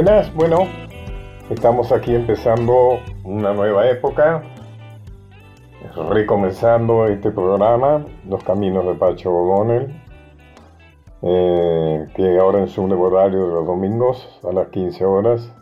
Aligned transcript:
Buenas, 0.00 0.32
bueno, 0.32 0.58
estamos 1.50 1.90
aquí 1.90 2.14
empezando 2.14 3.00
una 3.24 3.52
nueva 3.52 3.88
época, 3.88 4.44
recomenzando 6.08 7.08
este 7.08 7.32
programa, 7.32 8.06
Los 8.28 8.44
Caminos 8.44 8.86
de 8.86 8.94
Pacho 8.94 9.32
O'Donnell, 9.32 10.00
eh, 11.22 12.06
que 12.14 12.38
ahora 12.38 12.60
en 12.60 12.68
su 12.68 12.86
nuevo 12.86 13.06
horario 13.06 13.48
de 13.48 13.52
los 13.54 13.66
domingos 13.66 14.40
a 14.48 14.52
las 14.52 14.68
15 14.68 15.04
horas, 15.04 15.52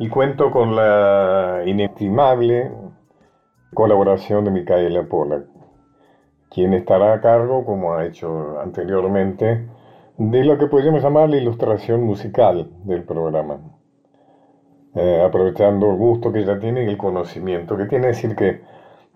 y 0.00 0.08
cuento 0.08 0.50
con 0.50 0.74
la 0.74 1.62
inestimable 1.64 2.68
colaboración 3.74 4.44
de 4.44 4.50
Micaela 4.50 5.04
Pollack, 5.04 5.44
quien 6.50 6.74
estará 6.74 7.12
a 7.12 7.20
cargo, 7.20 7.64
como 7.64 7.94
ha 7.94 8.06
hecho 8.06 8.58
anteriormente, 8.60 9.68
de 10.18 10.44
lo 10.44 10.58
que 10.58 10.66
podríamos 10.66 11.02
llamar 11.02 11.28
la 11.30 11.36
ilustración 11.36 12.02
musical 12.02 12.68
del 12.84 13.04
programa. 13.04 13.60
Eh, 14.94 15.22
aprovechando 15.24 15.90
el 15.90 15.96
gusto 15.96 16.30
que 16.32 16.40
ella 16.40 16.58
tiene 16.58 16.84
y 16.84 16.88
el 16.88 16.98
conocimiento 16.98 17.76
que 17.76 17.86
tiene, 17.86 18.10
es 18.10 18.16
decir 18.16 18.36
que 18.36 18.60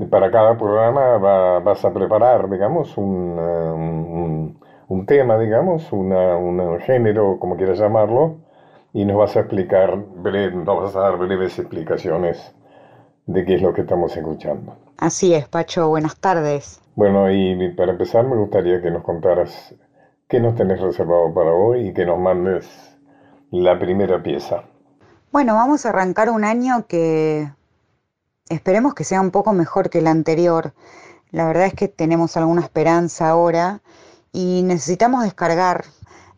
para 0.06 0.30
cada 0.30 0.56
programa 0.56 1.18
vas 1.58 1.84
a 1.84 1.92
preparar, 1.92 2.48
digamos, 2.48 2.96
un, 2.96 4.58
un, 4.88 5.06
tema, 5.06 5.38
digamos, 5.38 5.92
un 5.92 6.80
género, 6.80 7.38
como 7.38 7.56
quieras 7.56 7.78
llamarlo, 7.78 8.38
y 8.92 9.04
nos 9.04 9.18
vas 9.18 9.36
a 9.36 9.40
explicar, 9.40 9.98
nos 9.98 10.66
vas 10.66 10.96
a 10.96 11.00
dar 11.00 11.18
breves 11.18 11.58
explicaciones 11.58 12.54
de 13.26 13.44
qué 13.44 13.56
es 13.56 13.62
lo 13.62 13.74
que 13.74 13.82
estamos 13.82 14.16
escuchando. 14.16 14.74
Así 14.96 15.34
es, 15.34 15.46
Pacho, 15.46 15.88
buenas 15.88 16.18
tardes. 16.18 16.80
Bueno, 16.94 17.30
y 17.30 17.68
para 17.76 17.92
empezar 17.92 18.26
me 18.26 18.36
gustaría 18.36 18.80
que 18.80 18.90
nos 18.90 19.02
contaras 19.02 19.74
qué 20.28 20.40
nos 20.40 20.56
tenés 20.56 20.80
reservado 20.80 21.32
para 21.32 21.52
hoy 21.52 21.88
y 21.88 21.94
que 21.94 22.04
nos 22.04 22.18
mandes 22.18 22.68
la 23.50 23.78
primera 23.78 24.22
pieza. 24.22 24.64
Bueno, 25.32 25.54
vamos 25.54 25.86
a 25.86 25.90
arrancar 25.90 26.30
un 26.30 26.44
año 26.44 26.86
que 26.86 27.50
esperemos 28.48 28.94
que 28.94 29.04
sea 29.04 29.20
un 29.20 29.30
poco 29.30 29.52
mejor 29.52 29.90
que 29.90 29.98
el 29.98 30.06
anterior. 30.06 30.72
La 31.30 31.46
verdad 31.46 31.66
es 31.66 31.74
que 31.74 31.88
tenemos 31.88 32.36
alguna 32.36 32.62
esperanza 32.62 33.28
ahora 33.28 33.80
y 34.32 34.62
necesitamos 34.64 35.22
descargar 35.24 35.84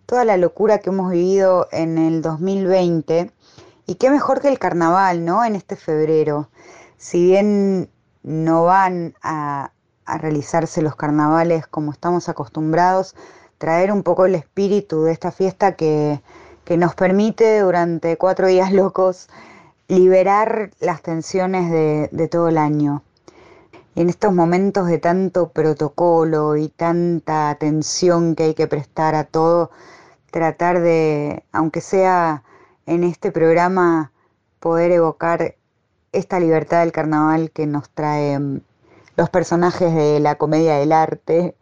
toda 0.07 0.25
la 0.25 0.37
locura 0.37 0.79
que 0.79 0.91
hemos 0.91 1.11
vivido 1.11 1.69
en 1.71 1.99
el 1.99 2.23
2020 2.23 3.31
y 3.87 3.95
qué 3.97 4.11
mejor 4.11 4.41
que 4.41 4.49
el 4.49 4.59
carnaval, 4.59 5.25
¿no? 5.25 5.45
En 5.45 5.55
este 5.55 5.77
febrero. 5.77 6.51
Si 6.97 7.25
bien 7.25 7.91
no 8.23 8.65
van 8.65 9.15
a, 9.23 9.73
realizarse 10.07 10.81
los 10.81 10.97
carnavales 10.97 11.67
como 11.67 11.93
estamos 11.93 12.31
acostumbrados, 12.31 13.15
traer 13.59 13.93
un 13.93 14.03
poco 14.03 14.27
el 14.27 14.35
espíritu 14.35 15.05
de 15.05 15.13
esta 15.13 15.33
fiesta 15.33 15.75
que, 15.77 16.21
nos 16.77 16.95
permite 16.95 17.61
durante 17.61 18.17
cuatro 18.19 18.47
días 18.47 18.73
locos 18.75 19.29
liberar 19.89 20.71
las 20.81 21.03
tensiones 21.03 21.71
de, 21.71 22.09
de 22.13 22.29
todo 22.29 22.49
el 22.49 22.59
año. 22.59 23.03
En 23.95 24.09
estos 24.09 24.33
momentos 24.33 24.87
de 24.87 24.99
tanto 24.99 25.49
protocolo 25.49 26.57
y 26.57 26.69
tanta 26.69 27.51
atención 27.51 28.35
que 28.35 28.45
hay 28.45 28.55
que 28.55 28.69
prestar 28.69 29.15
a 29.15 29.25
todo, 29.25 29.71
tratar 30.31 30.81
de, 30.81 31.43
aunque 31.53 31.81
sea 31.81 32.45
en 32.87 33.03
este 33.03 33.33
programa, 33.33 34.13
poder 34.61 34.93
evocar 34.93 35.57
esta 36.13 36.41
libertad 36.41 36.81
del 36.81 36.93
carnaval 36.93 37.51
que 37.51 37.67
nos 37.67 37.91
trae 37.91 38.39
los 39.17 39.31
personajes 39.31 39.93
de 39.95 40.21
la 40.21 40.37
comedia 40.37 40.77
del 40.77 40.93
arte 40.93 41.57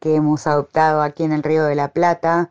que 0.00 0.16
hemos 0.16 0.46
adoptado 0.46 1.02
aquí 1.02 1.22
en 1.22 1.32
el 1.32 1.42
Río 1.42 1.64
de 1.64 1.74
la 1.74 1.88
Plata, 1.88 2.50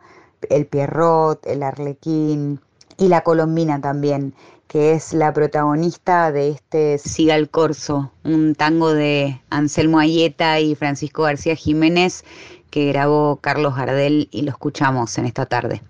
el 0.49 0.65
Pierrot, 0.65 1.45
el 1.45 1.63
Arlequín 1.63 2.61
y 2.97 3.07
la 3.07 3.21
Colombina 3.21 3.81
también, 3.81 4.33
que 4.67 4.93
es 4.93 5.13
la 5.13 5.33
protagonista 5.33 6.31
de 6.31 6.49
este 6.49 6.97
Siga 6.99 7.35
el 7.35 7.49
Corso, 7.49 8.11
un 8.23 8.55
tango 8.55 8.93
de 8.93 9.41
Anselmo 9.49 9.99
Ayeta 9.99 10.59
y 10.59 10.75
Francisco 10.75 11.23
García 11.23 11.55
Jiménez 11.55 12.23
que 12.69 12.85
grabó 12.85 13.37
Carlos 13.37 13.75
Gardel 13.75 14.29
y 14.31 14.43
lo 14.43 14.51
escuchamos 14.51 15.17
en 15.17 15.25
esta 15.25 15.45
tarde. 15.45 15.81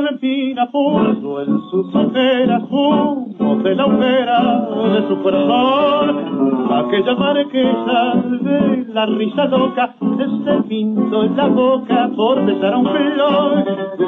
La 0.00 0.10
mentira 0.10 0.68
en 0.72 1.60
sus 1.70 1.94
ojeras 1.94 2.62
humo 2.70 3.56
de 3.62 3.74
la 3.74 3.86
hoguera 3.86 4.68
de 4.94 5.08
su 5.08 5.22
corazón. 5.22 6.72
Aquella 6.72 7.14
marquesa 7.14 8.14
de 8.40 8.84
la 8.92 9.06
risa 9.06 9.44
loca 9.46 9.94
se 9.98 10.62
pintó 10.68 11.24
en 11.24 11.36
la 11.36 11.46
boca 11.48 12.10
por 12.16 12.44
besar 12.44 12.74
a 12.74 12.78
un 12.78 12.86
flor 12.86 13.64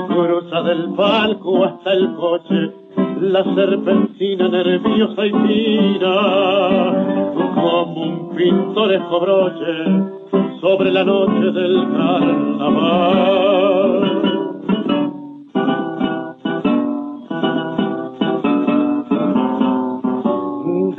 cruza 0.08 0.62
del 0.62 0.94
palco 0.94 1.64
hasta 1.64 1.92
el 1.92 2.14
coche 2.14 2.72
la 3.20 3.44
serpentina 3.54 4.48
nerviosa 4.48 5.26
y 5.26 5.32
tira 5.46 6.16
como 7.54 7.82
un 7.82 8.34
pintoresco 8.36 9.20
broche 9.20 9.84
sobre 10.60 10.90
la 10.90 11.04
noche 11.04 11.52
del 11.52 11.86
carnaval 11.92 13.42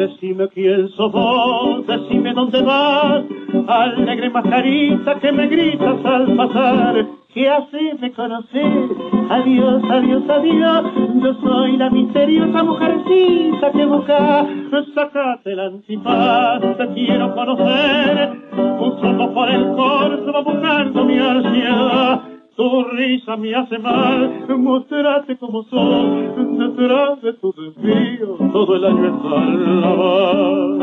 Decime 0.04 0.50
quién 0.50 0.90
sos 0.90 1.14
vos, 1.14 1.88
decime 1.88 2.34
dónde 2.34 2.62
vas, 2.62 3.24
alegre 3.68 4.30
mascarita 4.30 5.18
que 5.22 5.32
me 5.32 5.48
gritas 5.48 6.04
al 6.04 6.36
pasar, 6.36 7.06
que 7.34 7.50
así 7.50 7.92
me 8.02 8.12
conocer. 8.12 8.90
Adiós, 9.30 9.82
adiós, 9.90 10.24
adiós, 10.30 10.84
yo 11.24 11.34
soy 11.36 11.78
la 11.78 11.90
misteriosa 11.90 12.64
mujercita 12.64 13.72
que 13.72 13.86
busca, 13.86 14.46
sacate 14.94 15.54
el 15.54 15.60
antifaz, 15.62 16.60
te 16.78 16.88
quiero 16.96 17.34
conocer, 17.34 18.42
un 18.58 19.00
solo 19.00 19.34
por 19.34 19.50
el 19.50 19.68
corso 19.74 20.34
va 20.34 20.42
buscando 20.42 21.06
mi 21.06 21.18
ansiedad 21.18 22.33
tu 22.56 22.84
risa 22.86 23.36
me 23.38 23.56
hace 23.56 23.78
mal, 23.80 24.46
mostrate 24.58 25.38
como 25.38 25.64
sos, 25.64 26.36
detrás 26.58 27.22
de 27.22 27.34
tu 27.34 27.54
desvío, 27.54 28.38
todo 28.52 28.76
el 28.76 28.86
año 28.86 29.06
es 29.06 29.14
carnaval. 29.22 30.80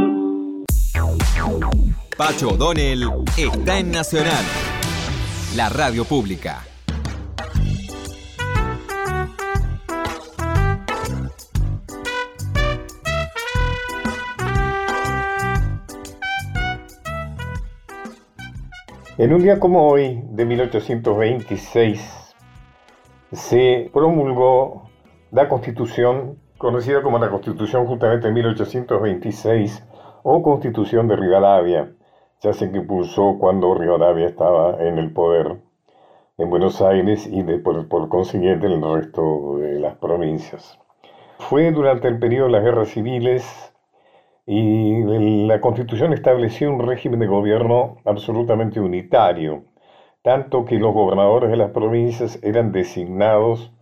Pacho 2.16 2.48
O'Donnell 2.50 3.09
está 3.36 3.78
en 3.78 3.91
Nacional, 3.92 4.44
la 5.56 5.69
radio 5.69 6.04
pública. 6.04 6.69
En 19.20 19.34
un 19.34 19.42
día 19.42 19.60
como 19.60 19.86
hoy, 19.86 20.22
de 20.31 20.47
1826, 20.47 22.34
se 23.33 23.91
promulgó 23.92 24.89
la 25.30 25.47
Constitución, 25.47 26.39
conocida 26.56 27.03
como 27.03 27.18
la 27.18 27.28
Constitución 27.28 27.84
justamente 27.84 28.28
de 28.28 28.33
1826, 28.33 29.86
o 30.22 30.42
Constitución 30.42 31.06
de 31.06 31.16
Rivadavia, 31.16 31.92
ya 32.41 32.54
se 32.54 32.65
impulsó 32.65 33.36
cuando 33.39 33.74
Rivadavia 33.74 34.27
estaba 34.27 34.83
en 34.83 34.97
el 34.97 35.12
poder 35.12 35.59
en 36.39 36.48
Buenos 36.48 36.80
Aires 36.80 37.28
y 37.30 37.42
por, 37.59 37.89
por 37.89 38.09
consiguiente 38.09 38.68
en 38.68 38.83
el 38.83 38.95
resto 38.95 39.59
de 39.59 39.80
las 39.80 39.97
provincias. 39.97 40.78
Fue 41.41 41.71
durante 41.72 42.09
el 42.09 42.18
periodo 42.18 42.47
de 42.47 42.53
las 42.53 42.65
guerras 42.65 42.89
civiles 42.89 43.70
y 44.47 45.03
la 45.47 45.60
constitución 45.60 46.13
estableció 46.13 46.71
un 46.71 46.81
régimen 46.81 47.21
de 47.21 47.27
gobierno 47.27 47.98
absolutamente 48.04 48.81
unitario, 48.81 49.65
tanto 50.22 50.65
que 50.65 50.78
los 50.78 50.92
gobernadores 50.95 51.51
de 51.51 51.57
las 51.57 51.71
provincias 51.71 52.39
eran 52.42 52.72
designados 52.72 53.72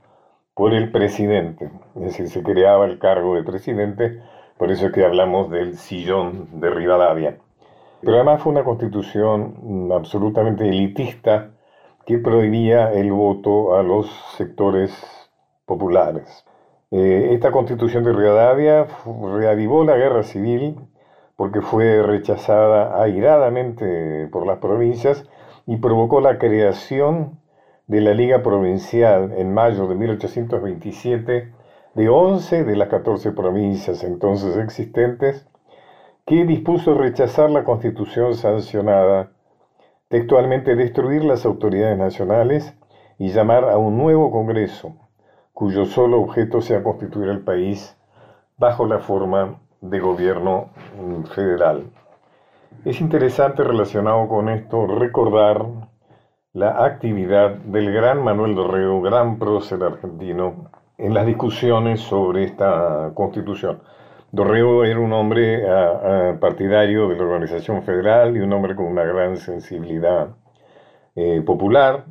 por 0.55 0.75
el 0.75 0.91
presidente, 0.91 1.71
es 1.95 2.03
decir, 2.03 2.29
se 2.29 2.43
creaba 2.43 2.87
el 2.87 2.99
cargo 2.99 3.37
de 3.37 3.45
presidente, 3.45 4.21
por 4.57 4.73
eso 4.73 4.87
es 4.87 4.93
que 4.93 5.05
hablamos 5.05 5.51
del 5.51 5.77
sillón 5.77 6.61
de 6.61 6.71
Rivadavia. 6.71 7.39
Pero 8.01 8.17
además 8.17 8.43
fue 8.43 8.53
una 8.53 8.65
constitución 8.65 9.91
absolutamente 9.93 10.69
elitista 10.69 11.51
que 12.07 12.19
prohibía 12.19 12.93
el 12.93 13.13
voto 13.13 13.77
a 13.77 13.83
los 13.83 14.09
sectores 14.37 14.93
populares. 15.65 16.45
Eh, 16.91 17.31
esta 17.33 17.53
constitución 17.53 18.03
de 18.05 18.15
Rivadavia 18.15 18.87
reavivó 19.37 19.85
la 19.85 19.97
guerra 19.97 20.23
civil 20.23 20.77
porque 21.37 21.61
fue 21.61 22.03
rechazada 22.03 23.03
airadamente 23.03 24.27
por 24.29 24.47
las 24.47 24.59
provincias 24.59 25.25
y 25.67 25.77
provocó 25.77 26.21
la 26.21 26.39
creación 26.39 27.39
de 27.89 28.01
la 28.01 28.15
Liga 28.15 28.43
Provincial 28.43 29.33
en 29.37 29.53
mayo 29.53 29.87
de 29.87 29.95
1827 29.97 31.53
de 31.95 32.09
11 32.09 32.65
de 32.65 32.77
las 32.77 32.89
14 32.89 33.33
provincias 33.33 34.03
entonces 34.03 34.57
existentes, 34.57 35.47
que 36.25 36.45
dispuso 36.45 36.95
rechazar 36.95 37.51
la 37.51 37.65
constitución 37.65 38.35
sancionada, 38.35 39.33
textualmente 40.09 40.75
destruir 40.75 41.25
las 41.25 41.45
autoridades 41.45 41.99
nacionales 41.99 42.75
y 43.19 43.29
llamar 43.29 43.65
a 43.69 43.79
un 43.79 43.99
nuevo 43.99 44.31
Congreso, 44.31 45.08
cuyo 45.59 45.87
solo 45.87 46.21
objeto 46.21 46.61
sea 46.61 46.85
constituir 46.85 47.31
el 47.31 47.41
país 47.41 47.99
bajo 48.59 48.87
la 48.87 49.01
forma 49.01 49.59
de 49.81 49.99
gobierno 49.99 50.69
federal. 51.35 51.91
Es 52.85 53.01
interesante 53.01 53.65
relacionado 53.65 54.29
con 54.29 54.51
esto 54.51 54.87
recordar 54.87 55.67
la 56.53 56.85
actividad 56.85 57.57
del 57.57 57.93
gran 57.93 58.23
Manuel 58.23 58.55
Dorrego, 58.55 59.03
gran 59.03 59.41
prócer 59.41 59.83
argentino, 59.83 60.71
en 60.97 61.13
las 61.13 61.27
discusiones 61.27 62.03
sobre 62.03 62.45
esta 62.45 63.11
constitución. 63.15 63.83
Dorrego 64.31 64.85
era 64.85 65.01
un 65.01 65.13
hombre 65.13 65.65
partidario 66.39 67.09
de 67.09 67.17
la 67.17 67.25
organización 67.25 67.83
federal 67.83 68.37
y 68.37 68.41
un 68.41 68.53
hombre 68.53 68.77
con 68.77 68.87
una 68.87 69.03
gran 69.03 69.37
sensibilidad 69.37 70.29
eh, 71.17 71.43
popular, 71.45 72.05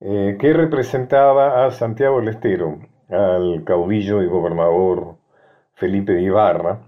eh, 0.00 0.36
que 0.38 0.52
representaba 0.52 1.64
a 1.64 1.70
Santiago 1.70 2.20
del 2.20 2.28
Estero, 2.28 2.78
al 3.08 3.64
caudillo 3.64 4.22
y 4.22 4.26
gobernador 4.26 5.16
Felipe 5.74 6.20
Ibarra, 6.20 6.80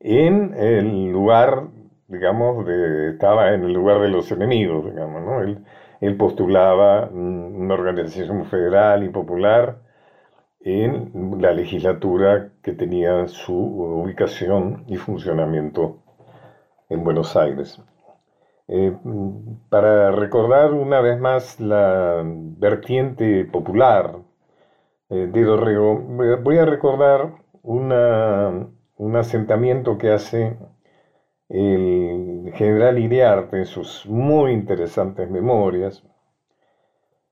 en 0.00 0.54
el 0.54 1.10
lugar, 1.10 1.68
digamos, 2.08 2.66
de, 2.66 3.10
estaba 3.10 3.54
en 3.54 3.64
el 3.64 3.72
lugar 3.72 4.00
de 4.00 4.08
los 4.08 4.30
enemigos, 4.30 4.84
digamos, 4.84 5.22
¿no? 5.22 5.40
Él, 5.40 5.64
él 6.00 6.16
postulaba 6.16 7.08
una 7.08 7.74
organización 7.74 8.44
federal 8.44 9.04
y 9.04 9.08
popular 9.08 9.78
en 10.60 11.40
la 11.40 11.52
legislatura 11.52 12.48
que 12.62 12.72
tenía 12.72 13.28
su 13.28 13.54
ubicación 13.54 14.84
y 14.88 14.96
funcionamiento 14.96 15.98
en 16.88 17.04
Buenos 17.04 17.36
Aires. 17.36 17.80
Eh, 18.68 18.96
para 19.68 20.10
recordar 20.10 20.72
una 20.72 21.00
vez 21.00 21.20
más 21.20 21.60
la 21.60 22.22
vertiente 22.24 23.44
popular 23.44 24.16
eh, 25.08 25.28
de 25.32 25.44
Dorrego, 25.44 25.98
voy 26.42 26.58
a 26.58 26.64
recordar 26.64 27.34
un 27.62 29.16
asentamiento 29.16 29.98
que 29.98 30.10
hace 30.10 30.56
el 31.48 32.52
general 32.54 32.98
Iriarte 32.98 33.58
en 33.58 33.66
sus 33.66 34.06
muy 34.06 34.52
interesantes 34.52 35.30
memorias, 35.30 36.04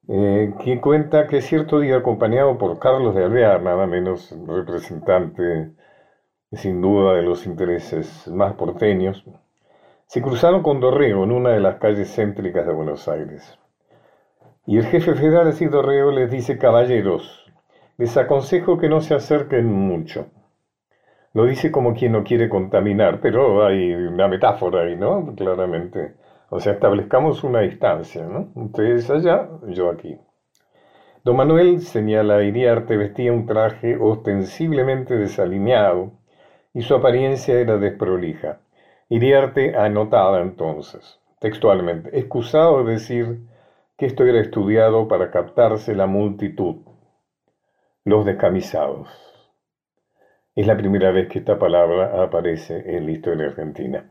eh, 0.09 0.55
que 0.63 0.81
cuenta 0.81 1.27
que 1.27 1.41
cierto 1.41 1.81
día, 1.81 1.97
acompañado 1.97 2.59
por 2.59 2.79
Carlos 2.79 3.15
de 3.15 3.25
Alvear, 3.25 3.63
nada 3.63 3.87
menos 3.87 4.35
representante 4.47 5.73
sin 6.53 6.81
duda 6.81 7.15
de 7.15 7.23
los 7.23 7.47
intereses 7.47 8.29
más 8.29 8.55
porteños, 8.55 9.25
se 10.07 10.23
cruzaron 10.23 10.63
con 10.63 10.81
Dorrego 10.81 11.25
en 11.25 11.33
una 11.33 11.51
de 11.51 11.61
las 11.61 11.77
calles 11.77 12.15
céntricas 12.15 12.67
de 12.67 12.73
Buenos 12.73 13.09
Aires. 13.09 13.59
Y 14.67 14.79
el 14.79 14.87
jefe 14.87 15.15
federal 15.15 15.55
de 15.55 15.69
Dorrego 15.69 16.11
les 16.11 16.31
dice, 16.31 16.59
caballeros, 16.59 17.53
les 17.99 18.17
aconsejo 18.17 18.79
que 18.79 18.89
no 18.89 19.01
se 19.01 19.15
acerquen 19.15 19.71
mucho. 19.71 20.27
Lo 21.33 21.47
dice 21.47 21.71
como 21.71 21.95
quien 21.95 22.13
no 22.13 22.23
quiere 22.25 22.49
contaminar, 22.49 23.21
pero 23.21 23.67
hay 23.67 23.93
una 23.93 24.29
metáfora 24.29 24.83
ahí, 24.83 24.97
¿no? 24.97 25.35
Claramente. 25.37 26.15
O 26.49 26.61
sea, 26.61 26.75
establezcamos 26.75 27.43
una 27.43 27.61
distancia, 27.61 28.25
¿no? 28.25 28.51
Ustedes 28.55 29.11
allá, 29.11 29.49
yo 29.67 29.91
aquí. 29.91 30.17
Don 31.25 31.37
Manuel, 31.37 31.81
señala 31.81 32.43
Iriarte, 32.43 32.97
vestía 32.97 33.33
un 33.33 33.47
traje 33.47 33.97
ostensiblemente 33.97 35.17
desalineado 35.17 36.13
y 36.73 36.83
su 36.83 36.95
apariencia 36.95 37.59
era 37.59 37.79
desprolija. 37.79 38.59
Iriarte 39.09 39.77
anotaba 39.77 40.41
entonces, 40.41 41.21
textualmente, 41.39 42.19
excusado 42.19 42.85
de 42.85 42.93
decir 42.93 43.41
que 43.97 44.07
esto 44.07 44.25
era 44.25 44.41
estudiado 44.41 45.09
para 45.09 45.31
captarse 45.31 45.95
la 45.95 46.07
multitud, 46.07 46.77
los 48.05 48.25
descamisados. 48.25 49.09
Es 50.57 50.67
la 50.67 50.77
primera 50.77 51.11
vez 51.11 51.29
que 51.29 51.41
esta 51.41 51.59
palabra 51.59 52.23
aparece 52.23 52.97
en 52.97 53.07
la 53.07 53.13
historia 53.13 53.47
argentina. 53.47 54.09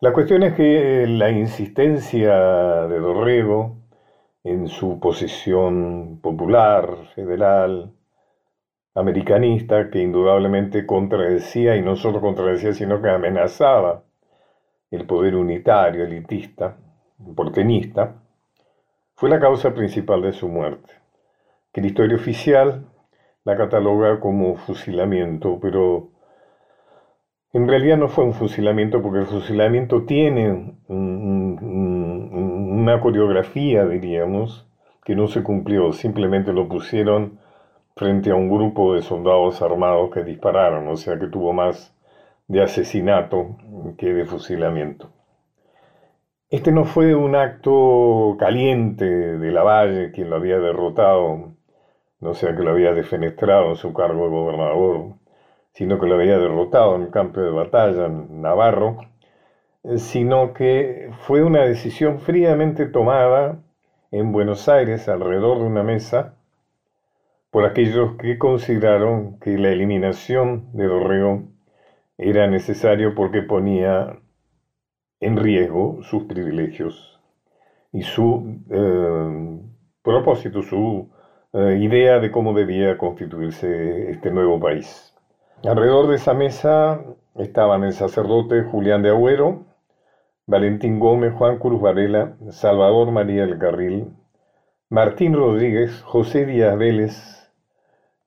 La 0.00 0.12
cuestión 0.12 0.42
es 0.42 0.54
que 0.54 1.06
la 1.06 1.30
insistencia 1.30 2.86
de 2.86 2.98
Dorrego 2.98 3.76
en 4.44 4.68
su 4.68 4.98
posición 4.98 6.18
popular, 6.22 6.96
federal, 7.14 7.92
americanista, 8.94 9.90
que 9.90 10.02
indudablemente 10.02 10.86
contradecía, 10.86 11.76
y 11.76 11.82
no 11.82 11.96
solo 11.96 12.20
contradecía, 12.20 12.72
sino 12.72 13.00
que 13.00 13.08
amenazaba 13.08 14.02
el 14.90 15.06
poder 15.06 15.36
unitario, 15.36 16.04
elitista, 16.04 16.76
porteñista, 17.36 18.16
fue 19.14 19.30
la 19.30 19.38
causa 19.38 19.74
principal 19.74 20.22
de 20.22 20.32
su 20.32 20.48
muerte, 20.48 20.94
que 21.72 21.80
la 21.80 21.86
historia 21.88 22.16
oficial 22.16 22.86
la 23.44 23.56
cataloga 23.56 24.20
como 24.20 24.56
fusilamiento, 24.56 25.58
pero 25.60 26.08
en 27.52 27.68
realidad 27.68 27.96
no 27.96 28.08
fue 28.08 28.24
un 28.24 28.34
fusilamiento 28.34 29.02
porque 29.02 29.20
el 29.20 29.26
fusilamiento 29.26 30.04
tiene 30.04 30.74
una 30.88 33.00
coreografía, 33.00 33.86
diríamos, 33.86 34.66
que 35.04 35.16
no 35.16 35.26
se 35.26 35.42
cumplió. 35.42 35.92
Simplemente 35.92 36.52
lo 36.52 36.68
pusieron 36.68 37.40
frente 37.96 38.30
a 38.30 38.34
un 38.34 38.48
grupo 38.48 38.94
de 38.94 39.02
soldados 39.02 39.62
armados 39.62 40.10
que 40.12 40.24
dispararon, 40.24 40.88
o 40.88 40.96
sea 40.96 41.18
que 41.18 41.26
tuvo 41.26 41.52
más 41.52 41.94
de 42.48 42.62
asesinato 42.62 43.56
que 43.98 44.12
de 44.12 44.24
fusilamiento. 44.24 45.10
Este 46.50 46.72
no 46.72 46.84
fue 46.84 47.14
un 47.14 47.36
acto 47.36 48.36
caliente 48.38 49.04
de 49.04 49.52
Lavalle, 49.52 50.10
quien 50.12 50.30
lo 50.30 50.36
había 50.36 50.58
derrotado, 50.58 51.52
no 52.20 52.34
sea 52.34 52.56
que 52.56 52.62
lo 52.62 52.70
había 52.70 52.92
defenestrado 52.92 53.70
en 53.70 53.76
su 53.76 53.92
cargo 53.92 54.24
de 54.24 54.30
gobernador 54.30 55.20
sino 55.72 55.98
que 55.98 56.06
lo 56.06 56.14
había 56.14 56.38
derrotado 56.38 56.96
en 56.96 57.02
el 57.02 57.10
campo 57.10 57.40
de 57.40 57.50
batalla 57.50 58.06
en 58.06 58.42
Navarro, 58.42 58.98
eh, 59.84 59.98
sino 59.98 60.52
que 60.52 61.10
fue 61.20 61.42
una 61.42 61.62
decisión 61.62 62.20
fríamente 62.20 62.86
tomada 62.86 63.62
en 64.10 64.32
Buenos 64.32 64.68
Aires 64.68 65.08
alrededor 65.08 65.58
de 65.58 65.64
una 65.64 65.82
mesa 65.82 66.34
por 67.50 67.64
aquellos 67.64 68.16
que 68.16 68.38
consideraron 68.38 69.38
que 69.40 69.58
la 69.58 69.70
eliminación 69.70 70.70
de 70.72 70.86
Dorrego 70.86 71.42
era 72.16 72.46
necesario 72.46 73.14
porque 73.14 73.42
ponía 73.42 74.18
en 75.20 75.36
riesgo 75.36 76.02
sus 76.02 76.24
privilegios 76.24 77.20
y 77.92 78.02
su 78.02 78.60
eh, 78.70 79.60
propósito, 80.02 80.62
su 80.62 81.10
eh, 81.52 81.78
idea 81.80 82.20
de 82.20 82.30
cómo 82.30 82.54
debía 82.54 82.96
constituirse 82.96 84.10
este 84.10 84.30
nuevo 84.30 84.60
país. 84.60 85.14
Alrededor 85.64 86.08
de 86.08 86.16
esa 86.16 86.34
mesa 86.34 87.00
estaban 87.36 87.84
el 87.84 87.92
sacerdote 87.92 88.62
Julián 88.62 89.02
de 89.02 89.10
Agüero, 89.10 89.66
Valentín 90.46 90.98
Gómez, 91.00 91.34
Juan 91.34 91.58
Cruz 91.58 91.80
Varela, 91.80 92.36
Salvador 92.50 93.10
María 93.10 93.46
del 93.46 93.58
Carril, 93.58 94.08
Martín 94.88 95.34
Rodríguez, 95.34 96.02
José 96.02 96.46
Díaz 96.46 96.76
Vélez, 96.78 97.39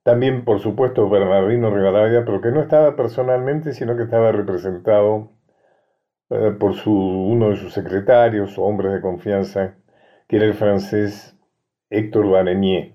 también 0.04 0.44
por 0.44 0.60
supuesto 0.60 1.08
Bernardino 1.08 1.70
Rivadavia, 1.70 2.24
pero 2.24 2.40
que 2.40 2.52
no 2.52 2.60
estaba 2.60 2.94
personalmente, 2.94 3.72
sino 3.72 3.96
que 3.96 4.04
estaba 4.04 4.30
representado 4.32 5.30
eh, 6.30 6.52
por 6.60 6.74
uno 6.86 7.50
de 7.50 7.56
sus 7.56 7.72
secretarios, 7.72 8.58
hombres 8.58 8.92
de 8.92 9.00
confianza, 9.00 9.76
que 10.28 10.36
era 10.36 10.44
el 10.44 10.54
francés 10.54 11.36
Héctor 11.90 12.30
Varenier, 12.30 12.92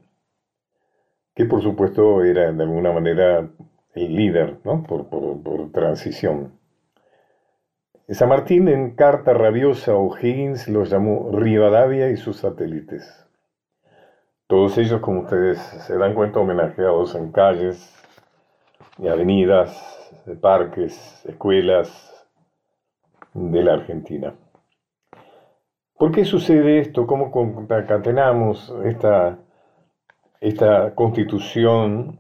que 1.34 1.46
por 1.46 1.62
supuesto 1.64 2.24
era 2.24 2.52
de 2.52 2.64
alguna 2.64 2.92
manera 2.92 3.50
el 3.96 4.16
líder, 4.16 4.60
¿no? 4.64 4.84
por, 4.84 5.10
por, 5.10 5.72
transición. 5.72 6.54
San 8.10 8.30
Martín 8.30 8.68
en 8.68 8.96
carta 8.96 9.34
rabiosa 9.34 9.96
O'Higgins 9.96 10.68
los 10.68 10.90
llamó 10.90 11.32
Rivadavia 11.32 12.10
y 12.10 12.18
sus 12.18 12.38
satélites. 12.38 13.29
Todos 14.50 14.80
ellos, 14.80 15.00
como 15.00 15.22
ustedes 15.22 15.60
se 15.60 15.96
dan 15.96 16.16
cuenta, 16.16 16.40
homenajeados 16.40 17.14
en 17.14 17.32
calles 17.32 17.96
y 18.98 19.08
avenidas, 19.08 20.12
parques, 20.42 21.24
escuelas 21.26 22.28
de 23.34 23.64
la 23.64 23.74
Argentina. 23.74 24.34
¿Por 25.96 26.12
qué 26.12 26.26
sucede 26.26 26.80
esto? 26.80 27.06
¿Cómo 27.06 27.30
concatenamos 27.32 28.74
esta, 28.84 29.38
esta 30.42 30.96
constitución 30.96 32.20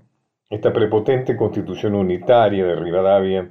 esta 0.49 0.73
prepotente 0.73 1.37
constitución 1.37 1.93
unitaria 1.95 2.65
de 2.65 2.75
Rivadavia 2.75 3.49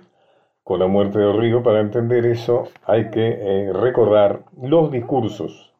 con 0.64 0.80
la 0.80 0.86
muerte 0.88 1.18
de 1.18 1.32
Río, 1.32 1.62
para 1.62 1.80
entender 1.80 2.26
eso 2.26 2.64
hay 2.84 3.10
que 3.10 3.28
eh, 3.28 3.72
recordar 3.72 4.42
los 4.60 4.90
discursos 4.90 5.72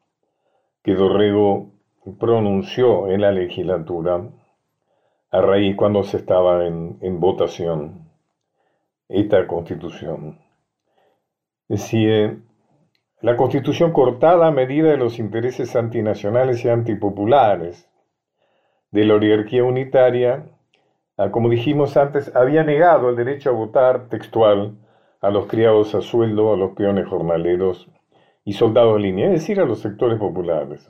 que 0.82 0.94
Dorrego 0.94 1.72
pronunció 2.18 3.10
en 3.10 3.20
la 3.20 3.32
legislatura 3.32 4.22
a 5.30 5.40
raíz 5.40 5.76
cuando 5.76 6.02
se 6.02 6.18
estaba 6.18 6.66
en, 6.66 7.20
votación 7.20 8.08
esta 9.08 9.46
constitución. 9.46 10.38
Decía, 11.68 12.36
la 13.20 13.36
constitución 13.36 13.92
cortada 13.92 14.46
a 14.46 14.50
medida 14.50 14.90
de 14.90 14.96
los 14.96 15.18
intereses 15.18 15.76
antinacionales 15.76 16.64
y 16.64 16.68
antipopulares 16.68 17.90
de 18.90 19.04
la 19.04 19.14
oligarquía 19.14 19.64
unitaria, 19.64 20.46
como 21.30 21.48
dijimos 21.48 21.96
antes, 21.96 22.34
había 22.34 22.62
negado 22.62 23.10
el 23.10 23.16
derecho 23.16 23.50
a 23.50 23.52
votar 23.52 24.08
textual 24.08 24.78
a 25.20 25.30
los 25.30 25.46
criados 25.46 25.94
a 25.94 26.00
sueldo, 26.00 26.54
a 26.54 26.56
los 26.56 26.72
peones 26.72 27.08
jornaleros 27.08 27.88
y 28.44 28.52
soldados 28.52 28.94
de 28.94 29.02
línea, 29.02 29.26
es 29.26 29.32
decir, 29.32 29.60
a 29.60 29.66
los 29.66 29.80
sectores 29.80 30.18
populares. 30.18 30.88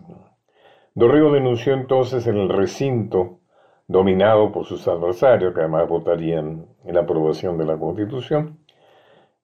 Dorrego 0.98 1.30
denunció 1.30 1.74
entonces 1.74 2.26
en 2.26 2.36
el 2.38 2.48
recinto 2.48 3.38
dominado 3.86 4.50
por 4.50 4.64
sus 4.64 4.88
adversarios, 4.88 5.54
que 5.54 5.60
además 5.60 5.88
votarían 5.88 6.66
en 6.84 6.94
la 6.96 7.02
aprobación 7.02 7.56
de 7.56 7.66
la 7.66 7.76
Constitución. 7.76 8.58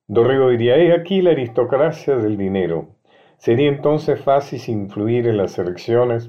Dorrego 0.09 0.49
diría, 0.49 0.77
he 0.79 0.93
aquí 0.93 1.23
la 1.23 1.31
aristocracia 1.31 2.17
del 2.17 2.37
dinero. 2.37 2.89
Sería 3.37 3.69
entonces 3.69 4.21
fácil 4.21 4.61
influir 4.67 5.29
en 5.29 5.37
las 5.37 5.57
elecciones, 5.57 6.29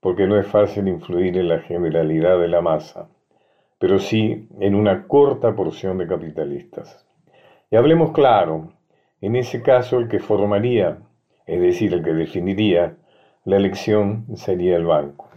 porque 0.00 0.26
no 0.26 0.36
es 0.36 0.48
fácil 0.48 0.88
influir 0.88 1.38
en 1.38 1.46
la 1.46 1.60
generalidad 1.60 2.36
de 2.40 2.48
la 2.48 2.60
masa, 2.60 3.08
pero 3.78 4.00
sí 4.00 4.48
en 4.58 4.74
una 4.74 5.06
corta 5.06 5.54
porción 5.54 5.98
de 5.98 6.08
capitalistas. 6.08 7.06
Y 7.70 7.76
hablemos 7.76 8.10
claro, 8.10 8.72
en 9.20 9.36
ese 9.36 9.62
caso 9.62 10.00
el 10.00 10.08
que 10.08 10.18
formaría, 10.18 10.98
es 11.46 11.60
decir, 11.60 11.94
el 11.94 12.02
que 12.02 12.14
definiría 12.14 12.96
la 13.46 13.56
elección 13.56 14.26
sería 14.34 14.76
el 14.76 14.84
banco. 14.84 15.28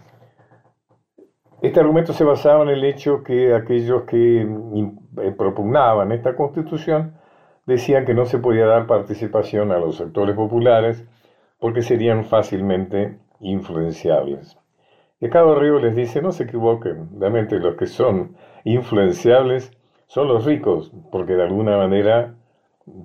Este 1.61 1.79
argumento 1.79 2.11
se 2.11 2.23
basaba 2.23 2.63
en 2.63 2.69
el 2.69 2.83
hecho 2.83 3.23
que 3.23 3.53
aquellos 3.53 4.03
que 4.03 4.41
eh, 4.41 5.31
propugnaban 5.37 6.11
esta 6.11 6.35
constitución 6.35 7.13
decían 7.67 8.05
que 8.05 8.15
no 8.15 8.25
se 8.25 8.39
podía 8.39 8.65
dar 8.65 8.87
participación 8.87 9.71
a 9.71 9.77
los 9.77 9.97
sectores 9.97 10.35
populares 10.35 11.05
porque 11.59 11.83
serían 11.83 12.25
fácilmente 12.25 13.19
influenciables. 13.41 14.57
Y 15.21 15.27
acá 15.27 15.43
Río 15.53 15.79
les 15.79 15.95
dice, 15.95 16.21
no 16.21 16.31
se 16.31 16.45
equivoquen, 16.45 17.09
realmente 17.19 17.59
los 17.59 17.75
que 17.75 17.85
son 17.85 18.35
influenciables 18.63 19.71
son 20.07 20.29
los 20.29 20.45
ricos, 20.45 20.91
porque 21.11 21.33
de 21.33 21.43
alguna 21.43 21.77
manera 21.77 22.33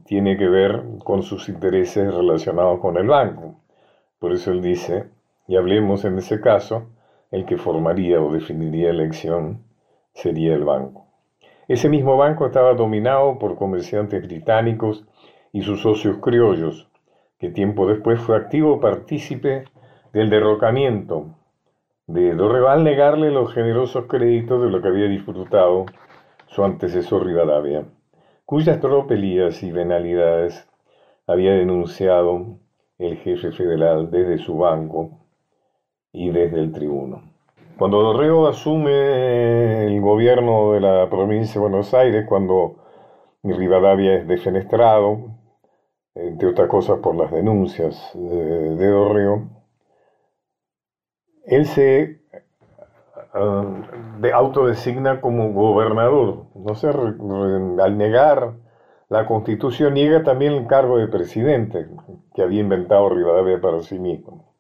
tiene 0.07 0.39
que 0.39 0.49
ver 0.49 0.83
con 1.05 1.23
sus 1.23 1.51
intereses 1.51 2.15
relacionados 2.15 2.81
con 2.81 2.97
el 2.97 3.09
banco. 3.09 3.64
Por 4.19 4.33
eso 4.33 4.53
él 4.53 4.63
dice, 4.63 5.09
y 5.47 5.57
hablemos 5.57 6.05
en 6.05 6.19
ese 6.19 6.41
caso, 6.41 6.87
el 7.31 7.45
que 7.47 7.57
formaría 7.57 8.21
o 8.21 8.33
definiría 8.33 8.93
la 8.93 9.03
elección 9.03 9.65
sería 10.13 10.55
el 10.55 10.65
banco. 10.65 11.07
Ese 11.67 11.89
mismo 11.89 12.17
banco 12.17 12.47
estaba 12.47 12.75
dominado 12.75 13.39
por 13.39 13.57
comerciantes 13.57 14.23
británicos 14.23 15.05
y 15.53 15.63
sus 15.63 15.81
socios 15.81 16.19
criollos, 16.19 16.89
que 17.39 17.49
tiempo 17.49 17.87
después 17.87 18.21
fue 18.21 18.37
activo 18.37 18.81
partícipe 18.81 19.65
del 20.13 20.31
derrocamiento 20.31 21.27
de 22.07 22.35
Dorreval 22.35 22.85
negarle 22.85 23.31
los 23.31 23.53
generosos 23.53 24.05
créditos 24.07 24.63
de 24.63 24.71
lo 24.71 24.83
que 24.83 24.89
había 24.89 25.09
disfrutado 25.09 25.87
su 26.47 26.63
antecesor 26.63 27.25
Rivadavia, 27.25 27.85
cuyas 28.45 28.79
tropelías 28.79 29.63
y 29.63 29.73
venalidades 29.73 30.69
había 31.27 31.53
denunciado 31.55 32.59
el 33.07 33.17
jefe 33.19 33.53
federal 33.53 34.11
desde 34.11 34.39
su 34.39 34.57
banco 34.57 35.11
y 36.13 36.31
desde 36.31 36.61
el 36.61 36.73
tribuno. 36.73 37.23
Cuando 37.79 38.03
Dorrego 38.03 38.47
asume 38.47 39.87
el 39.87 40.01
gobierno 40.01 40.73
de 40.73 40.81
la 40.81 41.11
provincia 41.11 41.55
de 41.55 41.61
Buenos 41.61 41.93
Aires, 41.93 42.25
cuando 42.29 42.77
Rivadavia 43.43 44.15
es 44.15 44.29
defenestrado, 44.29 45.35
entre 46.15 46.49
otras 46.49 46.69
cosas 46.69 47.01
por 47.01 47.17
las 47.17 47.33
denuncias 47.33 48.13
de, 48.15 48.77
de 48.77 48.89
Dorrego, 48.89 49.49
él 51.47 51.67
se 51.67 52.21
uh, 53.35 54.27
autodesigna 54.33 55.21
como 55.21 55.53
gobernador. 55.53 56.47
No 56.55 56.75
sé, 56.77 56.89
al 56.89 57.99
negar 57.99 58.55
la 59.15 59.29
constitución, 59.29 59.95
niega 59.95 60.25
también 60.25 60.55
el 60.55 60.67
cargo 60.67 60.99
de 60.99 61.07
presidente 61.07 61.87
que 62.35 62.43
había 62.43 62.63
inventado 62.63 63.09
Rivadavia 63.09 63.61
para 63.61 63.81
sí 63.81 63.97
mismo. 63.97 64.53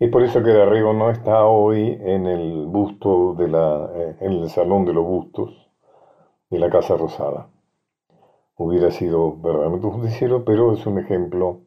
Y 0.00 0.08
por 0.08 0.24
eso 0.24 0.42
que 0.42 0.52
Darrigo 0.52 0.92
no 0.94 1.10
está 1.10 1.44
hoy 1.44 1.96
en 2.00 2.26
el 2.26 2.66
busto 2.66 3.34
de 3.34 3.46
la, 3.46 3.88
eh, 3.94 4.16
en 4.18 4.32
el 4.32 4.50
salón 4.50 4.84
de 4.84 4.92
los 4.94 5.04
bustos 5.04 5.70
de 6.50 6.58
la 6.58 6.70
Casa 6.70 6.96
Rosada. 6.96 7.50
Hubiera 8.56 8.90
sido 8.90 9.36
verdaderamente 9.36 9.86
justiciero, 9.86 10.44
pero 10.44 10.72
es 10.72 10.84
un 10.84 10.98
ejemplo 10.98 11.60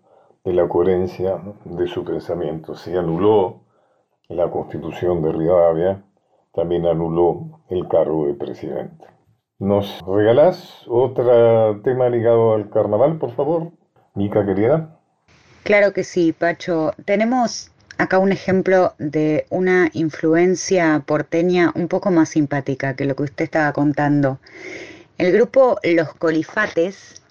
de 0.44 0.52
la 0.52 0.68
coherencia 0.68 1.42
de 1.64 1.88
su 1.88 2.04
pensamiento. 2.04 2.76
Se 2.76 2.98
anuló 2.98 3.62
la 4.28 4.52
constitución 4.52 5.22
de 5.22 5.32
Rivadavia, 5.32 6.04
también 6.52 6.88
anuló 6.88 7.62
el 7.70 7.88
cargo 7.88 8.28
de 8.28 8.34
presidente. 8.34 9.21
¿Nos 9.62 10.02
regalás 10.08 10.82
otro 10.88 11.82
tema 11.84 12.10
ligado 12.10 12.56
al 12.56 12.72
carnaval, 12.72 13.20
por 13.20 13.36
favor, 13.36 13.72
Mica 14.16 14.44
querida? 14.44 14.98
Claro 15.62 15.94
que 15.94 16.04
sí, 16.04 16.34
Pacho. 16.34 16.94
Tenemos 17.06 17.70
acá 18.00 18.18
un 18.18 18.32
ejemplo 18.32 18.96
de 18.98 19.46
una 19.52 19.92
influencia 19.94 21.04
porteña 21.06 21.72
un 21.76 21.90
poco 21.90 22.10
más 22.10 22.30
simpática 22.30 22.96
que 22.96 23.06
lo 23.06 23.16
que 23.16 23.22
usted 23.22 23.46
estaba 23.46 23.72
contando. 23.72 24.40
El 25.20 25.32
grupo 25.32 25.78
Los 25.84 26.12
Colifates 26.16 27.22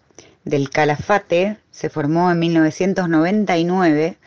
del 0.45 0.71
Calafate 0.71 1.57
se 1.73 1.91
formó 1.91 2.31
en 2.31 2.39
1999 2.39 4.19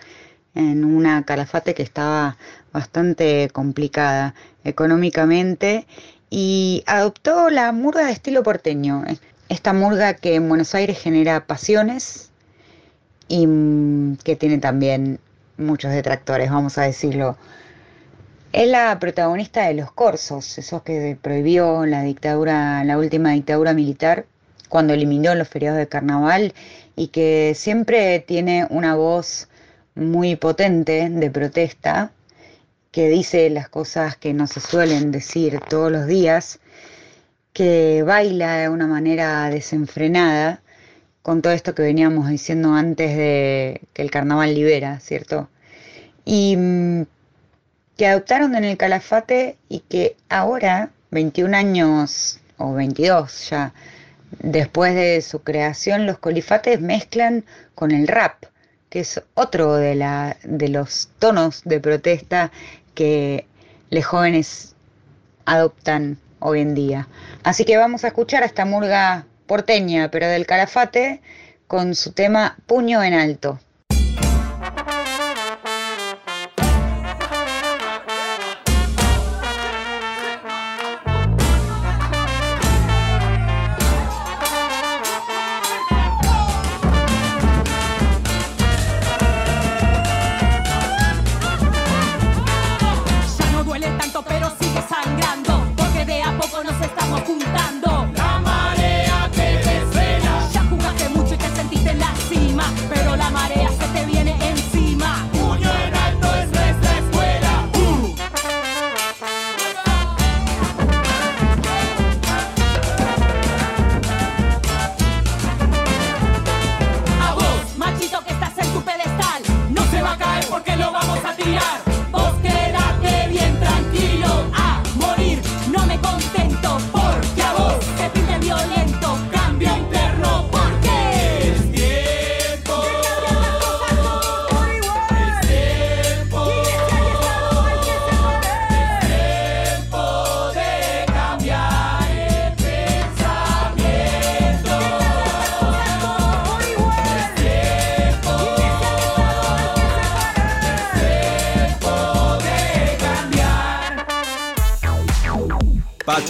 en 0.56 0.84
una 0.84 1.24
Calafate 1.24 1.74
que 1.74 1.84
estaba 1.84 2.36
bastante 2.74 3.50
complicada 3.54 4.36
económicamente 4.66 5.88
y 6.36 6.84
adoptó 6.88 7.52
la 7.52 7.72
murga 7.72 8.08
de 8.08 8.12
estilo 8.12 8.42
porteño. 8.42 9.04
Esta 9.50 9.72
murga 9.72 10.16
que 10.16 10.34
en 10.34 10.50
Buenos 10.50 10.74
Aires 10.74 10.98
genera 11.00 11.46
pasiones 11.46 12.32
y 13.28 13.46
mm, 13.46 14.18
que 14.18 14.36
tiene 14.36 14.58
también 14.58 15.20
muchos 15.58 15.92
detractores, 15.92 16.50
vamos 16.50 16.80
a 16.80 16.86
decirlo. 16.86 17.38
Es 18.52 18.68
la 18.68 18.98
protagonista 18.98 19.68
de 19.68 19.76
los 19.76 19.92
corsos, 19.92 20.58
esos 20.58 20.82
que 20.82 21.16
prohibió 21.22 21.86
la 21.86 22.02
dictadura, 22.02 22.84
la 22.84 22.98
última 22.98 23.34
dictadura 23.34 23.76
militar, 23.76 24.26
cuando 24.70 24.96
eliminó 24.96 25.36
los 25.36 25.48
feriados 25.48 25.78
de 25.78 25.88
carnaval 25.88 26.56
y 26.96 27.10
que 27.10 27.54
siempre 27.56 28.22
tiene 28.22 28.66
una 28.72 28.96
voz 28.96 29.50
muy 29.94 30.36
potente 30.36 31.12
de 31.12 31.30
protesta, 31.30 32.12
que 32.94 33.10
dice 33.10 33.50
las 33.50 33.70
cosas 33.70 34.18
que 34.18 34.34
no 34.34 34.46
se 34.46 34.60
suelen 34.60 35.12
decir 35.12 35.60
todos 35.68 35.92
los 35.92 36.06
días, 36.06 36.60
que 37.52 38.04
baila 38.04 38.58
de 38.58 38.70
una 38.70 38.86
manera 38.86 39.50
desenfrenada 39.50 40.62
con 41.24 41.42
todo 41.42 41.54
esto 41.54 41.74
que 41.74 41.82
veníamos 41.82 42.30
diciendo 42.30 42.74
antes 42.74 43.18
de 43.18 43.82
que 43.94 44.04
el 44.04 44.12
carnaval 44.12 44.54
libera, 44.54 45.00
¿cierto? 45.00 45.50
Y 46.24 46.56
mm, 46.56 47.06
que 47.98 48.08
adoptaron 48.08 48.54
en 48.54 48.64
el 48.64 48.78
calafate 48.78 49.58
y 49.70 49.80
que 49.80 50.16
ahora, 50.30 50.92
21 51.10 51.58
años 51.58 52.42
o 52.58 52.76
22 52.76 53.50
ya, 53.50 53.74
después 54.40 54.94
de 54.94 55.20
su 55.24 55.42
creación, 55.42 56.06
los 56.06 56.20
colifates 56.20 56.80
mezclan 56.80 57.44
con 57.74 57.90
el 57.90 58.08
rap, 58.08 58.44
que 58.92 59.00
es 59.00 59.20
otro 59.34 59.78
de, 59.78 59.96
la, 59.96 60.38
de 60.44 60.68
los 60.70 61.10
tonos 61.18 61.64
de 61.66 61.80
protesta 61.80 62.52
que 62.94 63.46
los 63.90 64.06
jóvenes 64.06 64.76
adoptan 65.46 66.18
hoy 66.40 66.62
en 66.62 66.76
día. 66.76 67.08
Así 67.44 67.66
que 67.66 67.78
vamos 67.78 68.04
a 68.04 68.08
escuchar 68.08 68.44
a 68.44 68.46
esta 68.46 68.66
murga 68.66 69.26
porteña, 69.48 70.10
pero 70.12 70.28
del 70.28 70.46
Calafate, 70.46 71.22
con 71.68 71.96
su 71.96 72.12
tema 72.12 72.58
Puño 72.66 73.04
en 73.04 73.14
Alto. 73.14 73.60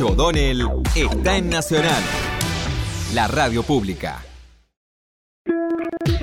O'Donnell 0.03 0.67
está 0.95 1.38
en 1.38 1.50
Nacional, 1.50 2.03
la 3.13 3.27
radio 3.27 3.63
pública. 3.63 4.22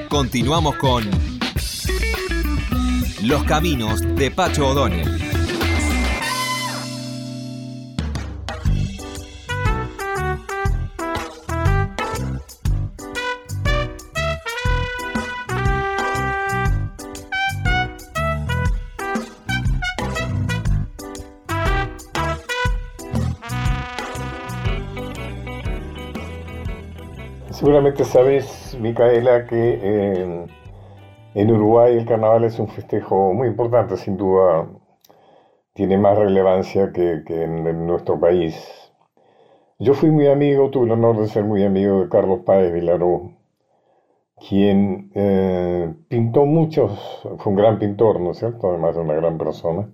Continuamos 0.09 0.77
con 0.77 1.09
Los 3.23 3.45
Caminos 3.45 4.03
de 4.17 4.31
Pacho 4.31 4.69
O'Donnell. 4.69 5.30
Sabes, 27.81 28.77
Micaela, 28.79 29.47
que 29.47 29.81
eh, 29.83 30.47
en 31.35 31.51
Uruguay 31.51 31.97
el 31.97 32.05
carnaval 32.05 32.45
es 32.45 32.59
un 32.59 32.69
festejo 32.69 33.33
muy 33.33 33.49
importante, 33.49 33.97
sin 33.97 34.19
duda 34.19 34.69
tiene 35.73 35.97
más 35.97 36.19
relevancia 36.19 36.93
que, 36.93 37.23
en, 37.27 37.87
nuestro 37.87 38.21
país. 38.21 38.55
Yo 39.79 39.95
fui 39.95 40.11
muy 40.11 40.27
amigo, 40.27 40.69
tuve 40.69 40.87
el 40.87 40.93
honor 40.93 41.21
de 41.21 41.29
ser 41.29 41.45
muy 41.45 41.65
amigo 41.65 42.03
de 42.03 42.11
Carlos 42.11 42.41
Páez 42.45 42.71
Vilaró, 42.71 43.33
quien 44.37 45.11
eh, 45.15 45.91
pintó 46.09 46.45
muchos, 46.45 47.23
fue 47.39 47.51
un 47.53 47.57
gran 47.57 47.79
pintor, 47.79 48.21
¿no 48.21 48.33
es 48.33 48.39
cierto? 48.39 48.69
Además 48.69 48.95
de 48.95 49.01
una 49.01 49.15
gran 49.15 49.39
persona, 49.39 49.89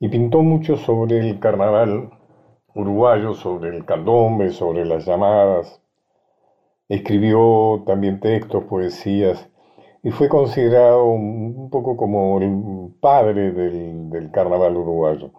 y 0.00 0.08
pintó 0.08 0.42
mucho 0.42 0.76
sobre 0.76 1.20
el 1.20 1.38
carnaval 1.38 2.10
uruguayo, 2.74 3.34
sobre 3.34 3.76
el 3.76 3.84
candombe, 3.84 4.50
sobre 4.50 4.84
las 4.84 5.06
llamadas 5.06 5.83
Escribió 6.88 7.82
también 7.86 8.20
textos, 8.20 8.64
poesías, 8.64 9.48
y 10.04 10.10
fue 10.10 10.28
considerado 10.28 11.06
un, 11.06 11.70
poco 11.70 11.96
como 11.96 12.38
el 12.40 12.92
padre 13.00 13.52
del, 13.52 14.30
carnaval 14.30 14.76
uruguayo. 14.76 15.30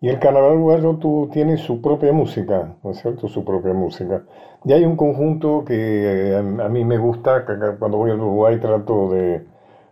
Y 0.00 0.08
el 0.08 0.18
carnaval 0.18 0.54
uruguayo 0.54 0.96
tú, 0.96 1.30
tiene 1.32 1.56
su 1.56 1.80
propia 1.80 2.12
música, 2.12 2.76
¿no 2.82 2.90
es 2.90 2.98
cierto? 2.98 3.28
Su 3.28 3.44
propia 3.44 3.72
música. 3.72 4.24
Y 4.64 4.72
hay 4.72 4.84
un 4.84 4.96
conjunto 4.96 5.64
que 5.64 6.34
a, 6.36 6.68
mí 6.68 6.84
me 6.84 6.98
gusta, 6.98 7.44
cuando 7.78 7.98
voy 7.98 8.10
al 8.10 8.20
Uruguay 8.20 8.58
trato 8.58 9.10
de, 9.10 9.46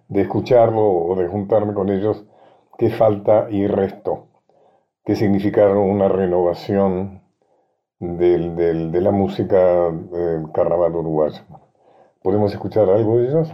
de 0.08 0.20
escucharlo 0.20 0.82
o 0.84 1.14
de 1.14 1.28
juntarme 1.28 1.72
con 1.72 1.88
ellos, 1.88 2.24
que 2.76 2.90
falta 2.90 3.46
y 3.50 3.68
resto, 3.68 4.26
que 5.04 5.14
significaron 5.14 5.78
una 5.78 6.08
renovación 6.08 7.21
del, 8.02 8.90
de 8.90 9.00
la 9.00 9.12
música 9.12 9.90
del 9.90 10.50
carnaval 10.52 10.96
uruguayo. 10.96 11.40
¿Podemos 12.22 12.52
escuchar 12.52 12.88
algo 12.88 13.18
de 13.18 13.28
ellos? 13.28 13.48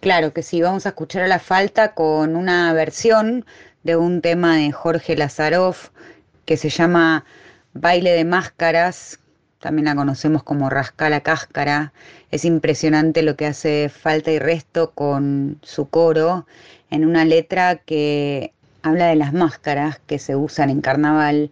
Claro 0.00 0.32
que 0.32 0.42
sí, 0.42 0.62
vamos 0.62 0.86
a 0.86 0.90
escuchar 0.90 1.22
a 1.22 1.28
la 1.28 1.38
falta 1.38 1.94
con 1.94 2.34
una 2.34 2.72
versión 2.72 3.44
de 3.82 3.96
un 3.96 4.22
tema 4.22 4.56
de 4.56 4.72
Jorge 4.72 5.16
Lazaroff 5.16 5.90
que 6.46 6.56
se 6.56 6.70
llama 6.70 7.24
Baile 7.74 8.12
de 8.12 8.24
Máscaras, 8.24 9.20
también 9.58 9.84
la 9.84 9.94
conocemos 9.94 10.42
como 10.42 10.70
Rasca 10.70 11.10
la 11.10 11.20
Cáscara. 11.20 11.92
Es 12.30 12.46
impresionante 12.46 13.22
lo 13.22 13.36
que 13.36 13.46
hace 13.46 13.90
Falta 13.90 14.30
y 14.30 14.38
Resto 14.38 14.92
con 14.92 15.58
su 15.62 15.90
coro 15.90 16.46
en 16.88 17.04
una 17.04 17.26
letra 17.26 17.76
que 17.76 18.54
habla 18.82 19.08
de 19.08 19.16
las 19.16 19.34
máscaras 19.34 20.00
que 20.06 20.18
se 20.18 20.34
usan 20.34 20.70
en 20.70 20.80
carnaval, 20.80 21.50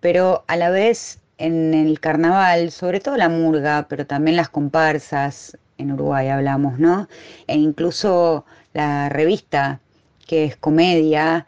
pero 0.00 0.44
a 0.48 0.56
la 0.56 0.68
vez 0.68 1.20
en 1.38 1.74
el 1.74 2.00
carnaval, 2.00 2.70
sobre 2.70 3.00
todo 3.00 3.16
la 3.16 3.28
murga, 3.28 3.86
pero 3.88 4.06
también 4.06 4.36
las 4.36 4.48
comparsas, 4.48 5.56
en 5.78 5.92
Uruguay 5.92 6.28
hablamos, 6.28 6.78
¿no? 6.78 7.08
E 7.46 7.56
incluso 7.56 8.44
la 8.72 9.08
revista, 9.08 9.80
que 10.26 10.44
es 10.44 10.56
comedia 10.56 11.46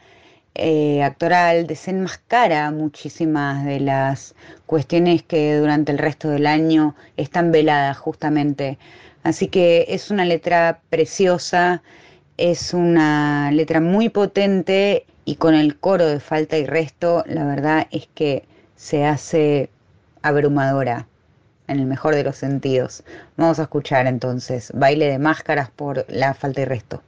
eh, 0.54 1.02
actoral, 1.02 1.66
desenmascara 1.66 2.70
muchísimas 2.70 3.64
de 3.64 3.80
las 3.80 4.34
cuestiones 4.66 5.22
que 5.22 5.56
durante 5.56 5.92
el 5.92 5.98
resto 5.98 6.28
del 6.30 6.46
año 6.46 6.94
están 7.16 7.52
veladas 7.52 7.96
justamente. 7.98 8.78
Así 9.22 9.48
que 9.48 9.86
es 9.88 10.10
una 10.10 10.24
letra 10.24 10.80
preciosa, 10.90 11.82
es 12.36 12.74
una 12.74 13.50
letra 13.52 13.80
muy 13.80 14.08
potente 14.08 15.06
y 15.24 15.36
con 15.36 15.54
el 15.54 15.78
coro 15.78 16.06
de 16.06 16.20
falta 16.20 16.56
y 16.58 16.66
resto, 16.66 17.24
la 17.26 17.44
verdad 17.44 17.86
es 17.90 18.08
que 18.14 18.44
se 18.76 19.04
hace 19.04 19.70
abrumadora, 20.22 21.06
en 21.68 21.80
el 21.80 21.86
mejor 21.86 22.14
de 22.14 22.24
los 22.24 22.36
sentidos. 22.36 23.04
Vamos 23.36 23.58
a 23.58 23.62
escuchar 23.62 24.06
entonces 24.06 24.72
Baile 24.74 25.06
de 25.06 25.18
Máscaras 25.18 25.70
por 25.70 26.04
la 26.08 26.34
falta 26.34 26.62
y 26.62 26.64
resto. 26.64 27.02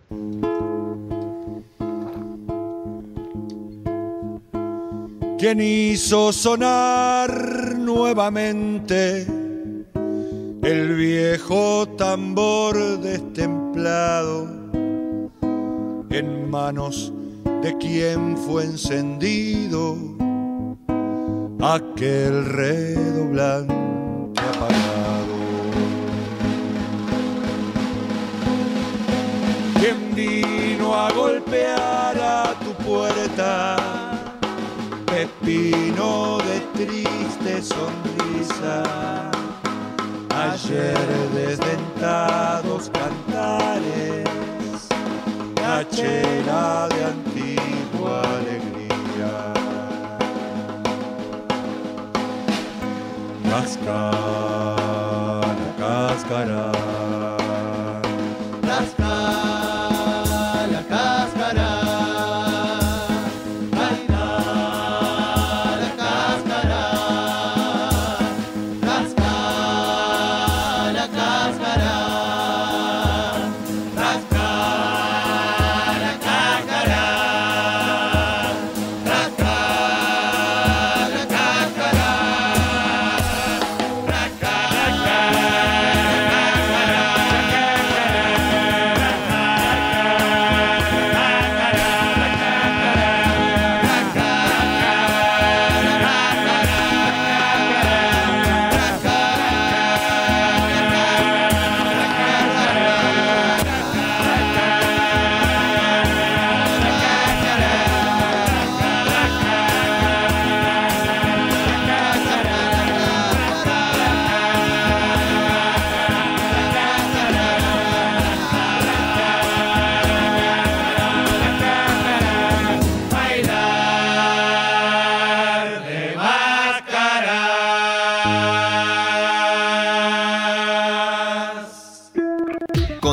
¿Quién 5.38 5.60
hizo 5.62 6.34
sonar 6.34 7.32
nuevamente 7.78 9.22
el 10.62 10.94
viejo 10.94 11.88
tambor 11.96 13.00
destemplado 13.00 14.46
en 16.10 16.50
manos 16.50 17.10
de 17.62 17.74
quien 17.78 18.36
fue 18.36 18.64
encendido? 18.64 19.96
Aquel 21.62 22.44
redoblante 22.46 23.74
apagado. 24.40 25.36
¿Quién 29.78 30.14
vino 30.14 30.94
a 30.94 31.12
golpear 31.12 32.18
a 32.18 32.54
tu 32.60 32.72
puerta? 32.84 33.76
Pepino 35.06 36.38
de 36.38 36.60
triste 36.84 37.62
sonrisa. 37.62 39.30
Ayer 40.34 40.96
desdentados 41.34 42.90
cantares, 42.90 44.24
cachera 45.54 46.88
de 46.88 47.04
antigua 47.04 48.22
alegría. 48.22 48.69
Cáscara, 53.50 54.12
cáscara. 55.76 56.89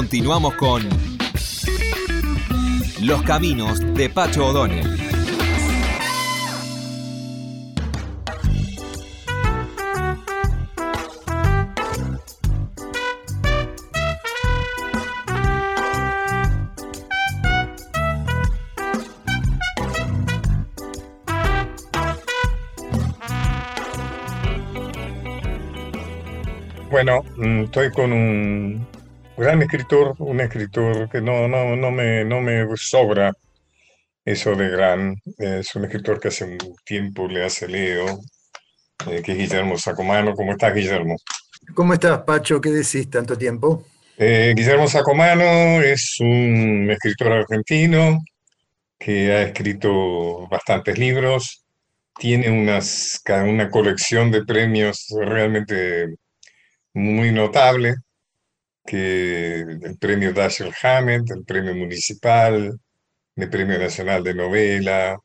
Continuamos 0.09 0.55
con 0.55 0.83
Los 3.01 3.21
Caminos 3.23 3.81
de 3.93 4.09
Pacho 4.09 4.45
O'Donnell. 4.45 4.87
Bueno, 26.89 27.23
mm, 27.35 27.63
estoy 27.65 27.91
con 27.91 28.13
un 28.13 28.96
gran 29.37 29.61
escritor, 29.61 30.15
un 30.19 30.41
escritor 30.41 31.09
que 31.09 31.21
no, 31.21 31.47
no, 31.47 31.75
no, 31.75 31.91
me, 31.91 32.25
no 32.25 32.41
me 32.41 32.65
sobra 32.75 33.31
eso 34.25 34.55
de 34.55 34.69
gran. 34.69 35.15
Es 35.37 35.75
un 35.75 35.85
escritor 35.85 36.19
que 36.19 36.29
hace 36.29 36.43
un 36.43 36.57
tiempo 36.83 37.27
le 37.27 37.45
hace 37.45 37.67
Leo, 37.67 38.19
eh, 39.09 39.21
que 39.21 39.33
es 39.33 39.37
Guillermo 39.37 39.77
Sacomano. 39.77 40.33
¿Cómo 40.33 40.51
estás, 40.51 40.73
Guillermo? 40.73 41.15
¿Cómo 41.73 41.93
estás, 41.93 42.19
Pacho? 42.23 42.59
¿Qué 42.59 42.71
decís 42.71 43.09
tanto 43.09 43.37
tiempo? 43.37 43.85
Eh, 44.17 44.53
Guillermo 44.55 44.87
Sacomano 44.87 45.81
es 45.81 46.17
un 46.19 46.89
escritor 46.89 47.33
argentino 47.33 48.19
que 48.97 49.31
ha 49.31 49.43
escrito 49.43 50.47
bastantes 50.47 50.97
libros, 50.97 51.63
tiene 52.17 52.49
unas, 52.49 53.21
una 53.45 53.69
colección 53.69 54.31
de 54.31 54.43
premios 54.43 55.05
realmente 55.15 56.15
muy 56.93 57.31
notable, 57.31 57.93
que 58.87 59.59
el 59.59 59.97
premio 59.99 60.33
Dashiell 60.33 60.73
Hammett, 60.81 61.29
el 61.29 61.43
premio 61.43 61.75
municipal, 61.75 62.79
el 63.35 63.49
premio 63.49 63.77
nacional 63.77 64.23
de 64.23 64.33
novela, 64.33 65.17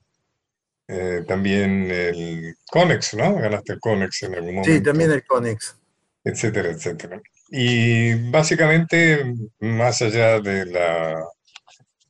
eh, 0.89 1.23
también 1.27 1.91
el 1.91 2.55
Conex, 2.67 3.15
¿no? 3.15 3.37
Ganaste 3.37 3.75
el 3.75 3.81
Conex 3.81 4.25
en 4.25 4.35
algún 4.35 4.55
momento. 4.57 4.71
Sí, 4.71 4.83
también 4.83 5.13
el 5.13 5.25
Conex. 5.25 5.77
Etcétera, 6.25 6.71
etcétera. 6.71 7.21
Y 7.51 8.31
básicamente, 8.31 9.33
más 9.61 10.03
allá 10.03 10.41
de 10.41 10.67
la, 10.67 11.25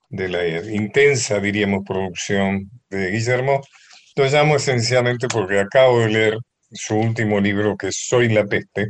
de 0.09 0.29
la 0.29 0.47
intensa, 0.73 1.39
diríamos, 1.39 1.85
producción 1.87 2.71
de 2.89 3.11
Guillermo, 3.11 3.61
lo 4.17 4.25
llamo 4.25 4.57
esencialmente 4.57 5.29
porque 5.29 5.61
acabo 5.61 6.01
de 6.01 6.09
leer 6.09 6.39
su 6.71 6.97
último 6.97 7.41
libro, 7.41 7.77
que 7.77 7.89
es 7.89 7.97
Soy 8.09 8.29
la 8.31 8.47
Peste, 8.47 8.89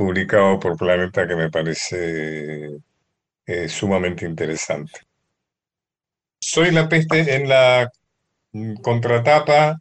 publicado 0.00 0.58
por 0.58 0.78
Planeta, 0.78 1.28
que 1.28 1.36
me 1.36 1.50
parece 1.50 2.70
eh, 3.44 3.68
sumamente 3.68 4.24
interesante. 4.24 5.00
Soy 6.40 6.70
la 6.70 6.88
Peste 6.88 7.34
en 7.34 7.46
la 7.46 7.90
contratapa. 8.80 9.78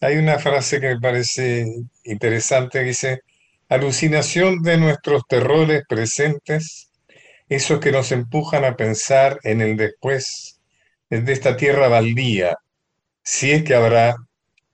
Hay 0.00 0.16
una 0.16 0.38
frase 0.38 0.80
que 0.80 0.94
me 0.94 0.98
parece 0.98 1.66
interesante, 2.04 2.82
dice, 2.82 3.20
alucinación 3.68 4.62
de 4.62 4.78
nuestros 4.78 5.24
terrores 5.28 5.82
presentes, 5.86 6.90
esos 7.46 7.80
que 7.80 7.92
nos 7.92 8.12
empujan 8.12 8.64
a 8.64 8.76
pensar 8.76 9.38
en 9.42 9.60
el 9.60 9.76
después 9.76 10.58
de 11.10 11.30
esta 11.30 11.54
tierra 11.58 11.88
baldía, 11.88 12.56
si 13.22 13.52
es 13.52 13.62
que 13.62 13.74
habrá 13.74 14.16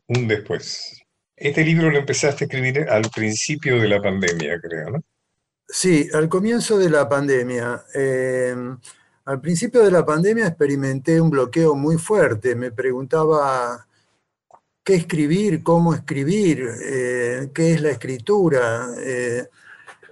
un 0.07 0.29
después. 0.29 1.06
Este 1.37 1.62
libro 1.62 1.90
lo 1.90 1.99
empezaste 1.99 2.44
a 2.44 2.46
escribir 2.46 2.88
al 2.88 3.11
principio 3.14 3.79
de 3.79 3.88
la 3.88 4.01
pandemia, 4.01 4.59
creo, 4.59 4.90
¿no? 4.90 5.03
Sí, 5.68 6.09
al 6.14 6.29
comienzo 6.31 6.79
de 6.79 6.88
la 6.88 7.07
pandemia. 7.09 7.85
Em, 7.92 8.79
al 9.27 9.40
principio 9.40 9.83
de 9.83 9.90
la 9.90 10.05
pandemia 10.07 10.46
experimenté 10.46 11.20
un 11.20 11.29
bloqueo 11.29 11.75
muy 11.75 11.99
fuerte. 11.99 12.55
Me 12.55 12.70
preguntaba 12.70 13.87
qué 14.83 14.94
escribir, 14.94 15.62
cómo 15.62 15.92
escribir, 15.94 16.70
eh, 16.83 17.51
qué 17.53 17.75
es 17.75 17.83
la 17.83 17.90
escritura. 17.90 18.88
Eh, 18.99 19.46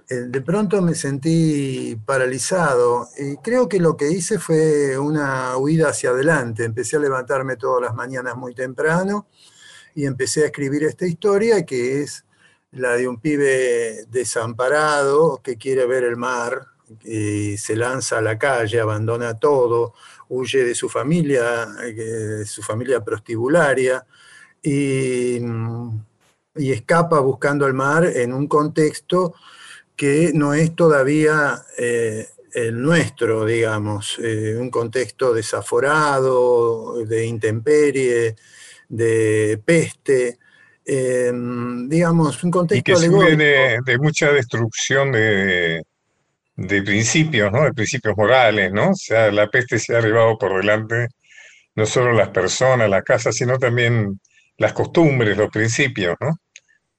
eh, 0.09 0.15
de 0.27 0.41
pronto 0.41 0.81
me 0.81 0.93
sentí 0.93 1.99
paralizado 2.05 3.07
y 3.17 3.37
creo 3.37 3.67
que 3.67 3.79
lo 3.79 3.97
que 3.97 4.11
hice 4.11 4.37
fue 4.37 4.97
una 4.99 5.57
huida 5.57 5.89
hacia 5.89 6.11
adelante. 6.11 6.65
Empecé 6.65 6.97
a 6.97 6.99
levantarme 6.99 7.55
todas 7.55 7.81
las 7.81 7.95
mañanas 7.95 8.35
muy 8.35 8.53
temprano 8.53 9.27
y 9.95 10.05
empecé 10.05 10.43
a 10.43 10.47
escribir 10.47 10.83
esta 10.83 11.07
historia 11.07 11.65
que 11.65 12.03
es 12.03 12.25
la 12.71 12.91
de 12.97 13.07
un 13.07 13.19
pibe 13.19 14.05
desamparado 14.09 15.41
que 15.41 15.57
quiere 15.57 15.85
ver 15.85 16.03
el 16.03 16.17
mar 16.17 16.67
y 17.03 17.57
se 17.57 17.75
lanza 17.75 18.19
a 18.19 18.21
la 18.21 18.37
calle, 18.37 18.79
abandona 18.79 19.39
todo, 19.39 19.93
huye 20.29 20.63
de 20.63 20.75
su 20.75 20.89
familia, 20.89 21.65
de 21.65 22.45
su 22.45 22.61
familia 22.61 23.03
prostibularia 23.03 24.05
y, 24.61 25.39
y 26.55 26.71
escapa 26.71 27.19
buscando 27.21 27.65
el 27.65 27.73
mar 27.73 28.05
en 28.05 28.33
un 28.33 28.47
contexto 28.47 29.33
que 29.95 30.31
no 30.33 30.53
es 30.53 30.75
todavía 30.75 31.65
eh, 31.77 32.27
el 32.53 32.81
nuestro, 32.81 33.45
digamos, 33.45 34.17
eh, 34.21 34.55
un 34.59 34.69
contexto 34.69 35.33
desaforado, 35.33 37.05
de 37.05 37.25
intemperie, 37.25 38.35
de 38.89 39.59
peste, 39.63 40.37
em, 40.85 41.87
digamos, 41.89 42.43
un 42.43 42.51
contexto 42.51 42.91
y 42.91 43.09
que 43.09 43.35
de, 43.35 43.79
de, 43.85 43.97
mucha 43.97 44.31
destrucción 44.31 45.11
de, 45.11 45.81
de, 46.55 46.81
principios, 46.83 47.51
¿no? 47.51 47.63
De 47.63 47.73
principios 47.73 48.15
morales, 48.17 48.71
¿no? 48.71 48.91
O 48.91 48.95
sea, 48.95 49.31
la 49.31 49.47
peste 49.49 49.79
se 49.79 49.95
ha 49.95 50.01
llevado 50.01 50.37
por 50.37 50.57
delante 50.57 51.07
no 51.75 51.85
solo 51.85 52.13
las 52.13 52.29
personas, 52.29 52.89
las 52.89 53.03
casas, 53.03 53.35
sino 53.35 53.57
también 53.57 54.19
las 54.57 54.73
costumbres, 54.73 55.37
los 55.37 55.49
principios, 55.49 56.15
¿no? 56.19 56.31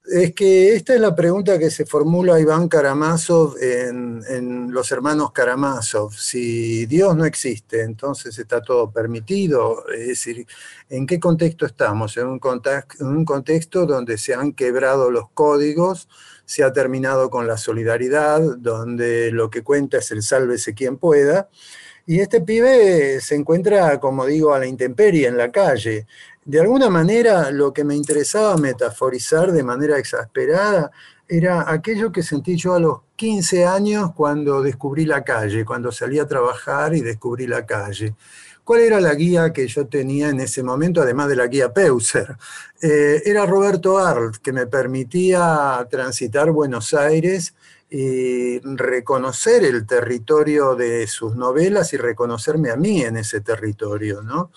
Es 0.09 0.35
que 0.35 0.77
esta 0.77 0.95
es 0.95 1.01
la 1.01 1.17
pregunta 1.17 1.59
que 1.59 1.69
se 1.69 1.85
formula 1.85 2.39
Iván 2.39 2.69
Karamazov 2.69 3.57
en, 3.61 4.71
Los 4.71 4.93
Hermanos 4.93 5.33
Karamazov. 5.33 6.13
Si 6.13 6.87
Dios 6.87 7.17
no 7.17 7.25
existe, 7.25 7.83
entonces 7.83 8.39
está 8.39 8.63
todo 8.63 8.89
permitido. 8.93 9.85
Es 9.89 10.07
decir, 10.07 10.47
¿en 10.91 11.07
qué 11.07 11.19
contexto 11.19 11.67
estamos? 11.67 12.17
En 12.19 12.29
un, 12.29 12.39
contexto, 12.39 13.03
en 13.03 13.09
un 13.09 13.25
contexto 13.25 13.85
donde 13.85 14.17
se 14.17 14.35
han 14.35 14.53
quebrado 14.53 15.11
los 15.11 15.29
códigos, 15.31 16.09
se 16.45 16.63
ha 16.63 16.73
terminado 16.73 17.29
con 17.29 17.49
la 17.49 17.57
solidaridad, 17.57 18.41
donde 18.59 19.33
lo 19.33 19.51
que 19.51 19.65
cuenta 19.65 19.99
es 19.99 20.13
el 20.13 20.23
sálvese 20.23 20.75
quien 20.75 20.99
pueda. 20.99 21.49
Y 22.07 22.21
este 22.21 22.41
pibe 22.41 23.21
se 23.21 23.35
encuentra, 23.35 23.99
como 23.99 24.25
digo, 24.25 24.55
a 24.55 24.61
la 24.61 24.67
intemperie 24.67 25.27
en 25.27 25.37
la 25.37 25.51
calle 25.51 26.07
de 26.47 26.61
alguna 26.61 26.89
manera 26.89 27.51
lo 27.51 27.73
que 27.73 27.83
me 27.83 27.97
interesaba 27.97 28.57
metaforizar 28.57 29.51
de 29.51 29.65
manera 29.65 29.99
exasperada 29.99 30.93
era 31.29 31.69
aquello 31.69 32.13
que 32.13 32.23
sentí 32.23 32.57
yo 32.57 32.75
a 32.75 32.79
los 32.79 33.01
15 33.17 33.67
años 33.67 34.13
cuando 34.15 34.63
descubrí 34.63 35.05
la 35.07 35.25
calle, 35.25 35.65
cuando 35.65 35.91
salí 35.91 36.21
a 36.21 36.29
trabajar 36.29 36.95
y 36.95 37.01
descubrí 37.01 37.49
la 37.49 37.67
calle. 37.67 38.15
¿Cuál 38.63 38.83
era 38.83 39.01
la 39.01 39.15
guía 39.15 39.53
que 39.53 39.67
yo 39.67 39.89
tenía 39.89 40.29
en 40.29 40.39
ese 40.39 40.63
momento, 40.63 41.03
además 41.03 41.29
de 41.29 41.37
la 41.37 41.49
guía 41.49 41.73
Peuser? 41.73 42.37
Eh, 42.81 43.23
era 43.25 43.45
Roberto 43.47 43.99
Arlt, 43.99 44.37
que 44.37 44.53
me 44.53 44.67
permitía 44.67 45.85
transitar 45.91 46.51
Buenos 46.53 46.95
Aires 46.95 47.55
y 47.91 48.61
reconocer 48.61 49.65
el 49.65 49.87
territorio 49.87 50.75
de 50.75 51.07
sus 51.07 51.35
novelas 51.37 51.93
y 51.93 51.97
reconocerme 51.97 52.71
a 52.71 52.77
mí 52.77 53.03
en 53.03 53.17
ese 53.17 53.41
territorio, 53.41 54.23
¿no? 54.23 54.51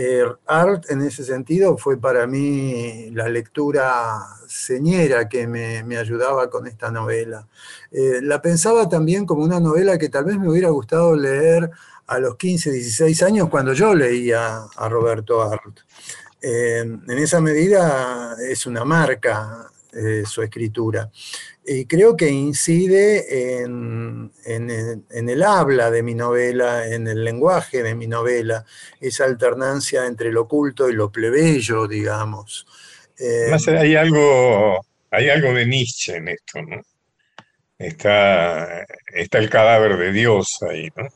Eh, 0.00 0.22
Art 0.46 0.84
en 0.90 1.02
ese 1.02 1.24
sentido 1.24 1.76
fue 1.76 2.00
para 2.00 2.24
mí 2.28 3.10
la 3.10 3.28
lectura 3.28 4.20
señera 4.46 5.28
que 5.28 5.48
me, 5.48 5.96
ayudaba 5.96 6.48
con 6.48 6.68
esta 6.68 6.92
novela. 6.92 7.48
Eh, 7.90 8.20
la 8.22 8.40
pensaba 8.40 8.88
también 8.88 9.26
como 9.26 9.42
una 9.42 9.58
novela 9.58 9.98
que 9.98 10.08
tal 10.08 10.26
vez 10.26 10.38
me 10.38 10.48
hubiera 10.48 10.68
gustado 10.68 11.16
leer 11.16 11.68
a 12.06 12.20
los 12.20 12.36
15, 12.36 12.70
16 12.70 13.22
años 13.24 13.48
cuando 13.48 13.72
yo 13.72 13.92
leía 13.92 14.66
a 14.76 14.88
Roberto 14.88 15.42
Art. 15.42 15.80
Eh, 16.40 16.78
en 16.78 17.18
esa 17.18 17.40
medida 17.40 18.36
es 18.40 18.66
una 18.66 18.84
marca 18.84 19.68
su 20.24 20.42
escritura 20.42 21.10
y 21.70 21.84
creo 21.84 22.16
que 22.16 22.30
incide 22.30 23.60
en, 23.60 24.32
el, 24.46 25.42
habla 25.42 25.90
de 25.90 26.02
mi 26.02 26.14
novela, 26.14 26.86
en 26.86 27.06
el 27.06 27.22
lenguaje 27.22 27.82
de 27.82 27.94
mi 27.94 28.06
novela, 28.06 28.64
esa 29.00 29.24
alternancia 29.24 30.06
entre 30.06 30.32
lo 30.32 30.42
oculto 30.42 30.88
y 30.88 30.94
lo 30.94 31.12
plebeyo, 31.12 31.86
digamos. 31.86 32.66
Eh, 33.18 33.54
hay 33.78 33.96
algo, 33.96 34.80
hay 35.10 35.28
algo 35.28 35.52
de 35.52 35.66
Nietzsche 35.66 36.16
en 36.16 36.28
esto, 36.28 36.62
¿no? 36.62 36.80
Está, 37.78 38.86
está 39.12 39.38
el 39.38 39.50
cadáver 39.50 39.98
de 39.98 40.12
Dios 40.12 40.58
ahí, 40.68 40.88
¿no? 40.96 41.06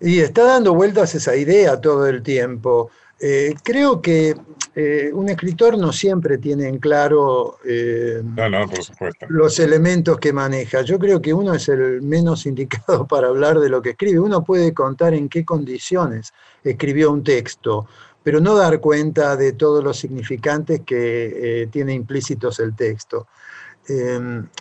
Y 0.00 0.20
está 0.20 0.44
dando 0.44 0.74
vueltas 0.74 1.14
esa 1.14 1.34
idea 1.34 1.80
todo 1.80 2.06
el 2.06 2.22
tiempo. 2.22 2.90
Eh, 3.18 3.54
creo 3.64 4.02
que 4.02 4.34
eh, 4.78 5.10
un 5.10 5.26
escritor 5.30 5.78
no 5.78 5.90
siempre 5.90 6.36
tiene 6.36 6.68
en 6.68 6.78
claro 6.78 7.56
eh, 7.64 8.22
los 9.30 9.58
elementos 9.58 10.18
que 10.18 10.34
maneja. 10.34 10.82
Yo 10.82 10.98
creo 10.98 11.22
que 11.22 11.32
uno 11.32 11.54
es 11.54 11.70
el 11.70 12.02
menos 12.02 12.44
indicado 12.46 13.06
para 13.06 13.28
hablar 13.28 13.58
de 13.58 13.70
lo 13.70 13.80
que 13.80 13.90
escribe. 13.90 14.20
Uno 14.20 14.44
puede 14.44 14.74
contar 14.74 15.14
en 15.14 15.30
qué 15.30 15.46
condiciones 15.46 16.34
escribió 16.62 17.10
un 17.10 17.24
texto, 17.24 17.86
pero 18.22 18.38
no 18.38 18.54
dar 18.54 18.78
cuenta 18.78 19.34
de 19.34 19.54
todos 19.54 19.82
los 19.82 19.96
significantes 19.96 20.82
que 20.84 21.66
tiene 21.72 21.94
implícitos 21.94 22.60
el 22.60 22.76
texto. 22.76 23.28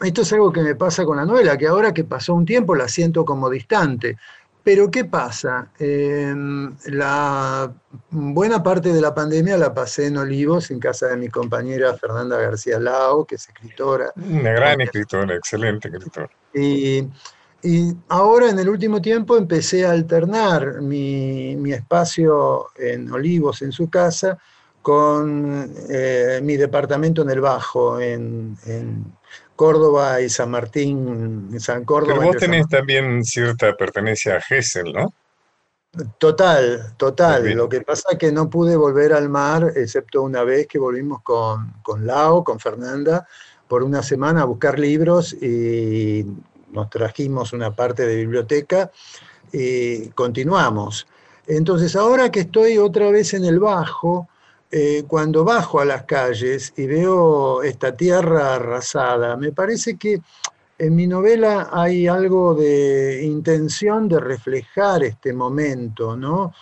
esto 0.01 0.21
es 0.21 0.31
algo 0.33 0.53
que 0.53 0.61
me 0.61 0.75
pasa 0.75 1.03
con 1.03 1.17
la 1.17 1.25
novela, 1.25 1.57
que 1.57 1.67
ahora 1.67 1.93
que 1.93 2.05
pasó 2.05 2.35
un 2.35 2.45
tiempo 2.45 2.73
la 2.73 2.87
siento 2.87 3.25
como 3.25 3.49
distante 3.49 4.15
Pero 4.65 4.89
¿qué 4.89 5.05
pasa? 5.05 5.69
Eh, 5.77 6.33
la 6.87 7.71
buena 8.09 8.63
parte 8.63 8.91
de 8.91 8.99
la 8.99 9.13
pandemia 9.13 9.57
la 9.57 9.75
pasé 9.75 10.07
en 10.07 10.17
Olivos, 10.17 10.71
en 10.71 10.79
casa 10.79 11.09
de 11.09 11.17
mi 11.17 11.29
compañera 11.29 11.93
Fernanda 11.93 12.39
García 12.39 12.79
Lao, 12.79 13.25
que 13.25 13.35
es 13.35 13.47
escritora. 13.47 14.11
Una 14.15 14.53
gran 14.53 14.81
escritora, 14.81 15.35
excelente 15.35 15.89
escritora. 15.89 16.31
Y, 16.55 17.07
y 17.61 17.93
ahora 18.09 18.49
en 18.49 18.57
el 18.57 18.67
último 18.67 18.99
tiempo 18.99 19.37
empecé 19.37 19.85
a 19.85 19.91
alternar 19.91 20.81
mi, 20.81 21.55
mi 21.57 21.71
espacio 21.71 22.69
en 22.75 23.11
Olivos, 23.11 23.61
en 23.61 23.71
su 23.71 23.87
casa, 23.87 24.35
con 24.81 25.71
eh, 25.91 26.39
mi 26.41 26.57
departamento 26.57 27.21
en 27.21 27.29
el 27.29 27.39
Bajo, 27.39 27.99
en, 27.99 28.57
en 28.65 29.13
Córdoba 29.55 30.21
y 30.21 30.29
San 30.29 30.51
Martín, 30.51 31.59
San 31.59 31.85
Córdoba. 31.85 32.15
Pero 32.15 32.27
vos 32.27 32.35
San 32.39 32.51
tenés 32.51 32.67
también 32.67 33.23
cierta 33.23 33.75
pertenencia 33.75 34.37
a 34.37 34.41
Gessel, 34.41 34.91
¿no? 34.91 35.13
Total, 36.17 36.93
total. 36.97 37.53
Lo 37.53 37.69
que 37.69 37.81
pasa 37.81 38.09
es 38.11 38.17
que 38.17 38.31
no 38.31 38.49
pude 38.49 38.75
volver 38.75 39.13
al 39.13 39.29
mar, 39.29 39.71
excepto 39.75 40.23
una 40.23 40.43
vez 40.43 40.67
que 40.67 40.77
volvimos 40.77 41.21
con, 41.21 41.73
con 41.81 42.05
Lao, 42.05 42.43
con 42.43 42.59
Fernanda, 42.59 43.25
por 43.67 43.81
una 43.81 44.03
semana 44.03 44.41
a 44.41 44.45
buscar 44.45 44.77
libros 44.77 45.33
y 45.33 46.25
nos 46.71 46.89
trajimos 46.89 47.53
una 47.53 47.73
parte 47.73 48.05
de 48.05 48.17
biblioteca 48.17 48.91
y 49.53 50.09
continuamos. 50.09 51.07
Entonces, 51.47 51.95
ahora 51.95 52.29
que 52.29 52.41
estoy 52.41 52.77
otra 52.77 53.09
vez 53.11 53.33
en 53.33 53.45
el 53.45 53.59
Bajo, 53.59 54.27
eh, 54.77 55.05
cuando 55.07 55.45
bajo 55.45 55.79
a 55.79 55.85
las 55.85 56.03
calles 56.03 56.73
y 56.75 56.85
veo 56.85 57.63
esta 57.63 57.95
tierra 57.95 58.55
arrasada, 58.55 59.37
me 59.37 59.53
parece 59.53 59.95
que 59.95 60.19
en 60.77 60.93
mi 60.93 61.07
novela 61.07 61.69
hay 61.71 62.07
algo 62.07 62.53
de 62.53 63.23
intención 63.23 64.09
de 64.09 64.19
reflejar 64.19 65.05
este 65.05 65.31
momento, 65.31 66.17
¿no? 66.17 66.53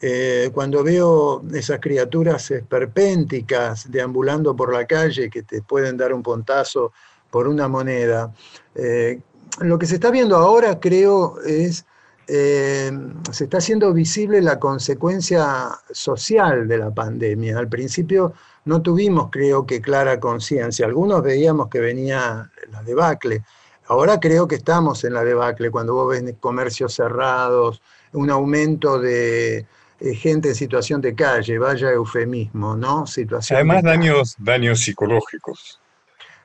Eh, 0.00 0.50
cuando 0.52 0.82
veo 0.82 1.44
esas 1.54 1.78
criaturas 1.78 2.50
esperpénticas 2.50 3.88
deambulando 3.88 4.56
por 4.56 4.72
la 4.72 4.84
calle 4.84 5.30
que 5.30 5.44
te 5.44 5.62
pueden 5.62 5.96
dar 5.96 6.12
un 6.12 6.24
pontazo 6.24 6.92
por 7.30 7.46
una 7.46 7.68
moneda, 7.68 8.34
eh, 8.74 9.20
lo 9.60 9.78
que 9.78 9.86
se 9.86 9.94
está 9.94 10.10
viendo 10.10 10.36
ahora 10.36 10.80
creo 10.80 11.40
es, 11.42 11.86
eh, 12.32 12.92
se 13.32 13.44
está 13.44 13.58
haciendo 13.58 13.92
visible 13.92 14.40
la 14.40 14.60
consecuencia 14.60 15.68
social 15.90 16.68
de 16.68 16.78
la 16.78 16.90
pandemia. 16.92 17.58
Al 17.58 17.68
principio 17.68 18.34
no 18.66 18.80
tuvimos, 18.82 19.30
creo 19.32 19.66
que, 19.66 19.80
clara 19.80 20.20
conciencia. 20.20 20.86
Algunos 20.86 21.22
veíamos 21.24 21.68
que 21.68 21.80
venía 21.80 22.48
la 22.70 22.82
debacle. 22.84 23.42
Ahora 23.88 24.20
creo 24.20 24.46
que 24.46 24.54
estamos 24.54 25.02
en 25.02 25.14
la 25.14 25.24
debacle, 25.24 25.72
cuando 25.72 25.94
vos 25.94 26.10
ves 26.10 26.22
comercios 26.38 26.94
cerrados, 26.94 27.82
un 28.12 28.30
aumento 28.30 29.00
de 29.00 29.66
eh, 29.98 30.14
gente 30.14 30.50
en 30.50 30.54
situación 30.54 31.00
de 31.00 31.16
calle, 31.16 31.58
vaya 31.58 31.90
eufemismo, 31.90 32.76
¿no? 32.76 33.08
Situación 33.08 33.56
Además, 33.56 33.82
de 33.82 33.88
daños, 33.90 34.36
daños 34.38 34.80
psicológicos. 34.80 35.80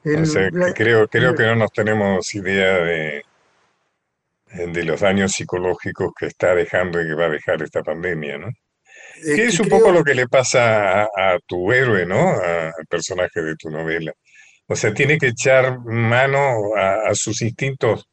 El- 0.04 0.24
O 0.24 0.26
sea, 0.26 0.50
que 0.50 0.58
la- 0.58 0.74
creo, 0.74 1.08
creo 1.08 1.36
que 1.36 1.44
no 1.44 1.56
nos 1.56 1.72
tenemos 1.72 2.34
idea 2.34 2.74
de, 2.80 3.24
de 4.56 4.84
los 4.84 5.02
daños 5.02 5.34
psicológicos 5.34 6.12
que 6.18 6.28
está 6.28 6.56
dejando 6.56 7.02
y 7.02 7.08
que 7.08 7.14
va 7.16 7.26
a 7.26 7.30
dejar 7.30 7.62
esta 7.64 7.82
pandemia, 7.84 8.38
¿no? 8.38 8.48
eh, 8.48 9.36
Que 9.36 9.46
es 9.46 9.60
un 9.60 9.68
creo- 9.68 9.80
poco 9.80 9.92
lo 9.92 10.04
que 10.04 10.16
le 10.16 10.28
pasa 10.28 11.04
a, 11.04 11.04
a 11.04 11.40
tu 11.46 11.72
héroe, 11.72 12.06
¿no? 12.06 12.30
A- 12.30 12.68
al 12.70 12.86
personaje 12.90 13.42
de 13.42 13.56
tu 13.56 13.70
novela. 13.70 14.12
O 14.68 14.76
sea, 14.76 14.94
tiene 14.94 15.18
que 15.18 15.28
echar 15.28 15.80
mano 15.86 16.76
a, 16.76 17.10
a 17.10 17.16
sus 17.16 17.42
instintos 17.42 18.08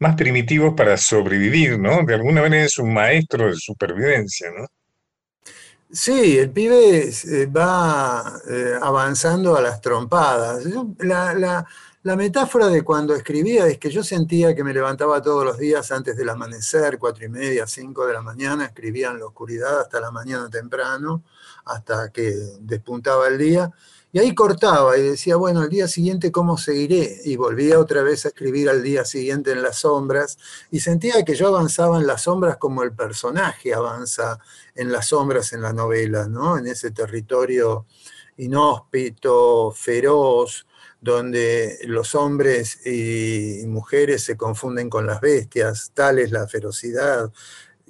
más 0.00 0.14
primitivos 0.16 0.74
para 0.76 0.96
sobrevivir, 0.96 1.78
¿no? 1.78 2.02
De 2.04 2.14
alguna 2.14 2.42
manera 2.42 2.64
es 2.64 2.78
un 2.78 2.92
maestro 2.94 3.48
de 3.48 3.56
supervivencia, 3.56 4.48
¿no? 4.56 4.66
Sí, 5.90 6.38
el 6.38 6.50
pibe 6.50 7.08
eh, 7.08 7.46
va 7.46 8.30
eh, 8.50 8.74
avanzando 8.80 9.56
a 9.56 9.62
las 9.62 9.80
trompadas. 9.80 10.62
La- 10.98 11.66
la 12.02 12.16
metáfora 12.16 12.68
de 12.68 12.82
cuando 12.82 13.14
escribía 13.14 13.66
es 13.66 13.78
que 13.78 13.90
yo 13.90 14.04
sentía 14.04 14.54
que 14.54 14.62
me 14.62 14.72
levantaba 14.72 15.20
todos 15.20 15.44
los 15.44 15.58
días 15.58 15.90
antes 15.90 16.16
del 16.16 16.28
amanecer, 16.28 16.98
cuatro 16.98 17.24
y 17.24 17.28
media, 17.28 17.66
cinco 17.66 18.06
de 18.06 18.12
la 18.12 18.22
mañana, 18.22 18.66
escribía 18.66 19.10
en 19.10 19.18
la 19.18 19.26
oscuridad 19.26 19.80
hasta 19.80 20.00
la 20.00 20.10
mañana 20.10 20.48
temprano, 20.48 21.24
hasta 21.64 22.10
que 22.12 22.30
despuntaba 22.60 23.26
el 23.26 23.36
día, 23.36 23.70
y 24.12 24.20
ahí 24.20 24.34
cortaba 24.34 24.96
y 24.96 25.02
decía, 25.02 25.36
bueno, 25.36 25.60
al 25.60 25.68
día 25.68 25.86
siguiente, 25.88 26.32
¿cómo 26.32 26.56
seguiré? 26.56 27.20
Y 27.24 27.36
volvía 27.36 27.78
otra 27.78 28.02
vez 28.02 28.24
a 28.24 28.28
escribir 28.28 28.70
al 28.70 28.82
día 28.82 29.04
siguiente 29.04 29.52
en 29.52 29.60
las 29.60 29.80
sombras, 29.80 30.38
y 30.70 30.80
sentía 30.80 31.24
que 31.24 31.34
yo 31.34 31.48
avanzaba 31.48 31.98
en 31.98 32.06
las 32.06 32.22
sombras 32.22 32.58
como 32.58 32.84
el 32.84 32.92
personaje 32.92 33.74
avanza 33.74 34.38
en 34.74 34.92
las 34.92 35.08
sombras 35.08 35.52
en 35.52 35.62
la 35.62 35.72
novela, 35.72 36.28
¿no? 36.28 36.56
En 36.56 36.68
ese 36.68 36.92
territorio 36.92 37.86
inhóspito, 38.38 39.72
feroz, 39.72 40.67
donde 41.00 41.78
los 41.84 42.14
hombres 42.14 42.84
y 42.86 43.62
mujeres 43.66 44.24
se 44.24 44.36
confunden 44.36 44.90
con 44.90 45.06
las 45.06 45.20
bestias, 45.20 45.92
tal 45.94 46.18
es 46.18 46.30
la 46.32 46.46
ferocidad. 46.48 47.30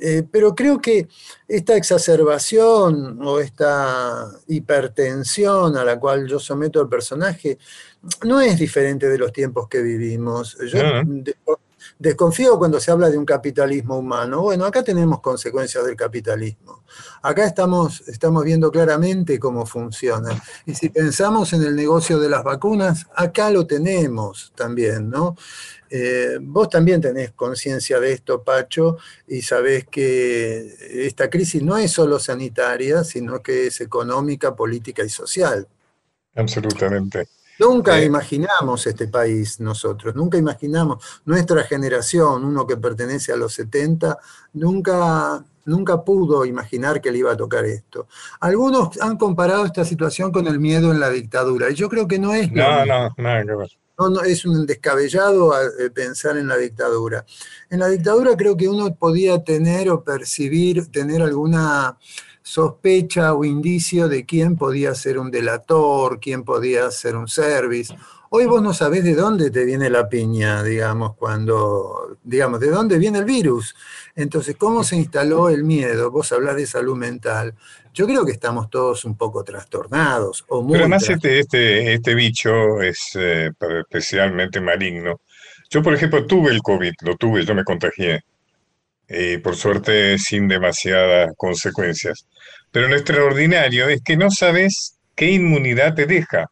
Eh, 0.01 0.23
pero 0.31 0.55
creo 0.55 0.81
que 0.81 1.09
esta 1.49 1.77
exacerbación 1.77 3.19
o 3.21 3.41
esta 3.41 4.31
hipertensión 4.47 5.77
a 5.77 5.85
la 5.85 5.99
cual 5.99 6.29
yo 6.29 6.39
someto 6.39 6.81
al 6.81 6.89
personaje 6.89 7.59
no 8.25 8.41
es 8.41 8.59
diferente 8.59 9.09
de 9.09 9.19
los 9.19 9.33
tiempos 9.33 9.69
que 9.69 9.83
vivimos. 9.83 10.57
Yo 10.71 10.83
No, 10.83 11.03
de- 11.23 11.35
desconfío 11.99 12.59
cuando 12.59 12.79
se 12.79 12.91
habla 12.91 13.11
de 13.11 13.19
un 13.19 13.25
capitalismo 13.25 13.99
humano. 13.99 14.43
Bueno, 14.43 14.65
acá 14.65 14.83
tenemos 14.83 15.21
consecuencias 15.21 15.85
del 15.85 15.97
capitalismo. 15.97 16.85
Acá 17.23 17.45
estamos, 17.45 18.03
estamos 18.09 18.45
viendo 18.45 18.71
claramente 18.71 19.39
cómo 19.39 19.67
funciona. 19.67 20.41
Y 20.67 20.75
si 20.75 20.89
pensamos 20.91 21.53
en 21.53 21.63
el 21.63 21.75
negocio 21.75 22.19
de 22.19 22.29
las 22.29 22.45
vacunas, 22.45 23.07
acá 23.15 23.51
lo 23.51 23.67
tenemos 23.67 24.53
también, 24.55 25.11
¿no? 25.11 25.37
Eh, 25.91 26.39
vos 26.41 26.69
también 26.69 27.01
tenés 27.01 27.33
conciencia 27.33 27.99
de 27.99 28.13
esto, 28.13 28.43
Pacho, 28.43 28.99
y 29.27 29.41
sabés 29.43 29.87
que 29.87 31.07
esta 31.07 31.31
crisis 31.31 31.63
no 31.63 31.79
es 31.79 31.91
solo 31.91 32.19
sanitaria, 32.19 33.05
sino 33.05 33.43
que 33.43 33.69
es 33.69 33.81
económica, 33.81 34.55
política 34.55 35.03
y 35.03 35.09
social. 35.09 35.67
Absolutamente. 36.35 37.27
Nunca 37.59 37.99
Eh. 37.99 38.05
imaginamos 38.05 38.87
este 38.87 39.09
país 39.09 39.59
nosotros, 39.61 40.15
nunca 40.15 40.39
imaginamos, 40.39 41.05
nuestra 41.25 41.65
generación, 41.65 42.45
uno 42.45 42.67
que 42.67 42.77
pertenece 42.77 43.33
a 43.33 43.37
los 43.37 43.53
70, 43.55 44.19
nunca, 44.53 45.45
nunca 45.65 46.05
pudo 46.05 46.45
imaginar 46.45 47.01
que 47.01 47.11
le 47.11 47.19
iba 47.19 47.33
a 47.33 47.37
tocar 47.37 47.65
esto. 47.65 48.07
Algunos 48.41 49.01
han 49.01 49.17
comparado 49.17 49.65
esta 49.65 49.85
situación 49.85 50.31
con 50.31 50.47
el 50.47 50.61
miedo 50.61 50.93
en 50.93 51.01
la 51.01 51.11
dictadura, 51.11 51.71
y 51.71 51.75
yo 51.75 51.89
creo 51.89 52.07
que 52.07 52.19
no 52.19 52.33
es 52.35 52.51
No, 52.53 52.85
no, 52.87 53.15
nada 53.17 53.45
que 53.45 53.55
ver. 53.55 53.71
No, 53.99 54.09
no, 54.11 54.21
es 54.23 54.45
un 54.45 54.65
descabellado 54.65 55.53
eh, 55.61 55.91
pensar 55.91 56.37
en 56.37 56.47
la 56.47 56.57
dictadura. 56.57 57.25
En 57.69 57.81
la 57.81 57.89
dictadura 57.89 58.37
creo 58.37 58.57
que 58.57 58.69
uno 58.69 58.95
podía 58.95 59.43
tener 59.43 59.91
o 59.91 60.05
percibir, 60.05 60.87
tener 60.93 61.21
alguna 61.21 61.99
sospecha 62.49 63.35
o 63.35 63.45
indicio 63.45 64.09
de 64.09 64.25
quién 64.25 64.57
podía 64.57 64.95
ser 64.95 65.19
un 65.19 65.31
delator, 65.31 66.19
quién 66.19 66.45
podía 66.45 66.91
ser 66.91 67.15
un 67.15 67.29
service. 67.29 67.95
Hoy 68.31 68.47
vos 68.47 68.63
no 68.63 68.73
sabés 68.73 69.05
de 69.05 69.15
dónde 69.15 69.51
te 69.51 69.67
viene 69.67 69.91
la 69.91 70.09
piña, 70.09 70.63
digamos, 70.63 71.15
cuando, 71.17 72.17
digamos, 72.25 72.61
de 72.61 72.71
dónde 72.71 72.99
viene 72.99 73.19
el 73.19 73.27
virus. 73.27 73.77
Entonces, 74.17 74.57
¿cómo 74.57 74.83
se 74.83 74.97
instaló 74.97 75.51
el 75.51 75.63
miedo? 75.63 76.11
Vos 76.11 76.33
hablás 76.33 76.57
de 76.57 76.67
salud 76.67 76.97
mental. 76.97 77.55
Yo 77.93 78.07
creo 78.07 78.25
que 78.25 78.33
estamos 78.33 78.71
todos 78.71 79.05
un 79.05 79.19
poco 79.19 79.45
trastornados 79.45 80.47
o 80.49 80.63
muy 80.63 80.73
Pero 80.73 80.85
además 80.85 81.05
trastornados. 81.05 81.41
este, 81.41 81.59
este, 81.59 81.93
este 81.93 82.15
bicho 82.15 82.81
es 82.81 83.11
eh, 83.15 83.51
especialmente 83.81 84.59
maligno. 84.59 85.21
Yo, 85.69 85.83
por 85.83 85.93
ejemplo, 85.93 86.25
tuve 86.25 86.51
el 86.51 86.63
COVID, 86.63 86.95
lo 87.03 87.15
tuve, 87.17 87.45
yo 87.45 87.55
me 87.55 87.65
contagié. 87.65 88.23
Y 89.09 89.39
por 89.39 89.57
suerte 89.57 90.19
sin 90.19 90.49
demasiadas 90.49 91.31
consecuencias. 91.37 92.27
Pero 92.71 92.89
lo 92.89 92.97
extraordinario 92.97 93.89
es 93.89 94.03
que 94.03 94.17
no 94.17 94.31
sabes 94.31 94.99
qué 95.17 95.31
inmunidad 95.31 95.95
te 95.95 96.07
deja. 96.07 96.47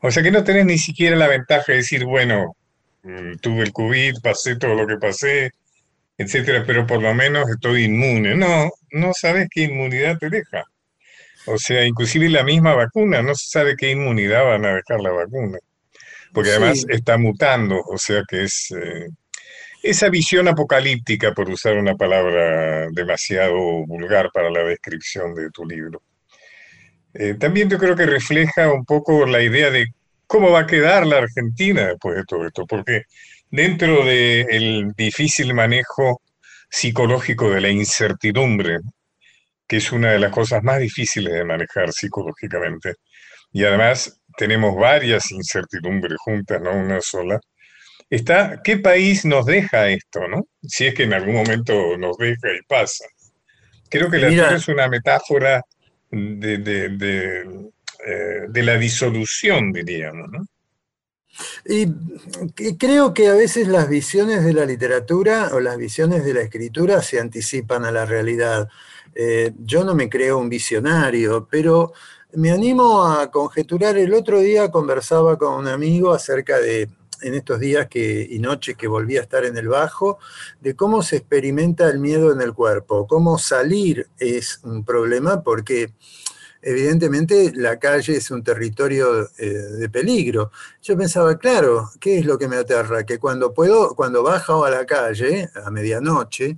O 0.00 0.10
sea 0.10 0.22
que 0.22 0.30
no 0.30 0.44
tenés 0.44 0.66
ni 0.66 0.78
siquiera 0.78 1.16
la 1.16 1.28
ventaja 1.28 1.64
de 1.72 1.78
decir, 1.78 2.04
bueno, 2.04 2.56
mm, 3.02 3.36
tuve 3.40 3.62
el 3.62 3.72
COVID, 3.72 4.14
pasé 4.22 4.56
todo 4.56 4.74
lo 4.74 4.86
que 4.86 4.96
pasé, 4.98 5.50
etcétera, 6.18 6.64
pero 6.66 6.86
por 6.86 7.02
lo 7.02 7.14
menos 7.14 7.48
estoy 7.50 7.84
inmune. 7.84 8.34
No, 8.36 8.70
no 8.92 9.12
sabes 9.14 9.48
qué 9.50 9.62
inmunidad 9.64 10.18
te 10.18 10.28
deja. 10.30 10.64
O 11.46 11.58
sea, 11.58 11.84
inclusive 11.86 12.28
la 12.30 12.44
misma 12.44 12.74
vacuna, 12.74 13.22
no 13.22 13.34
se 13.34 13.48
sabe 13.50 13.74
qué 13.76 13.90
inmunidad 13.90 14.44
van 14.44 14.64
a 14.66 14.74
dejar 14.76 15.00
la 15.00 15.10
vacuna. 15.12 15.58
Porque 16.32 16.50
además 16.50 16.80
Sí. 16.80 16.86
está 16.90 17.18
mutando, 17.18 17.80
o 17.82 17.98
sea 17.98 18.22
que 18.28 18.44
es 18.44 18.72
eh, 18.76 19.08
esa 19.82 20.08
visión 20.08 20.48
apocalíptica, 20.48 21.32
por 21.32 21.50
usar 21.50 21.76
una 21.76 21.94
palabra 21.96 22.88
demasiado 22.92 23.56
vulgar 23.86 24.30
para 24.32 24.50
la 24.50 24.62
descripción 24.64 25.34
de 25.34 25.50
tu 25.50 25.64
libro. 25.64 26.02
Eh, 27.14 27.34
también 27.34 27.68
yo 27.68 27.78
creo 27.78 27.96
que 27.96 28.06
refleja 28.06 28.72
un 28.72 28.84
poco 28.84 29.26
la 29.26 29.42
idea 29.42 29.70
de 29.70 29.86
cómo 30.26 30.50
va 30.50 30.60
a 30.60 30.66
quedar 30.66 31.06
la 31.06 31.18
Argentina 31.18 31.88
después 31.88 32.16
de 32.16 32.24
todo 32.24 32.46
esto, 32.46 32.64
porque 32.66 33.02
dentro 33.50 34.04
del 34.04 34.92
difícil 34.96 35.52
manejo 35.52 36.22
psicológico 36.70 37.50
de 37.50 37.60
la 37.60 37.68
incertidumbre, 37.68 38.78
que 39.68 39.76
es 39.76 39.92
una 39.92 40.12
de 40.12 40.18
las 40.18 40.32
cosas 40.32 40.62
más 40.62 40.78
difíciles 40.80 41.32
de 41.34 41.44
manejar 41.44 41.92
psicológicamente. 41.92 42.94
Y 43.52 43.64
además 43.64 44.20
tenemos 44.38 44.74
varias 44.76 45.30
incertidumbres 45.30 46.16
juntas, 46.18 46.62
no 46.62 46.72
una 46.72 47.00
sola. 47.00 47.38
Está, 48.12 48.60
¿qué 48.62 48.76
país 48.76 49.24
nos 49.24 49.46
deja 49.46 49.88
esto, 49.88 50.28
no? 50.28 50.46
Si 50.60 50.84
es 50.84 50.94
que 50.94 51.04
en 51.04 51.14
algún 51.14 51.34
momento 51.34 51.96
nos 51.96 52.18
deja 52.18 52.52
y 52.52 52.62
pasa. 52.68 53.06
Creo 53.88 54.10
que 54.10 54.18
la 54.18 54.28
Tierra 54.28 54.56
es 54.56 54.68
una 54.68 54.86
metáfora 54.86 55.62
de, 56.10 56.58
de, 56.58 56.88
de, 56.90 57.40
eh, 58.06 58.40
de 58.50 58.62
la 58.62 58.76
disolución, 58.76 59.72
diríamos, 59.72 60.30
¿no? 60.30 60.44
Y 61.64 61.86
creo 62.76 63.14
que 63.14 63.28
a 63.28 63.34
veces 63.34 63.66
las 63.66 63.88
visiones 63.88 64.44
de 64.44 64.52
la 64.52 64.66
literatura 64.66 65.48
o 65.54 65.60
las 65.60 65.78
visiones 65.78 66.22
de 66.22 66.34
la 66.34 66.42
escritura 66.42 67.00
se 67.00 67.18
anticipan 67.18 67.86
a 67.86 67.92
la 67.92 68.04
realidad. 68.04 68.68
Eh, 69.14 69.52
yo 69.56 69.84
no 69.84 69.94
me 69.94 70.10
creo 70.10 70.36
un 70.36 70.50
visionario, 70.50 71.48
pero 71.50 71.94
me 72.34 72.50
animo 72.50 73.06
a 73.06 73.30
conjeturar. 73.30 73.96
El 73.96 74.12
otro 74.12 74.40
día 74.40 74.70
conversaba 74.70 75.38
con 75.38 75.54
un 75.54 75.68
amigo 75.68 76.12
acerca 76.12 76.58
de, 76.58 76.90
en 77.22 77.34
estos 77.34 77.60
días 77.60 77.88
que, 77.88 78.26
y 78.28 78.38
noches 78.38 78.76
que 78.76 78.88
volví 78.88 79.16
a 79.16 79.22
estar 79.22 79.44
en 79.44 79.56
el 79.56 79.68
bajo, 79.68 80.18
de 80.60 80.74
cómo 80.74 81.02
se 81.02 81.16
experimenta 81.16 81.88
el 81.88 81.98
miedo 81.98 82.32
en 82.32 82.40
el 82.40 82.52
cuerpo, 82.52 83.06
cómo 83.06 83.38
salir 83.38 84.08
es 84.18 84.60
un 84.62 84.84
problema 84.84 85.42
porque 85.42 85.92
evidentemente 86.62 87.52
la 87.54 87.78
calle 87.78 88.16
es 88.16 88.30
un 88.30 88.42
territorio 88.42 89.28
eh, 89.36 89.48
de 89.48 89.88
peligro. 89.88 90.52
Yo 90.82 90.96
pensaba, 90.96 91.36
claro, 91.36 91.90
¿qué 92.00 92.18
es 92.18 92.24
lo 92.24 92.38
que 92.38 92.48
me 92.48 92.56
aterra? 92.56 93.04
Que 93.04 93.18
cuando 93.18 93.52
puedo, 93.52 93.94
cuando 93.94 94.22
bajo 94.22 94.64
a 94.64 94.70
la 94.70 94.86
calle 94.86 95.50
a 95.64 95.70
medianoche, 95.70 96.56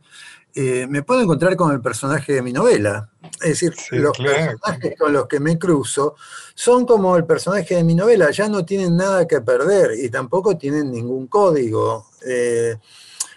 eh, 0.55 0.87
me 0.89 1.03
puedo 1.03 1.21
encontrar 1.21 1.57
con 1.57 1.73
el 1.73 1.81
personaje 1.81 2.35
de 2.35 2.43
mi 2.43 2.53
novela. 2.53 3.11
Es 3.43 3.61
decir, 3.61 3.75
los 3.91 4.17
personajes 4.17 4.95
con 4.99 5.13
los 5.13 5.27
que 5.27 5.41
me 5.41 5.59
cruzo 5.59 6.15
son 6.55 6.87
como 6.87 7.17
el 7.17 7.25
personaje 7.25 7.75
de 7.75 7.85
mi 7.85 7.95
novela, 7.95 8.31
ya 8.31 8.49
no 8.49 8.65
tienen 8.65 8.97
nada 8.97 9.27
que 9.27 9.41
perder 9.41 9.99
y 9.99 10.09
tampoco 10.11 10.57
tienen 10.57 10.93
ningún 10.93 11.27
código. 11.27 12.07
Eh, 12.25 12.77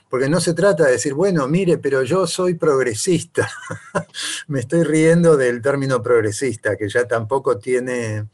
porque 0.10 0.30
no 0.30 0.40
se 0.40 0.54
trata 0.54 0.86
de 0.86 0.92
decir, 0.92 1.14
bueno, 1.14 1.48
mire, 1.48 1.80
pero 1.80 2.04
yo 2.04 2.28
soy 2.28 2.54
progresista. 2.54 3.50
me 4.48 4.60
estoy 4.60 4.84
riendo 4.84 5.36
del 5.36 5.62
término 5.62 6.02
progresista, 6.02 6.78
que 6.78 6.88
ya 6.88 7.08
tampoco 7.08 7.58
tiene, 7.58 8.28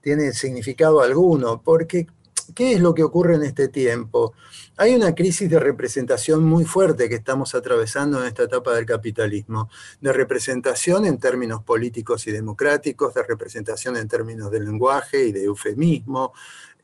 tiene 0.00 0.32
significado 0.32 1.00
alguno, 1.00 1.62
porque 1.62 2.06
¿qué 2.54 2.72
es 2.72 2.80
lo 2.80 2.94
que 2.94 3.02
ocurre 3.02 3.36
en 3.36 3.42
este 3.42 3.68
tiempo? 3.68 4.34
Hay 4.76 4.94
una 4.94 5.14
crisis 5.14 5.50
de 5.50 5.58
representación 5.58 6.44
muy 6.44 6.64
fuerte 6.64 7.08
que 7.08 7.16
estamos 7.16 7.54
atravesando 7.54 8.20
en 8.20 8.28
esta 8.28 8.44
etapa 8.44 8.74
del 8.74 8.86
capitalismo, 8.86 9.68
de 10.00 10.12
representación 10.12 11.04
en 11.04 11.18
términos 11.18 11.62
políticos 11.64 12.26
y 12.26 12.32
democráticos, 12.32 13.14
de 13.14 13.22
representación 13.22 13.96
en 13.96 14.08
términos 14.08 14.50
de 14.50 14.60
lenguaje 14.60 15.26
y 15.26 15.32
de 15.32 15.44
eufemismo, 15.44 16.32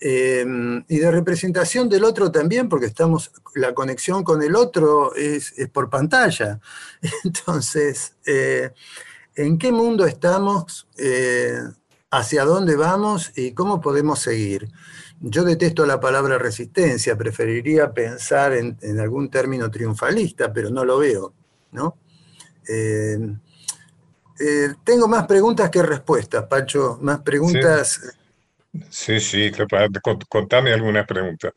eh, 0.00 0.44
y 0.88 0.98
de 0.98 1.10
representación 1.10 1.88
del 1.88 2.04
otro 2.04 2.30
también, 2.30 2.68
porque 2.68 2.86
estamos, 2.86 3.30
la 3.54 3.74
conexión 3.74 4.24
con 4.24 4.42
el 4.42 4.56
otro 4.56 5.14
es, 5.14 5.54
por 5.72 5.88
pantalla. 5.88 6.60
Entonces, 7.24 8.14
eh, 8.26 8.72
¿en 9.34 9.56
qué 9.58 9.72
mundo 9.72 10.04
estamos? 10.06 10.88
Eh, 10.98 11.58
¿Hacia 12.10 12.44
dónde 12.44 12.76
vamos? 12.76 13.32
¿Y 13.34 13.52
cómo 13.52 13.80
podemos 13.80 14.20
seguir? 14.20 14.68
Yo 15.20 15.44
detesto 15.44 15.86
la 15.86 16.00
palabra 16.00 16.38
resistencia, 16.38 17.16
preferiría 17.16 17.92
pensar 17.92 18.52
en, 18.52 18.76
algún 19.00 19.30
término 19.30 19.70
triunfalista, 19.70 20.52
pero 20.52 20.70
no 20.70 20.84
lo 20.84 20.98
veo, 20.98 21.32
¿no? 21.72 21.96
Eh, 22.68 23.18
eh, 24.40 24.68
tengo 24.82 25.08
más 25.08 25.26
preguntas 25.26 25.70
que 25.70 25.82
respuestas, 25.82 26.44
Pacho, 26.44 26.98
más 27.00 27.20
preguntas. 27.20 28.00
Sí, 28.90 29.20
sí, 29.20 29.52
contame 30.28 30.72
algunas 30.72 31.06
preguntas. 31.06 31.52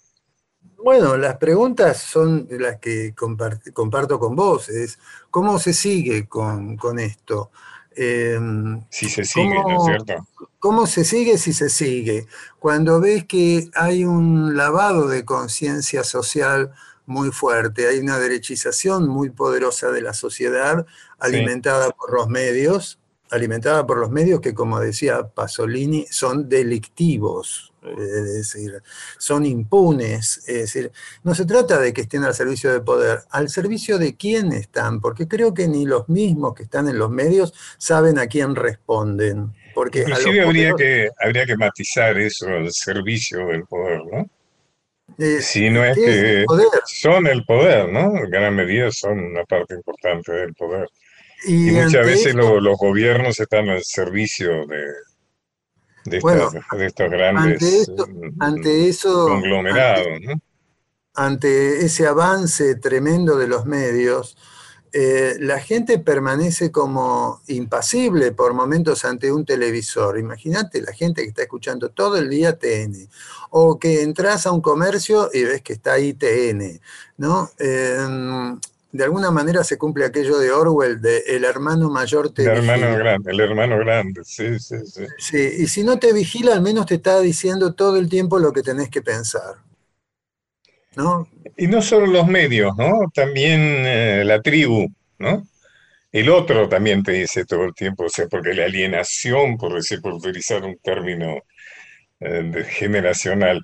Bueno, 0.77 1.17
las 1.17 1.37
preguntas 1.37 1.97
son 1.97 2.47
las 2.51 2.79
que 2.79 3.13
comparto 3.15 4.19
con 4.19 4.35
vos, 4.35 4.69
es 4.69 4.99
¿cómo 5.31 5.57
se 5.59 5.73
sigue 5.73 6.27
con, 6.27 6.77
con 6.77 6.99
esto? 6.99 7.51
Em, 7.99 8.83
si 8.91 9.09
se 9.09 9.25
sigue, 9.25 9.55
¿no 9.55 9.79
es 9.79 9.85
cierto? 9.85 10.27
¿Cómo 10.59 10.85
se 10.85 11.03
sigue 11.03 11.39
si 11.39 11.51
se 11.51 11.67
sigue? 11.67 12.27
Cuando 12.59 12.99
ves 12.99 13.25
que 13.25 13.71
hay 13.73 14.05
un 14.05 14.55
lavado 14.55 15.07
de 15.07 15.25
conciencia 15.25 16.03
social 16.03 16.71
muy 17.07 17.31
fuerte, 17.31 17.87
hay 17.87 17.97
una 17.97 18.19
derechización 18.19 19.07
muy 19.07 19.31
poderosa 19.31 19.89
de 19.89 20.01
la 20.03 20.13
sociedad 20.13 20.85
alimentada 21.17 21.89
por 21.89 22.13
los 22.13 22.27
medios, 22.27 22.99
alimentada 23.31 23.85
por 23.85 23.97
los 23.97 24.11
medios 24.11 24.41
que, 24.41 24.53
como 24.53 24.79
decía 24.79 25.27
Pasolini, 25.27 26.05
son 26.09 26.47
delictivos 26.49 27.73
es 27.97 28.33
decir, 28.33 28.81
son 29.17 29.45
impunes, 29.45 30.43
es 30.47 30.55
decir, 30.61 30.91
no 31.23 31.35
se 31.35 31.45
trata 31.45 31.79
de 31.79 31.93
que 31.93 32.01
estén 32.01 32.23
al 32.23 32.33
servicio 32.33 32.71
del 32.71 32.81
poder, 32.81 33.19
al 33.29 33.49
servicio 33.49 33.97
de 33.97 34.15
quién 34.15 34.51
están, 34.51 34.99
porque 34.99 35.27
creo 35.27 35.53
que 35.53 35.67
ni 35.67 35.85
los 35.85 36.09
mismos 36.09 36.53
que 36.53 36.63
están 36.63 36.87
en 36.87 36.97
los 36.97 37.09
medios 37.09 37.53
saben 37.77 38.19
a 38.19 38.27
quién 38.27 38.55
responden. 38.55 39.53
Porque 39.73 39.99
Inclusive 39.99 40.41
habría, 40.41 40.73
que, 40.73 41.09
habría 41.19 41.45
que 41.45 41.55
matizar 41.55 42.17
eso, 42.17 42.49
el 42.49 42.71
servicio 42.71 43.45
del 43.47 43.65
poder, 43.65 44.01
¿no? 44.11 44.29
Eh, 45.19 45.41
si 45.41 45.69
no 45.69 45.85
es 45.85 45.95
que 45.95 46.45
son 46.85 47.27
el 47.27 47.45
poder, 47.45 47.89
¿no? 47.89 48.17
En 48.17 48.29
gran 48.29 48.55
medida 48.55 48.91
son 48.91 49.19
una 49.19 49.43
parte 49.45 49.75
importante 49.75 50.31
del 50.31 50.53
poder. 50.53 50.89
Y, 51.45 51.71
muchas 51.71 52.05
veces 52.05 52.35
los 52.35 52.77
gobiernos 52.77 53.39
están 53.39 53.69
al 53.69 53.83
servicio 53.83 54.65
de, 54.65 54.83
de, 56.05 56.19
bueno, 56.19 56.49
estos, 56.79 57.09
grandes 57.09 57.91
ante, 58.39 58.89
eso, 58.89 59.27
conglomerados. 59.27 60.07
Ante, 61.13 61.85
ese 61.85 62.07
avance 62.07 62.75
tremendo 62.75 63.37
de 63.37 63.47
los 63.47 63.65
medios, 63.65 64.37
eh, 64.93 65.35
la 65.39 65.59
gente 65.59 65.99
permanece 65.99 66.71
como 66.71 67.41
impasible 67.47 68.31
por 68.31 68.53
momentos 68.53 69.03
ante 69.05 69.31
un 69.31 69.45
televisor. 69.45 70.17
Imagínate 70.17 70.81
la 70.81 70.93
gente 70.93 71.21
que 71.21 71.29
está 71.29 71.43
escuchando 71.43 71.89
todo 71.89 72.17
el 72.17 72.29
día 72.29 72.57
TN, 72.57 73.09
o 73.49 73.77
que 73.77 74.01
entras 74.01 74.47
a 74.47 74.51
un 74.51 74.61
comercio 74.61 75.29
y 75.33 75.43
ves 75.43 75.61
que 75.61 75.73
está 75.73 75.93
ahí 75.93 76.13
TN, 76.13 76.79
¿no? 77.17 77.49
Em, 77.59 78.59
de 78.91 79.03
alguna 79.03 79.31
manera 79.31 79.63
se 79.63 79.77
cumple 79.77 80.05
aquello 80.05 80.37
de 80.37 80.51
Orwell, 80.51 81.01
de 81.01 81.19
el 81.27 81.43
hermano 81.43 81.89
mayor 81.89 82.33
te 82.33 82.43
El 82.43 82.49
hermano 82.49 82.95
grande, 82.97 83.31
el 83.31 83.39
hermano 83.39 83.77
grande, 83.79 84.21
sí, 84.23 84.59
sí, 84.59 84.75
sí. 84.85 85.05
Sí, 85.17 85.49
y 85.59 85.67
si 85.67 85.83
no 85.83 85.99
te 85.99 86.13
vigila, 86.13 86.53
al 86.53 86.61
menos 86.61 86.85
te 86.85 86.95
está 86.95 87.19
diciendo 87.19 87.73
todo 87.73 87.97
el 87.97 88.09
tiempo 88.09 88.39
lo 88.39 88.53
que 88.53 88.63
tenés 88.63 88.89
que 88.89 89.01
pensar. 89.01 89.55
¿No? 90.95 91.27
Y 91.57 91.67
no 91.67 91.81
solo 91.81 92.07
los 92.07 92.27
medios, 92.27 92.75
¿no? 92.75 92.91
También 93.13 93.59
eh, 93.61 94.23
la 94.25 94.41
tribu, 94.41 94.87
¿no? 95.19 95.45
El 96.11 96.29
otro 96.29 96.67
también 96.67 97.03
te 97.03 97.11
dice 97.11 97.45
todo 97.45 97.65
el 97.65 97.75
tiempo, 97.75 98.05
o 98.05 98.09
sea, 98.09 98.27
porque 98.27 98.53
la 98.53 98.65
alienación, 98.65 99.57
por 99.57 99.75
decir, 99.75 100.01
por 100.01 100.13
utilizar 100.13 100.63
un 100.63 100.77
término 100.79 101.43
eh, 102.19 102.65
generacional, 102.69 103.63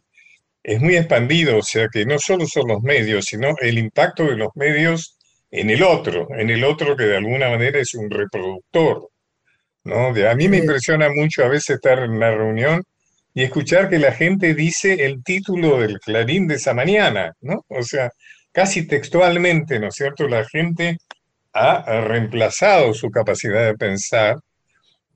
es 0.64 0.80
muy 0.82 0.96
expandido, 0.96 1.58
o 1.58 1.62
sea 1.62 1.88
que 1.90 2.06
no 2.06 2.18
solo 2.20 2.46
son 2.48 2.70
los 2.70 2.82
medios, 2.82 3.26
sino 3.26 3.56
el 3.60 3.78
impacto 3.78 4.26
de 4.26 4.38
los 4.38 4.50
medios 4.56 5.18
en 5.52 5.70
el 5.70 5.84
otro, 5.84 6.28
en 6.38 6.50
el 6.50 6.64
otro 6.64 6.96
que 6.96 7.04
de 7.04 7.18
alguna 7.18 7.50
manera 7.50 7.80
es 7.80 7.94
un 7.94 8.10
reproductor. 8.10 9.10
¿no? 9.84 10.08
a 10.08 10.36
mí 10.36 10.48
me 10.48 10.58
impresiona 10.58 11.10
mucho 11.10 11.44
a 11.44 11.50
veces 11.50 11.72
estar 11.76 12.00
en 12.00 12.12
una 12.12 12.32
reunión 12.32 12.84
y 13.34 13.44
escuchar 13.44 13.90
que 13.90 14.00
la 14.00 14.14
gente 14.14 14.54
dice 14.54 15.06
el 15.06 15.24
título 15.24 15.80
del 15.80 16.00
Clarín 16.00 16.48
de 16.48 16.56
esa 16.56 16.74
mañana, 16.74 17.34
¿no? 17.42 17.66
O 17.68 17.84
sea, 17.84 18.12
casi 18.52 18.88
textualmente, 18.88 19.80
¿no 19.80 19.88
es 19.88 19.96
cierto? 19.96 20.28
La 20.28 20.46
gente 20.46 20.98
ha 21.54 22.02
reemplazado 22.02 22.94
su 22.94 23.10
capacidad 23.10 23.66
de 23.66 23.76
pensar 23.76 24.38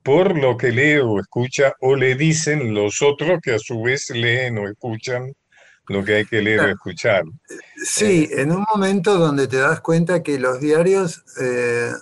por 0.08 0.38
lo 0.38 0.56
que 0.56 0.72
lee 0.72 0.96
o 0.96 1.20
escucha 1.20 1.74
o 1.82 1.94
le 1.94 2.14
dicen 2.14 2.72
los 2.72 3.02
otros 3.02 3.40
que 3.42 3.52
a 3.52 3.58
su 3.58 3.82
vez 3.82 4.08
leen 4.08 4.56
o 4.56 4.66
escuchan 4.66 5.34
lo 5.86 6.02
que 6.02 6.14
hay 6.14 6.24
que 6.24 6.40
leer 6.40 6.60
o 6.60 6.68
escuchar. 6.70 7.24
Sí, 7.84 8.26
en 8.32 8.52
un 8.52 8.64
momento 8.72 9.18
donde 9.18 9.46
te 9.48 9.58
das 9.58 9.82
cuenta 9.82 10.22
que 10.22 10.38
los 10.38 10.62
diarios 10.62 11.22
eh, 11.38 11.92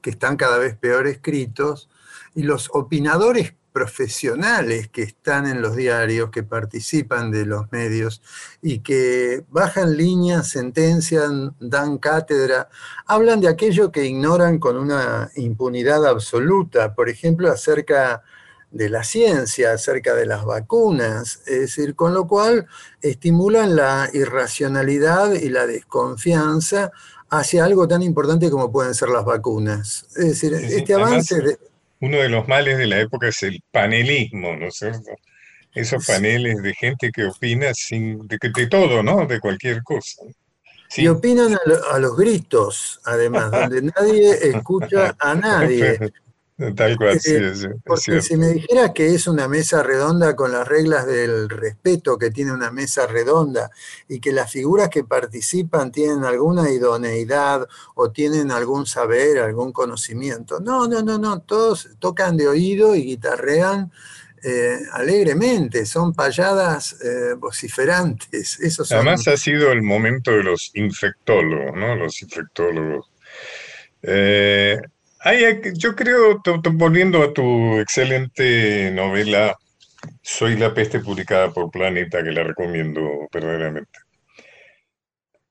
que 0.00 0.08
están 0.08 0.38
cada 0.38 0.56
vez 0.56 0.74
peor 0.74 1.06
escritos 1.06 1.90
y 2.34 2.44
los 2.44 2.70
opinadores 2.72 3.52
profesionales 3.72 4.88
que 4.88 5.02
están 5.02 5.46
en 5.46 5.62
los 5.62 5.76
diarios, 5.76 6.30
que 6.30 6.42
participan 6.42 7.30
de 7.30 7.46
los 7.46 7.70
medios 7.72 8.22
y 8.62 8.80
que 8.80 9.44
bajan 9.50 9.96
líneas, 9.96 10.48
sentencian, 10.48 11.54
dan 11.60 11.98
cátedra, 11.98 12.68
hablan 13.06 13.40
de 13.40 13.48
aquello 13.48 13.90
que 13.92 14.04
ignoran 14.04 14.58
con 14.58 14.76
una 14.76 15.30
impunidad 15.36 16.06
absoluta, 16.06 16.94
por 16.94 17.08
ejemplo, 17.08 17.50
acerca 17.50 18.22
de 18.70 18.88
la 18.88 19.02
ciencia, 19.02 19.72
acerca 19.72 20.14
de 20.14 20.26
las 20.26 20.44
vacunas, 20.44 21.40
es 21.46 21.60
decir, 21.60 21.96
con 21.96 22.14
lo 22.14 22.26
cual 22.26 22.66
estimulan 23.02 23.74
la 23.74 24.08
irracionalidad 24.12 25.32
y 25.32 25.48
la 25.48 25.66
desconfianza 25.66 26.92
hacia 27.30 27.64
algo 27.64 27.86
tan 27.88 28.02
importante 28.02 28.50
como 28.50 28.70
pueden 28.70 28.94
ser 28.94 29.08
las 29.08 29.24
vacunas. 29.24 30.06
Es 30.16 30.40
decir, 30.40 30.56
Sí, 30.56 30.68
sí. 30.68 30.74
este 30.76 30.94
avance 30.94 31.40
de, 31.40 31.58
Uno 32.00 32.16
de 32.18 32.28
los 32.28 32.48
males 32.48 32.78
de 32.78 32.86
la 32.86 32.98
época 33.00 33.28
es 33.28 33.42
el 33.42 33.62
panelismo, 33.70 34.56
¿no 34.56 34.66
es 34.68 34.76
cierto? 34.76 35.10
Esos 35.74 36.04
paneles 36.06 36.56
de 36.62 36.74
gente 36.74 37.10
que 37.12 37.24
opina 37.26 37.72
sin, 37.74 38.26
de, 38.26 38.38
de 38.42 38.66
todo, 38.66 39.02
¿no? 39.02 39.26
De 39.26 39.38
cualquier 39.38 39.82
cosa. 39.82 40.22
Sí. 40.88 41.02
y 41.02 41.08
opinan 41.08 41.54
a, 41.54 41.60
lo- 41.66 41.92
a 41.92 41.98
los 42.00 42.16
gritos, 42.16 43.00
además, 43.04 43.52
donde 43.52 43.82
nadie 43.82 44.32
escucha 44.50 45.14
a 45.20 45.34
nadie. 45.36 45.98
Tal 46.76 46.96
cual, 46.96 47.18
sí, 47.18 47.32
Eh, 47.32 47.50
es, 47.52 47.64
es 47.64 47.70
Porque 47.84 48.20
si 48.20 48.36
me 48.36 48.48
dijeras 48.48 48.90
que 48.94 49.14
es 49.14 49.26
una 49.26 49.48
mesa 49.48 49.82
redonda 49.82 50.36
con 50.36 50.52
las 50.52 50.68
reglas 50.68 51.06
del 51.06 51.48
respeto 51.48 52.18
que 52.18 52.30
tiene 52.30 52.52
una 52.52 52.70
mesa 52.70 53.06
redonda 53.06 53.70
y 54.08 54.20
que 54.20 54.32
las 54.32 54.52
figuras 54.52 54.90
que 54.90 55.04
participan 55.04 55.90
tienen 55.90 56.24
alguna 56.24 56.70
idoneidad 56.70 57.66
o 57.94 58.10
tienen 58.10 58.50
algún 58.50 58.84
saber, 58.84 59.38
algún 59.38 59.72
conocimiento. 59.72 60.60
No, 60.60 60.86
no, 60.86 61.02
no, 61.02 61.16
no, 61.18 61.40
todos 61.40 61.88
tocan 61.98 62.36
de 62.36 62.48
oído 62.48 62.94
y 62.94 63.04
guitarrean 63.04 63.90
eh, 64.42 64.78
alegremente, 64.92 65.84
son 65.86 66.14
payadas 66.14 66.96
eh, 67.02 67.34
vociferantes. 67.38 68.58
Son, 68.70 68.86
Además 68.90 69.28
ha 69.28 69.36
sido 69.36 69.70
el 69.72 69.82
momento 69.82 70.30
de 70.30 70.42
los 70.42 70.70
infectólogos, 70.74 71.74
¿no? 71.74 71.94
Los 71.94 72.22
infectólogos. 72.22 73.10
Eh, 74.02 74.80
hay- 75.20 75.60
yo 75.76 75.94
creo, 75.94 76.40
volviendo 76.72 77.22
a 77.22 77.32
tu 77.32 77.78
excelente 77.78 78.90
novela, 78.92 79.56
Soy 80.22 80.56
la 80.56 80.72
peste, 80.74 81.00
publicada 81.00 81.52
por 81.52 81.70
Planeta, 81.70 82.22
que 82.24 82.32
la 82.32 82.42
recomiendo 82.44 83.28
verdaderamente. 83.32 83.98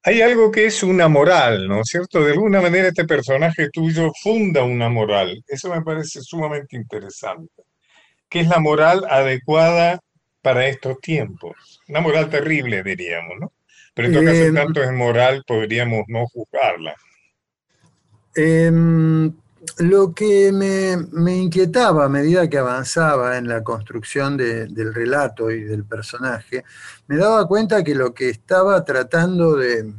Hay 0.04 0.22
algo 0.22 0.52
que 0.52 0.66
es 0.66 0.82
una 0.84 1.08
moral, 1.08 1.68
¿no 1.68 1.82
es 1.82 1.90
cierto? 1.90 2.24
De 2.24 2.32
alguna 2.34 2.62
manera 2.62 2.88
este 2.90 3.06
personaje 3.06 3.70
tuyo 3.70 4.12
funda 4.22 4.64
una 4.64 4.90
moral. 4.90 5.44
Eso 5.48 5.70
me 5.70 5.82
parece 5.84 6.22
sumamente 6.22 6.76
interesante. 6.78 7.64
Que 8.30 8.42
es 8.42 8.48
la 8.48 8.60
moral 8.60 9.06
adecuada 9.10 10.00
para 10.42 10.68
estos 10.68 11.00
tiempos. 11.00 11.82
Una 11.88 12.02
moral 12.02 12.30
terrible, 12.30 12.82
diríamos, 12.84 13.34
¿no? 13.40 13.54
Pero 13.94 14.08
en 14.08 14.14
todo 14.14 14.24
caso, 14.26 14.44
Eh, 14.44 14.52
tanto 14.54 14.84
es 14.84 14.92
moral, 14.94 15.44
podríamos 15.46 16.04
no 16.08 16.26
juzgarla. 16.28 16.96
Em, 18.36 19.34
lo 19.78 20.14
que 20.14 20.52
me, 20.52 21.36
inquietaba 21.36 22.06
a 22.06 22.10
medida 22.10 22.50
que 22.50 22.58
avanzaba 22.58 23.38
en 23.38 23.48
la 23.48 23.64
construcción 23.64 24.38
de- 24.38 24.68
del 24.68 24.94
relato 24.94 25.52
y 25.52 25.64
del 25.64 25.84
personaje, 25.86 26.64
me 27.08 27.18
daba 27.18 27.48
cuenta 27.48 27.84
que 27.84 27.96
lo 27.96 28.14
que 28.14 28.30
estaba 28.30 28.84
tratando 28.84 29.56
de, 29.56 29.94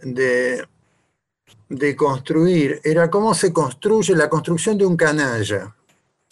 de, 0.00 1.96
construir 1.96 2.80
era 2.84 3.10
cómo 3.10 3.34
se 3.34 3.52
construye 3.52 4.14
la 4.14 4.28
construcción 4.28 4.78
de 4.78 4.86
un 4.86 4.96
canalla. 4.96 5.74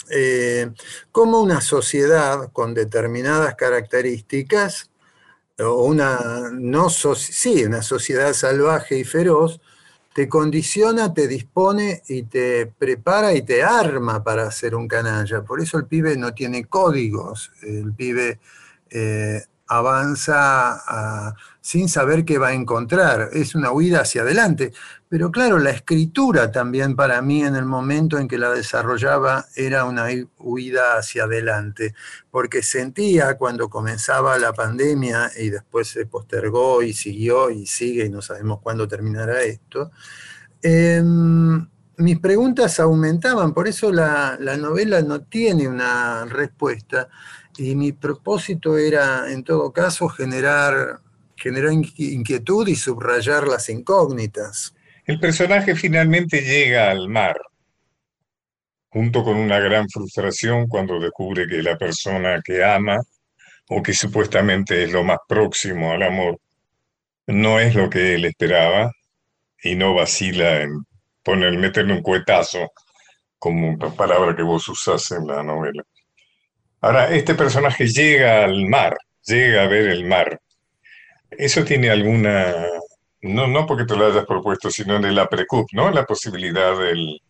Eh, 0.09 0.71
cómo 1.11 1.41
una 1.41 1.61
sociedad 1.61 2.51
con 2.53 2.75
determinadas 2.75 3.57
características, 3.57 4.91
o 5.59 5.85
una, 5.85 6.51
no 6.53 6.91
sí, 6.91 7.65
una 7.65 7.83
sociedad 7.83 8.33
salvaje 8.35 8.99
y 8.99 9.05
feroz, 9.05 9.61
te 10.17 10.31
condiciona, 10.31 11.13
te 11.13 11.29
dispone 11.29 12.03
y 12.09 12.23
te 12.23 12.65
prepara 12.65 13.35
y 13.35 13.43
te 13.43 13.63
arma 13.63 14.25
para 14.25 14.51
ser 14.51 14.75
un 14.75 14.89
canalla. 14.89 15.43
Por 15.43 15.61
eso 15.61 15.77
el 15.77 15.85
pibe 15.85 16.17
no 16.17 16.33
tiene 16.33 16.65
códigos, 16.65 17.53
el 17.61 17.93
pibe 17.93 18.41
eh, 18.89 19.43
avanza 19.67 20.81
a- 20.87 21.35
sin 21.61 21.91
saber 21.91 22.25
qué 22.25 22.39
va 22.39 22.49
a 22.49 22.55
encontrar, 22.55 23.29
es 23.35 23.55
una 23.55 23.73
huida 23.73 24.01
hacia 24.01 24.23
adelante. 24.23 24.73
Pero 25.09 25.31
claro, 25.31 25.59
la 25.61 25.71
escritura 25.71 26.51
también 26.51 26.97
para 26.97 27.23
mí 27.23 27.45
en 27.45 27.55
el 27.55 27.65
momento 27.65 28.19
en 28.19 28.27
que 28.27 28.39
la 28.39 28.51
desarrollaba 28.51 29.47
era 29.55 29.85
una 29.85 30.07
huida 30.39 30.99
hacia 30.99 31.25
adelante, 31.25 31.95
porque 32.31 32.61
sentía 32.63 33.35
cuando 33.39 33.69
comenzaba 33.71 34.37
la 34.39 34.53
pandemia 34.53 35.31
y 35.39 35.51
después 35.51 35.87
se 35.89 36.07
postergó 36.07 36.83
y 36.83 36.93
siguió 36.93 37.51
y 37.51 37.67
sigue 37.67 38.07
y 38.07 38.11
no 38.11 38.21
sabemos 38.21 38.59
cuándo 38.61 38.89
terminará 38.89 39.43
esto, 39.43 39.93
em, 40.63 41.69
mis 41.99 42.19
preguntas 42.21 42.81
aumentaban, 42.81 43.55
por 43.55 43.69
eso 43.69 43.93
la, 43.93 44.37
la 44.41 44.57
novela 44.57 45.03
no 45.03 45.23
tiene 45.23 45.69
una 45.69 46.25
respuesta 46.27 47.09
y 47.59 47.75
mi 47.77 47.93
propósito 47.93 48.79
era 48.79 49.31
en 49.33 49.45
todo 49.45 49.73
caso 49.73 50.09
generar, 50.09 51.01
inqui- 51.37 52.13
inquietud 52.15 52.69
y 52.69 52.77
subrayar 52.77 53.49
las 53.49 53.69
incógnitas. 53.71 54.75
El 55.07 55.21
personaje 55.21 55.77
finalmente 55.77 56.41
llega 56.41 56.91
al 56.91 57.09
mar, 57.09 57.37
junto 58.89 59.23
con 59.23 59.37
una 59.37 59.61
gran 59.61 59.89
frustración 59.89 60.67
cuando 60.67 60.99
descubre 60.99 61.47
que 61.47 61.63
la 61.63 61.79
persona 61.79 62.43
que 62.45 62.65
ama, 62.65 62.99
o 63.69 63.83
que 63.83 63.93
supuestamente 63.93 64.83
es 64.83 64.93
lo 64.93 65.05
más 65.05 65.19
próximo 65.29 65.93
al 65.93 66.03
amor, 66.03 66.41
no 67.27 67.61
es 67.61 67.75
lo 67.75 67.89
que 67.89 68.15
él 68.15 68.25
esperaba 68.25 68.93
y 69.63 69.77
no 69.77 69.95
vacila 69.95 70.63
en 70.63 70.85
poner, 71.23 71.57
meterle 71.57 71.95
un 71.95 72.03
cuetazo, 72.03 72.73
como 73.39 73.69
una 73.69 73.91
palabra 73.95 74.35
que 74.35 74.43
vos 74.43 74.69
usás 74.69 75.11
en 75.13 75.27
la 75.27 75.43
novela. 75.43 75.85
Ahora, 76.81 77.11
este 77.15 77.35
personaje 77.35 77.87
llega 77.87 78.45
al 78.45 78.67
mar, 78.67 78.97
llega 79.25 79.63
a 79.65 79.69
ver 79.69 79.89
el 79.89 80.05
mar. 80.05 80.41
Eso 81.31 81.65
tiene 81.65 81.91
alguna, 81.91 82.55
no, 83.35 83.47
no 83.47 83.67
porque 83.67 83.85
te 83.85 83.97
lo 83.97 84.07
hayas 84.07 84.25
propuesto, 84.27 84.71
sino 84.71 84.99
de 85.01 85.13
la 85.13 85.29
precup, 85.29 85.69
¿no? 85.73 85.91
La 85.91 86.05
posibilidad 86.05 86.79
del, 86.79 87.21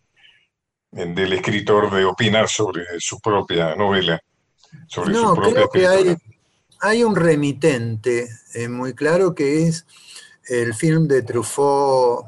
del 0.91 1.33
escritor 1.33 1.91
de 1.93 2.05
opinar 2.05 2.47
sobre 2.47 2.83
su 2.99 3.19
propia 3.19 3.75
novela, 3.75 4.19
sobre 4.87 5.13
su 5.13 5.21
No, 5.23 5.35
propia 5.35 5.53
creo 5.67 5.69
que 5.69 5.87
hay, 5.87 6.15
hay 6.81 7.03
un 7.03 7.15
remitente 7.15 8.27
eh, 8.53 8.67
muy 8.69 8.93
claro 8.93 9.33
que 9.35 9.67
es 9.67 9.85
el 10.49 10.73
film 10.73 11.07
de 11.07 11.23
Truffaut, 11.23 12.27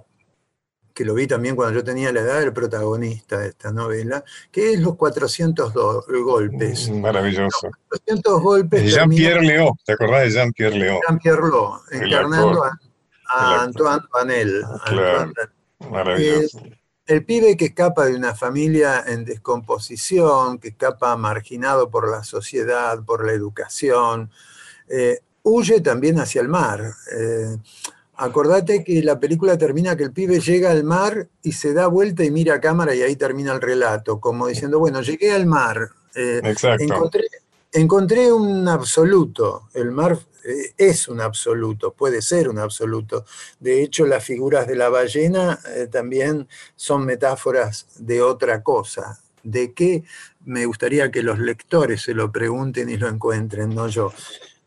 que 0.94 1.06
lo 1.06 1.14
vi 1.14 1.28
también 1.28 1.56
cuando 1.56 1.80
yo 1.80 1.84
tenía 1.86 2.12
la 2.12 2.20
edad 2.20 2.40
del 2.42 2.52
protagonista 2.52 3.38
de 3.40 3.48
esta 3.50 3.72
novela, 3.72 4.22
que 4.52 4.74
es 4.74 4.80
Los 4.82 4.98
400 4.98 5.74
do- 5.74 6.04
golpes. 6.26 6.90
Mm, 6.90 7.00
Maravilloso. 7.00 7.70
400 7.88 8.42
golpes 8.42 8.94
Jean-Pierre 8.94 9.42
Léaud, 9.42 9.72
¿te 9.86 9.94
acordás 9.94 10.24
de 10.24 10.32
Jean-Pierre 10.32 10.78
Léaud? 10.78 11.00
Jean-Pierre 11.08 11.42
El 11.92 12.04
encarnando 12.04 12.64
a. 12.66 12.78
a. 13.30 13.64
Antoine 13.64 14.04
Vanel. 14.12 14.64
Claro. 14.86 15.20
Antoine 15.22 15.52
Maravilloso. 15.90 16.62
el 17.06 17.26
pibe 17.26 17.58
que 17.58 17.66
escapa 17.66 18.06
de 18.06 18.16
una 18.16 18.36
familia 18.36 19.04
en 19.08 19.26
descomposición, 19.26 20.60
que 20.60 20.70
escapa 20.70 21.16
marginado 21.16 21.90
por 21.90 22.10
la 22.10 22.24
sociedad, 22.24 23.04
por 23.04 23.26
la 23.26 23.32
educación, 23.32 24.30
eh, 24.90 25.20
huye 25.44 25.82
también 25.82 26.20
hacia 26.20 26.42
el 26.42 26.50
mar. 26.50 26.94
Eh, 27.18 27.58
acordate 28.16 28.84
que 28.84 29.02
la 29.02 29.20
película 29.20 29.58
termina 29.58 29.96
que 29.96 30.04
el 30.04 30.12
pibe 30.12 30.40
llega 30.40 30.72
al 30.72 30.84
mar 30.84 31.30
y 31.42 31.54
se 31.54 31.74
da 31.74 31.88
vuelta 31.88 32.24
y 32.24 32.32
mira 32.32 32.56
a 32.56 32.62
cámara 32.62 32.94
y 32.94 33.02
ahí 33.02 33.16
termina 33.16 33.54
el 33.54 33.62
relato, 33.62 34.20
como 34.20 34.48
diciendo, 34.48 34.80
bueno, 34.80 35.02
llegué 35.02 35.32
al 35.32 35.46
mar, 35.46 35.90
eh, 36.16 36.42
encontré, 36.80 37.26
encontré 37.72 38.32
un 38.32 38.68
absoluto, 38.68 39.70
el 39.74 39.92
mar 39.92 40.18
eh, 40.46 40.74
es 40.78 41.08
un 41.08 41.22
absoluto, 41.22 41.92
puede 41.94 42.22
ser 42.22 42.50
un 42.50 42.60
absoluto. 42.60 43.26
De 43.60 43.84
hecho, 43.84 44.06
las 44.06 44.24
figuras 44.24 44.68
de 44.68 44.76
la 44.76 44.90
ballena 44.90 45.60
eh, 45.76 45.88
también 45.92 46.48
son 46.76 47.06
metáforas 47.06 47.88
de 47.98 48.22
otra 48.22 48.64
cosa. 48.64 49.20
¿De 49.44 49.74
qué? 49.74 50.04
Me 50.46 50.66
gustaría 50.66 51.12
que 51.12 51.22
los 51.24 51.40
lectores 51.40 52.02
se 52.02 52.14
lo 52.14 52.32
pregunten 52.32 52.90
y 52.90 52.98
lo 52.98 53.08
encuentren, 53.08 53.74
no 53.74 53.88
yo. 53.88 54.12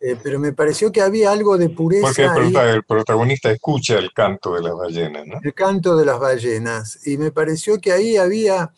Eh, 0.01 0.17
pero 0.21 0.41
me 0.41 0.53
pareció 0.53 0.91
que 0.91 1.01
había 1.01 1.31
algo 1.31 1.57
de 1.57 1.69
pureza 1.71 2.07
Porque 2.07 2.23
el, 2.25 2.31
ahí, 2.31 2.53
prota- 2.53 2.71
el 2.71 2.83
protagonista 2.85 3.51
escucha 3.51 3.99
el 3.99 4.13
canto 4.13 4.55
de 4.55 4.63
las 4.63 4.75
ballenas, 4.75 5.27
¿no? 5.27 5.39
el 5.43 5.55
canto 5.55 5.97
de 5.97 6.05
las 6.05 6.19
ballenas. 6.19 7.07
Y 7.07 7.17
me 7.19 7.31
pareció 7.31 7.81
que 7.81 7.93
ahí 7.93 8.17
había, 8.17 8.73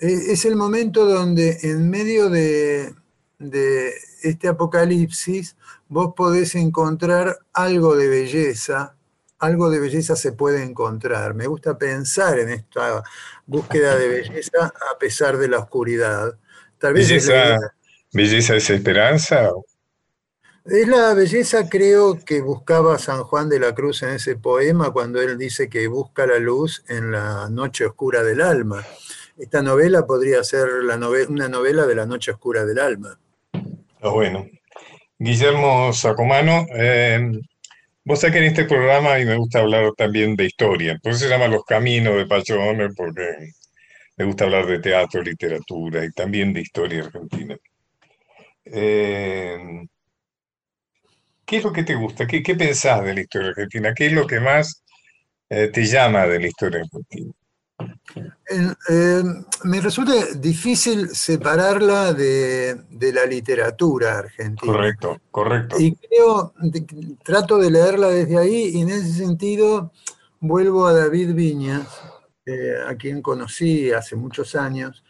eh, 0.00 0.18
es 0.28 0.44
el 0.44 0.56
momento 0.56 1.04
donde 1.06 1.58
en 1.62 1.88
medio 1.88 2.30
de, 2.30 2.94
de 3.40 3.92
este 4.22 4.46
apocalipsis 4.48 5.56
vos 5.88 6.12
podés 6.14 6.54
encontrar 6.54 7.38
algo 7.52 7.96
de 7.96 8.06
belleza, 8.06 8.94
algo 9.40 9.70
de 9.70 9.80
belleza 9.80 10.14
se 10.14 10.32
puede 10.32 10.62
encontrar. 10.62 11.34
Me 11.34 11.46
gusta 11.48 11.76
pensar 11.78 12.38
en 12.38 12.50
esta 12.50 13.02
búsqueda 13.46 13.96
de 13.96 14.08
belleza 14.08 14.66
a 14.92 14.98
pesar 14.98 15.38
de 15.38 15.48
la 15.48 15.58
oscuridad. 15.58 16.38
Tal 16.78 16.92
vez 16.94 17.10
es 17.10 17.26
la 17.26 17.32
Belleza, 17.34 17.46
idea. 17.46 17.74
belleza 18.12 18.54
es 18.56 18.70
esperanza. 18.70 19.50
Es 20.64 20.86
la 20.86 21.14
belleza, 21.14 21.68
creo, 21.68 22.22
que 22.24 22.42
buscaba 22.42 22.98
San 22.98 23.22
Juan 23.24 23.48
de 23.48 23.58
la 23.58 23.74
Cruz 23.74 24.02
en 24.02 24.10
ese 24.10 24.36
poema 24.36 24.92
cuando 24.92 25.20
él 25.20 25.38
dice 25.38 25.68
que 25.70 25.88
busca 25.88 26.26
la 26.26 26.38
luz 26.38 26.84
en 26.88 27.10
la 27.10 27.48
noche 27.50 27.86
oscura 27.86 28.22
del 28.22 28.42
alma. 28.42 28.84
Esta 29.38 29.62
novela 29.62 30.06
podría 30.06 30.44
ser 30.44 30.68
la 30.84 30.98
nove- 30.98 31.26
una 31.28 31.48
novela 31.48 31.86
de 31.86 31.94
la 31.94 32.04
noche 32.04 32.30
oscura 32.32 32.66
del 32.66 32.78
alma. 32.78 33.18
Ah, 34.02 34.10
bueno. 34.10 34.46
Guillermo 35.18 35.92
Sacomano, 35.92 36.66
eh, 36.74 37.20
Vos 38.04 38.20
sabés 38.20 38.36
en 38.38 38.44
este 38.44 38.64
programa 38.66 39.14
a 39.14 39.18
mí 39.18 39.26
me 39.26 39.36
gusta 39.36 39.60
hablar 39.60 39.92
también 39.96 40.36
de 40.36 40.46
historia, 40.46 40.92
entonces 40.92 41.22
se 41.22 41.28
llama 41.28 41.48
Los 41.48 41.64
Caminos 41.64 42.16
de 42.16 42.26
Pachone 42.26 42.90
porque 42.96 43.22
me 44.18 44.24
gusta 44.26 44.44
hablar 44.46 44.66
de 44.66 44.80
teatro, 44.80 45.22
literatura 45.22 46.04
y 46.04 46.12
también 46.12 46.52
de 46.54 46.62
historia 46.62 47.04
argentina. 47.04 47.56
Eh, 48.64 49.86
¿qué 51.44 51.58
es 51.58 51.64
lo 51.64 51.72
que 51.72 51.82
te 51.82 51.94
gusta? 51.94 52.26
¿Qué, 52.26 52.42
qué 52.42 52.54
pensás 52.54 53.04
de 53.04 53.14
la 53.14 53.20
historia 53.20 53.48
argentina? 53.50 53.92
¿Qué 53.94 54.06
es 54.06 54.12
lo 54.12 54.26
que 54.26 54.40
más 54.40 54.82
eh, 55.50 55.68
te 55.68 55.84
llama 55.86 56.26
de 56.26 56.40
la 56.40 56.46
historia 56.48 56.80
argentina? 56.82 57.32
Eh, 58.16 59.22
me 59.64 59.80
resulta 59.80 60.12
difícil 60.36 61.08
separarla 61.10 62.12
de, 62.12 62.74
de 62.90 63.12
la 63.12 63.24
literatura 63.24 64.18
argentina. 64.18 64.72
Correcto, 64.72 65.20
correcto. 65.30 65.76
Y 65.78 65.94
creo, 65.96 66.52
trato 67.22 67.58
de 67.58 67.70
leerla 67.70 68.08
desde 68.08 68.38
ahí 68.38 68.70
y 68.74 68.80
en 68.82 68.90
ese 68.90 69.12
sentido 69.12 69.92
vuelvo 70.40 70.86
a 70.86 70.92
David 70.92 71.34
Viñas, 71.34 71.86
eh, 72.46 72.74
a 72.86 72.96
quien 72.96 73.22
conocí 73.22 73.92
hace 73.92 74.16
muchos 74.16 74.54
años, 74.54 75.04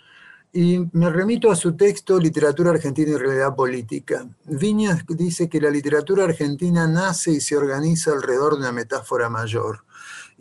y 0.52 0.80
me 0.92 1.08
remito 1.10 1.50
a 1.50 1.56
su 1.56 1.76
texto 1.76 2.18
Literatura 2.18 2.70
Argentina 2.70 3.12
y 3.12 3.16
Realidad 3.16 3.54
Política. 3.54 4.26
Viñas 4.44 5.04
dice 5.06 5.48
que 5.48 5.60
la 5.60 5.70
literatura 5.70 6.24
argentina 6.24 6.88
nace 6.88 7.30
y 7.30 7.40
se 7.40 7.56
organiza 7.56 8.10
alrededor 8.10 8.54
de 8.54 8.60
una 8.60 8.72
metáfora 8.72 9.28
mayor 9.28 9.84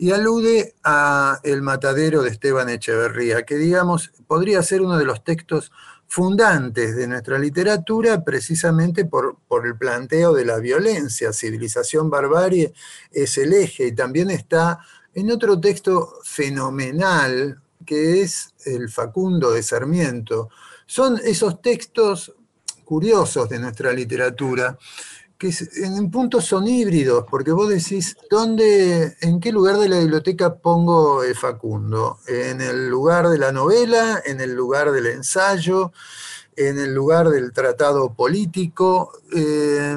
y 0.00 0.12
alude 0.12 0.76
a 0.82 1.40
El 1.42 1.60
matadero 1.60 2.22
de 2.22 2.30
Esteban 2.30 2.70
Echeverría, 2.70 3.42
que 3.42 3.56
digamos 3.56 4.10
podría 4.26 4.62
ser 4.62 4.80
uno 4.80 4.96
de 4.96 5.04
los 5.04 5.22
textos 5.22 5.72
fundantes 6.08 6.96
de 6.96 7.06
nuestra 7.06 7.38
literatura 7.38 8.24
precisamente 8.24 9.04
por, 9.04 9.36
por 9.46 9.66
el 9.66 9.76
planteo 9.76 10.32
de 10.32 10.46
la 10.46 10.56
violencia. 10.56 11.34
Civilización, 11.34 12.08
barbarie 12.08 12.72
es 13.12 13.36
el 13.36 13.52
eje 13.52 13.88
y 13.88 13.94
también 13.94 14.30
está 14.30 14.78
en 15.12 15.30
otro 15.30 15.60
texto 15.60 16.14
fenomenal 16.24 17.60
que 17.84 18.22
es 18.22 18.54
el 18.64 18.88
Facundo 18.88 19.50
de 19.50 19.62
Sarmiento. 19.62 20.48
Son 20.86 21.20
esos 21.22 21.60
textos 21.60 22.32
curiosos 22.86 23.50
de 23.50 23.58
nuestra 23.58 23.92
literatura 23.92 24.78
que 25.40 25.54
en 25.76 25.94
un 25.94 26.10
punto 26.10 26.38
son 26.42 26.68
híbridos, 26.68 27.24
porque 27.28 27.50
vos 27.50 27.70
decís, 27.70 28.14
¿dónde, 28.30 29.16
¿en 29.22 29.40
qué 29.40 29.50
lugar 29.50 29.78
de 29.78 29.88
la 29.88 29.98
biblioteca 29.98 30.54
pongo 30.54 31.22
el 31.22 31.34
Facundo? 31.34 32.18
¿En 32.28 32.60
el 32.60 32.90
lugar 32.90 33.26
de 33.26 33.38
la 33.38 33.50
novela? 33.50 34.20
¿En 34.26 34.42
el 34.42 34.54
lugar 34.54 34.92
del 34.92 35.06
ensayo? 35.06 35.92
¿En 36.54 36.78
el 36.78 36.92
lugar 36.92 37.30
del 37.30 37.52
tratado 37.52 38.12
político? 38.12 39.12
Eh, 39.34 39.96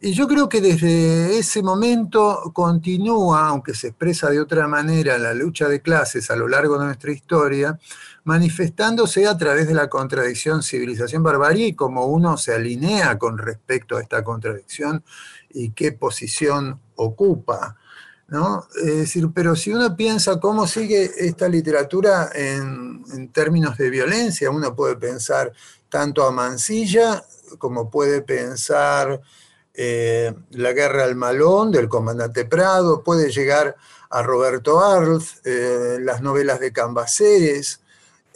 y 0.00 0.12
yo 0.14 0.26
creo 0.26 0.48
que 0.48 0.60
desde 0.60 1.38
ese 1.38 1.62
momento 1.62 2.50
continúa, 2.52 3.46
aunque 3.46 3.72
se 3.72 3.88
expresa 3.88 4.30
de 4.30 4.40
otra 4.40 4.66
manera, 4.66 5.16
la 5.16 5.32
lucha 5.32 5.68
de 5.68 5.80
clases 5.80 6.28
a 6.28 6.34
lo 6.34 6.48
largo 6.48 6.76
de 6.76 6.86
nuestra 6.86 7.12
historia, 7.12 7.78
manifestándose 8.26 9.26
a 9.26 9.38
través 9.38 9.66
de 9.66 9.74
la 9.74 9.88
contradicción 9.88 10.62
civilización-barbarie 10.62 11.68
y 11.68 11.74
cómo 11.74 12.06
uno 12.06 12.36
se 12.36 12.54
alinea 12.54 13.18
con 13.18 13.38
respecto 13.38 13.96
a 13.96 14.02
esta 14.02 14.22
contradicción 14.22 15.02
y 15.50 15.70
qué 15.70 15.92
posición 15.92 16.80
ocupa. 16.96 17.76
¿no? 18.28 18.66
Decir, 18.84 19.28
pero 19.34 19.54
si 19.54 19.72
uno 19.72 19.96
piensa 19.96 20.40
cómo 20.40 20.66
sigue 20.66 21.10
esta 21.18 21.48
literatura 21.48 22.30
en, 22.34 23.04
en 23.12 23.28
términos 23.32 23.78
de 23.78 23.90
violencia, 23.90 24.50
uno 24.50 24.74
puede 24.74 24.96
pensar 24.96 25.52
tanto 25.88 26.24
a 26.24 26.32
Mansilla 26.32 27.24
como 27.58 27.90
puede 27.90 28.22
pensar 28.22 29.20
eh, 29.74 30.34
La 30.50 30.72
guerra 30.72 31.04
al 31.04 31.16
malón 31.16 31.70
del 31.70 31.88
comandante 31.88 32.44
Prado, 32.44 33.02
puede 33.02 33.30
llegar 33.30 33.76
a 34.10 34.22
Roberto 34.22 34.80
Arlt, 34.80 35.22
eh, 35.44 35.98
las 36.00 36.22
novelas 36.22 36.60
de 36.60 36.72
Cambaceres, 36.72 37.82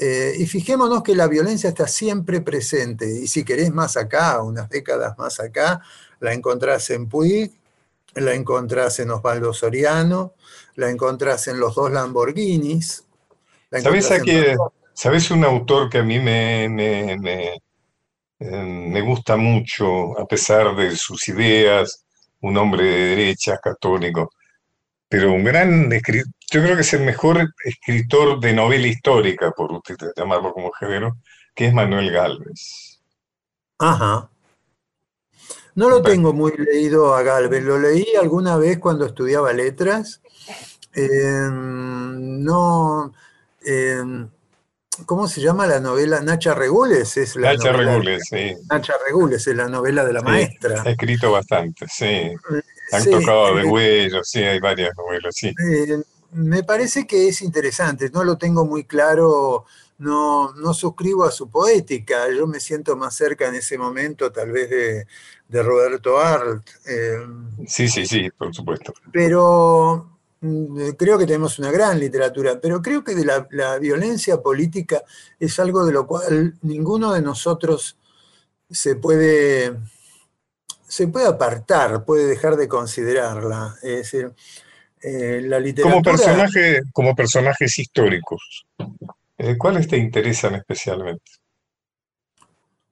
eh, 0.01 0.35
y 0.39 0.47
fijémonos 0.47 1.03
que 1.05 1.15
la 1.17 1.29
violencia 1.29 1.71
está 1.71 1.87
siempre 1.89 2.41
presente, 2.43 3.07
y 3.23 3.29
si 3.29 3.45
querés 3.45 3.73
más 3.73 3.97
acá, 3.99 4.43
unas 4.43 4.69
décadas 4.71 5.19
más 5.19 5.41
acá, 5.41 5.83
la 6.21 6.35
encontrás 6.35 6.91
en 6.91 7.09
Puig, 7.09 7.53
la 8.17 8.35
encontrás 8.35 9.01
en 9.01 9.11
Osvaldo 9.13 9.53
Soriano, 9.55 10.35
la 10.77 10.91
encontrás 10.91 11.49
en 11.49 11.61
los 11.61 11.75
dos 11.77 11.91
Lamborghinis. 11.93 13.05
la 13.71 13.79
¿Sabés, 13.79 14.11
encontrás 14.11 14.11
a 14.11 14.21
en 14.21 14.23
qué- 14.23 14.57
Margot. 14.57 14.73
¿sabés 14.95 15.31
un 15.31 15.45
autor 15.45 15.89
que 15.91 15.99
a 15.99 16.03
mí 16.03 16.19
me, 16.19 16.69
me, 16.69 17.17
me, 17.19 17.49
eh, 18.41 18.65
me 18.95 19.01
gusta 19.03 19.37
mucho, 19.37 20.19
a 20.19 20.27
pesar 20.27 20.75
de 20.77 20.97
sus 20.97 21.29
ideas, 21.29 22.05
un 22.43 22.57
hombre 22.59 22.85
de 22.85 23.07
derechas, 23.17 23.61
católico, 23.63 24.31
pero 25.11 25.33
un 25.33 25.43
gran 25.45 25.93
escritor, 25.93 26.33
yo 26.53 26.63
creo 26.63 26.77
que 26.77 26.83
es 26.83 26.93
el 26.95 27.03
mejor 27.03 27.53
escritor 27.65 28.39
de 28.41 28.53
novela 28.55 28.87
histórica, 28.87 29.51
por 29.51 29.73
usted 29.73 29.97
llamarlo 30.17 30.53
como 30.53 30.71
género, 30.73 31.17
que 31.55 31.67
es 31.67 31.75
Manuel 31.75 32.13
Gálvez. 32.13 33.01
Ajá. 33.79 34.31
No 35.75 35.91
lo 35.91 36.01
tengo 36.03 36.33
muy 36.33 36.53
leído 36.57 37.15
a 37.15 37.23
Galvez, 37.23 37.63
lo 37.65 37.79
leí 37.79 38.07
alguna 38.21 38.57
vez 38.57 38.79
cuando 38.79 39.05
estudiaba 39.07 39.53
letras. 39.53 40.21
Eh, 40.95 41.49
no, 41.51 43.13
eh, 43.67 44.03
¿cómo 45.07 45.27
se 45.27 45.41
llama 45.41 45.67
la 45.67 45.81
novela? 45.81 46.21
Nacha 46.21 46.55
Regules 46.55 47.17
es 47.17 47.35
la 47.37 47.53
Nacha 47.55 47.73
novela- 47.73 47.91
Regules, 47.93 48.23
sí. 48.29 48.55
Nacha 48.71 48.95
Regules 49.07 49.47
es 49.47 49.57
la 49.57 49.69
novela 49.69 50.05
de 50.05 50.13
la 50.13 50.21
Sí, 50.21 50.27
maestra. 50.27 50.83
Ha 50.83 50.91
escrito 50.91 51.33
bastante, 51.33 51.87
sí. 51.89 52.31
Han 52.93 53.03
Sí, 53.03 53.11
tocado 53.11 53.55
de 53.57 53.65
huellos, 53.65 54.29
sí, 54.29 54.41
hay 54.43 54.59
varias 54.61 54.91
novelas, 54.97 55.35
sí. 55.37 55.53
Eh, 55.59 56.03
me 56.33 56.63
parece 56.65 57.07
que 57.07 57.29
es 57.29 57.43
interesante, 57.43 58.11
no 58.11 58.25
lo 58.25 58.39
tengo 58.39 58.65
muy 58.65 58.85
claro, 58.85 59.67
no, 59.99 60.53
no 60.55 60.73
suscribo 60.75 61.25
a 61.25 61.31
su 61.33 61.51
poética, 61.51 62.31
yo 62.31 62.47
me 62.47 62.61
siento 62.61 62.97
más 62.97 63.15
cerca 63.17 63.49
en 63.49 63.57
ese 63.57 63.77
momento 63.77 64.31
tal 64.33 64.53
vez 64.53 64.71
de, 64.71 65.07
de 65.49 65.63
Roberto 65.63 66.19
Arlt, 66.19 66.69
eh, 66.87 67.19
Sí, 67.67 67.89
sí, 67.89 68.07
sí, 68.07 68.31
por 68.31 68.55
supuesto. 68.55 68.93
pero 69.13 70.19
mm, 70.41 70.91
creo 70.99 71.19
que 71.19 71.27
tenemos 71.27 71.59
una 71.59 71.71
gran 71.71 71.99
literatura, 71.99 72.61
pero 72.61 72.81
creo 72.83 73.03
que 73.05 73.15
de 73.15 73.25
la, 73.25 73.47
la 73.51 73.79
violencia 73.79 74.41
política 74.41 75.03
es 75.39 75.59
algo 75.59 75.85
de 75.85 75.93
lo 75.93 76.07
cual 76.07 76.55
ninguno 76.63 77.13
de 77.13 77.23
nosotros 77.23 77.97
se 78.71 78.97
puede, 78.97 79.77
se 80.91 81.07
puede 81.07 81.29
apartar, 81.29 82.05
puede 82.05 82.27
dejar 82.27 82.57
de 82.57 82.67
considerarla. 82.67 83.77
Es 83.81 83.97
decir, 83.99 84.33
eh, 85.01 85.41
la 85.45 85.61
literatura... 85.61 86.03
Como 86.03 86.03
personaje, 86.03 86.81
como 86.93 87.15
personajes 87.15 87.79
históricos, 87.79 88.67
¿cuáles 89.57 89.87
te 89.87 89.97
interesan 89.97 90.57
especialmente? 90.57 91.31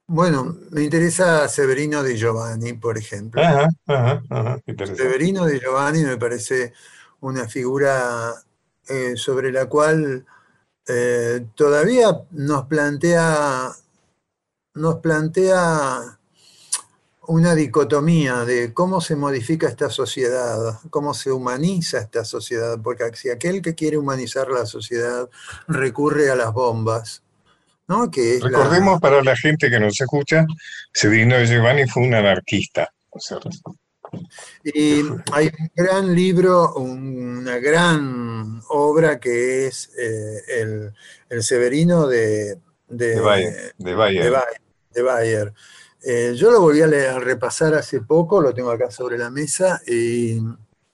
Bueno, 0.06 0.56
me 0.70 0.84
interesa 0.84 1.48
Severino 1.48 2.02
de 2.02 2.16
Giovanni, 2.16 2.72
por 2.74 2.96
ejemplo. 2.96 3.42
Ajá, 3.42 3.68
ajá, 3.86 4.22
ajá, 4.30 4.58
interesante. 4.64 5.02
Severino 5.02 5.44
de 5.44 5.58
Giovanni 5.58 6.04
me 6.04 6.16
parece 6.16 6.72
una 7.20 7.48
figura 7.48 8.32
eh, 8.88 9.14
sobre 9.16 9.50
la 9.52 9.66
cual 9.66 10.24
eh, 10.86 11.46
todavía 11.56 12.22
nos 12.30 12.66
plantea, 12.66 13.72
nos 14.74 14.96
plantea 15.00 16.17
una 17.28 17.54
dicotomía 17.54 18.44
de 18.44 18.72
cómo 18.72 19.00
se 19.00 19.14
modifica 19.14 19.68
esta 19.68 19.90
sociedad, 19.90 20.80
cómo 20.90 21.12
se 21.14 21.30
humaniza 21.30 21.98
esta 21.98 22.24
sociedad, 22.24 22.78
porque 22.82 23.04
si 23.14 23.28
aquel 23.30 23.60
que 23.62 23.74
quiere 23.74 23.96
humanizar 23.98 24.48
la 24.48 24.64
sociedad 24.66 25.28
recurre 25.66 26.30
a 26.30 26.34
las 26.36 26.52
bombas, 26.52 27.22
¿no? 27.86 28.10
Que 28.10 28.36
es 28.36 28.42
la- 28.42 28.48
Recordemos 28.48 28.98
para 29.00 29.22
la 29.22 29.36
gente 29.36 29.70
que 29.70 29.78
nos 29.78 30.00
escucha, 30.00 30.46
Severino 30.92 31.36
de 31.36 31.46
Giovanni 31.46 31.86
fue 31.86 32.02
un 32.04 32.14
anarquista, 32.14 32.88
¿no 33.12 33.18
es 33.18 33.24
cierto? 33.24 33.50
Y 34.64 35.02
hay 35.32 35.50
un 35.58 35.70
gran 35.76 36.14
libro, 36.14 36.74
una 36.76 37.58
gran 37.58 38.62
obra 38.70 39.20
que 39.20 39.66
es 39.66 39.90
eh, 39.98 40.40
el, 40.62 40.94
el 41.28 41.42
Severino 41.42 42.06
de, 42.06 42.58
de, 42.88 43.08
De 43.16 43.20
Bayer, 43.20 43.74
de 43.76 43.94
Bayer. 43.94 44.24
de 44.24 44.30
Bayer. 44.30 44.60
de 44.94 45.02
Bayer. 45.02 45.52
Eh, 46.04 46.34
yo 46.36 46.50
lo 46.50 46.60
volví 46.60 46.80
a, 46.80 47.18
repasar 47.18 47.74
hace 47.74 48.00
poco, 48.00 48.40
lo 48.40 48.54
tengo 48.54 48.70
acá 48.70 48.90
sobre 48.90 49.18
la 49.18 49.30
mesa 49.30 49.80
y 49.86 50.38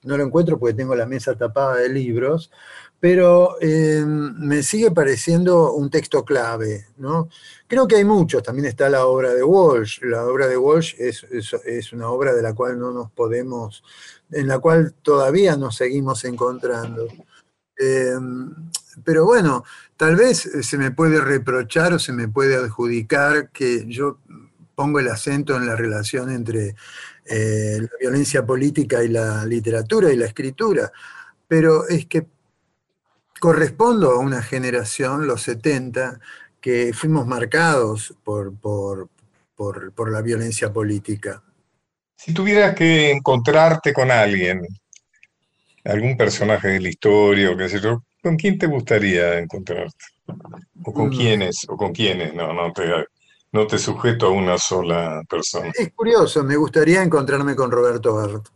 no 0.03 0.17
lo 0.17 0.23
encuentro 0.23 0.57
porque 0.59 0.73
tengo 0.75 0.95
la 0.95 1.05
mesa 1.05 1.35
tapada 1.35 1.77
de 1.77 1.89
libros, 1.89 2.51
pero 2.99 3.57
eh, 3.61 4.03
me 4.05 4.63
sigue 4.63 4.91
pareciendo 4.91 5.73
un 5.73 5.89
texto 5.89 6.23
clave, 6.25 6.87
¿no? 6.97 7.29
Creo 7.67 7.87
que 7.87 7.97
hay 7.97 8.05
muchos, 8.05 8.41
también 8.41 8.67
está 8.67 8.89
la 8.89 9.05
obra 9.05 9.33
de 9.33 9.43
Walsh, 9.43 10.01
la 10.03 10.25
obra 10.25 10.47
de 10.47 10.57
Walsh 10.57 10.95
es, 10.97 11.23
es- 11.31 11.93
una 11.93 12.09
obra 12.09 12.33
de 12.33 12.41
la 12.41 12.53
cual 12.53 12.79
no 12.79 12.91
nos 12.91 13.11
podemos, 13.11 13.83
en 14.31 14.47
la 14.47 14.59
cual 14.59 14.93
todavía 15.01 15.55
nos 15.55 15.75
seguimos 15.75 16.23
encontrando. 16.25 17.07
Eh, 17.77 18.15
pero 19.03 19.25
bueno, 19.25 19.63
tal 19.97 20.15
vez 20.15 20.49
se 20.61 20.77
me 20.77 20.91
puede 20.91 21.19
reprochar 21.19 21.93
o 21.93 21.99
se 21.99 22.13
me 22.13 22.27
puede 22.27 22.55
adjudicar 22.55 23.49
que 23.51 23.85
yo 23.87 24.19
pongo 24.75 24.99
el 24.99 25.07
acento 25.07 25.55
en 25.55 25.65
la 25.65 25.75
relación 25.75 26.31
entre, 26.31 26.75
eh, 27.25 27.79
la 27.81 27.89
violencia 27.99 28.45
política 28.45 29.03
y 29.03 29.07
la 29.07 29.45
literatura 29.45 30.11
y 30.11 30.15
la 30.15 30.27
escritura, 30.27 30.91
pero 31.47 31.87
es 31.87 32.05
que 32.05 32.27
correspondo 33.39 34.11
a 34.11 34.19
una 34.19 34.43
generación, 34.43 35.25
los 35.25 35.41
70, 35.41 36.19
que 36.61 36.93
fuimos 36.93 37.25
marcados 37.25 38.13
por, 38.23 38.55
por, 38.59 39.09
por, 39.55 40.11
la 40.11 40.21
violencia 40.21 40.71
política. 40.71 41.43
Si 42.15 42.33
tuvieras 42.33 42.75
que 42.75 43.11
encontrarte 43.11 43.93
con 43.93 44.11
alguien, 44.11 44.61
algún 45.83 46.17
personaje 46.17 46.69
de 46.69 46.79
la 46.81 46.89
historia 46.89 47.51
o 47.51 47.57
qué 47.57 47.69
sé 47.69 47.79
yo, 47.81 48.03
¿con 48.21 48.35
quién 48.35 48.57
te 48.57 48.67
gustaría 48.67 49.39
encontrarte? 49.39 50.05
¿O 50.83 50.93
con 50.93 51.07
mm. 51.07 51.11
quiénes? 51.11 51.65
¿O 51.67 51.77
con 51.77 51.91
quiénes? 51.91 52.33
No, 52.33 52.53
no 52.53 52.71
te, 52.73 52.83
no 53.51 53.67
te 53.67 53.77
sujeto 53.77 54.27
a 54.27 54.29
una 54.29 54.57
sola 54.57 55.23
persona. 55.29 55.71
Es 55.73 55.93
curioso, 55.93 56.43
me 56.43 56.55
gustaría 56.55 57.01
encontrarme 57.01 57.55
con 57.55 57.71
Roberto 57.71 58.19
Art. 58.19 58.47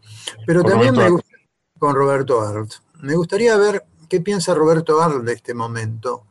Pero 0.45 0.63
también 0.63 0.95
me 0.95 1.09
gustaría 1.09 1.47
con 1.77 1.95
Roberto 1.95 2.41
Art. 2.41 2.71
Me 3.01 3.15
gustaría 3.15 3.55
ver 3.57 3.85
qué 4.09 4.19
piensa 4.19 4.53
Roberto 4.53 5.01
Art 5.01 5.23
de 5.23 5.33
este 5.33 5.53
momento. 5.53 6.25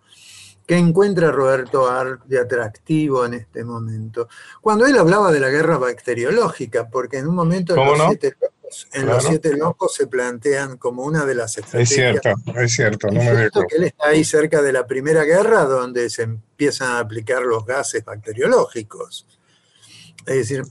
¿Qué 0.66 0.76
encuentra 0.76 1.32
Roberto 1.32 1.88
Art 1.88 2.24
de 2.26 2.38
atractivo 2.38 3.24
en 3.24 3.32
este 3.32 3.64
momento? 3.64 4.28
Cuando 4.60 4.84
él 4.84 4.98
hablaba 4.98 5.32
de 5.32 5.40
la 5.40 5.48
guerra 5.48 5.78
bacteriológica, 5.78 6.90
porque 6.90 7.16
en 7.16 7.28
un 7.28 7.34
momento 7.34 7.74
en, 7.74 7.86
los, 7.86 8.06
siete 8.08 8.36
locos, 8.68 8.88
en 8.92 9.06
los, 9.06 9.24
siete 9.24 9.56
locos, 9.56 9.94
se 9.94 10.06
plantean 10.06 10.76
como 10.76 11.04
una 11.04 11.24
de 11.24 11.34
las 11.34 11.56
estrategias. 11.58 11.90
Es 11.90 12.20
cierto, 12.22 12.60
es 12.60 12.72
cierto, 12.72 13.08
no 13.08 13.22
me 13.22 13.30
cierto 13.30 13.64
que 13.68 13.76
él 13.76 13.84
está 13.84 14.08
ahí 14.08 14.24
cerca 14.24 14.62
de 14.62 14.72
la 14.72 14.86
Primera 14.86 15.24
Guerra, 15.24 15.64
donde 15.64 16.10
se 16.10 16.22
empiezan 16.22 16.92
a 16.92 16.98
aplicar 17.00 17.42
los 17.42 17.64
gases 17.64 18.04
bacteriológicos. 18.04 19.26
Es 20.26 20.36
decir, 20.36 20.62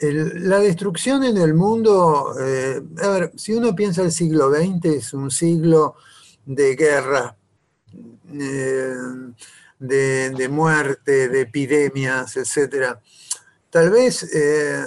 la 0.00 0.58
destrucción 0.58 1.24
en 1.24 1.36
el 1.38 1.54
mundo, 1.54 2.34
eh, 2.40 2.82
a 3.02 3.08
ver, 3.08 3.32
si 3.36 3.52
uno 3.52 3.74
piensa 3.74 4.02
el 4.02 4.12
siglo 4.12 4.50
XX, 4.50 4.84
es 4.86 5.12
un 5.14 5.30
siglo 5.30 5.96
de 6.44 6.76
guerra 6.76 7.36
eh, 8.32 8.94
de, 9.78 10.48
muerte, 10.50 11.28
de 11.28 11.40
epidemias, 11.42 12.36
etc. 12.36 12.96
Tal 13.70 13.90
vez 13.90 14.22
eh, 14.34 14.84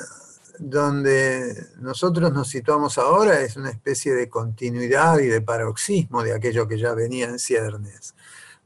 donde 0.60 1.68
nosotros 1.80 2.32
nos 2.34 2.49
situamos 2.49 2.97
ahora 2.97 3.41
es 3.41 3.55
una 3.55 3.70
especie 3.70 4.14
de 4.14 4.30
continuidad 4.30 5.20
y 5.20 5.28
de 5.28 5.41
paroxismo 5.41 6.22
de 6.22 6.34
aquello 6.34 6.68
que 6.68 6.78
ya 6.78 6.93
venía 6.93 7.26
en 7.30 7.39
ciernes. 7.39 8.14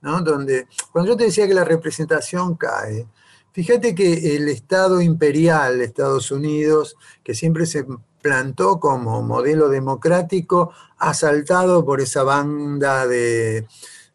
¿no? 0.02 0.22
Donde, 0.22 0.68
cuando 0.92 1.12
yo 1.12 1.18
te 1.18 1.26
decía 1.26 1.48
que 1.48 1.54
la 1.54 1.64
representación 1.64 2.56
cae, 2.56 3.08
fíjate 3.52 3.94
que 3.94 4.36
el 4.36 4.50
Estado 4.50 5.02
imperial 5.02 5.78
de 5.78 5.86
Estados 5.86 6.32
Unidos, 6.32 6.98
que 7.24 7.36
siempre 7.36 7.66
se 7.66 7.86
plantó 8.22 8.80
como 8.80 9.22
modelo 9.22 9.70
democrático, 9.70 10.74
ha 10.98 11.14
saltado 11.14 11.86
por 11.86 12.02
esa 12.02 12.24
banda 12.24 13.06
de, 13.06 13.68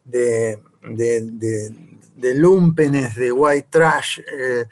de, 0.03 0.59
lumpenes, 2.35 3.15
de 3.15 3.31
white 3.31 3.67
trash. 3.69 4.19
Eh, 4.19 4.65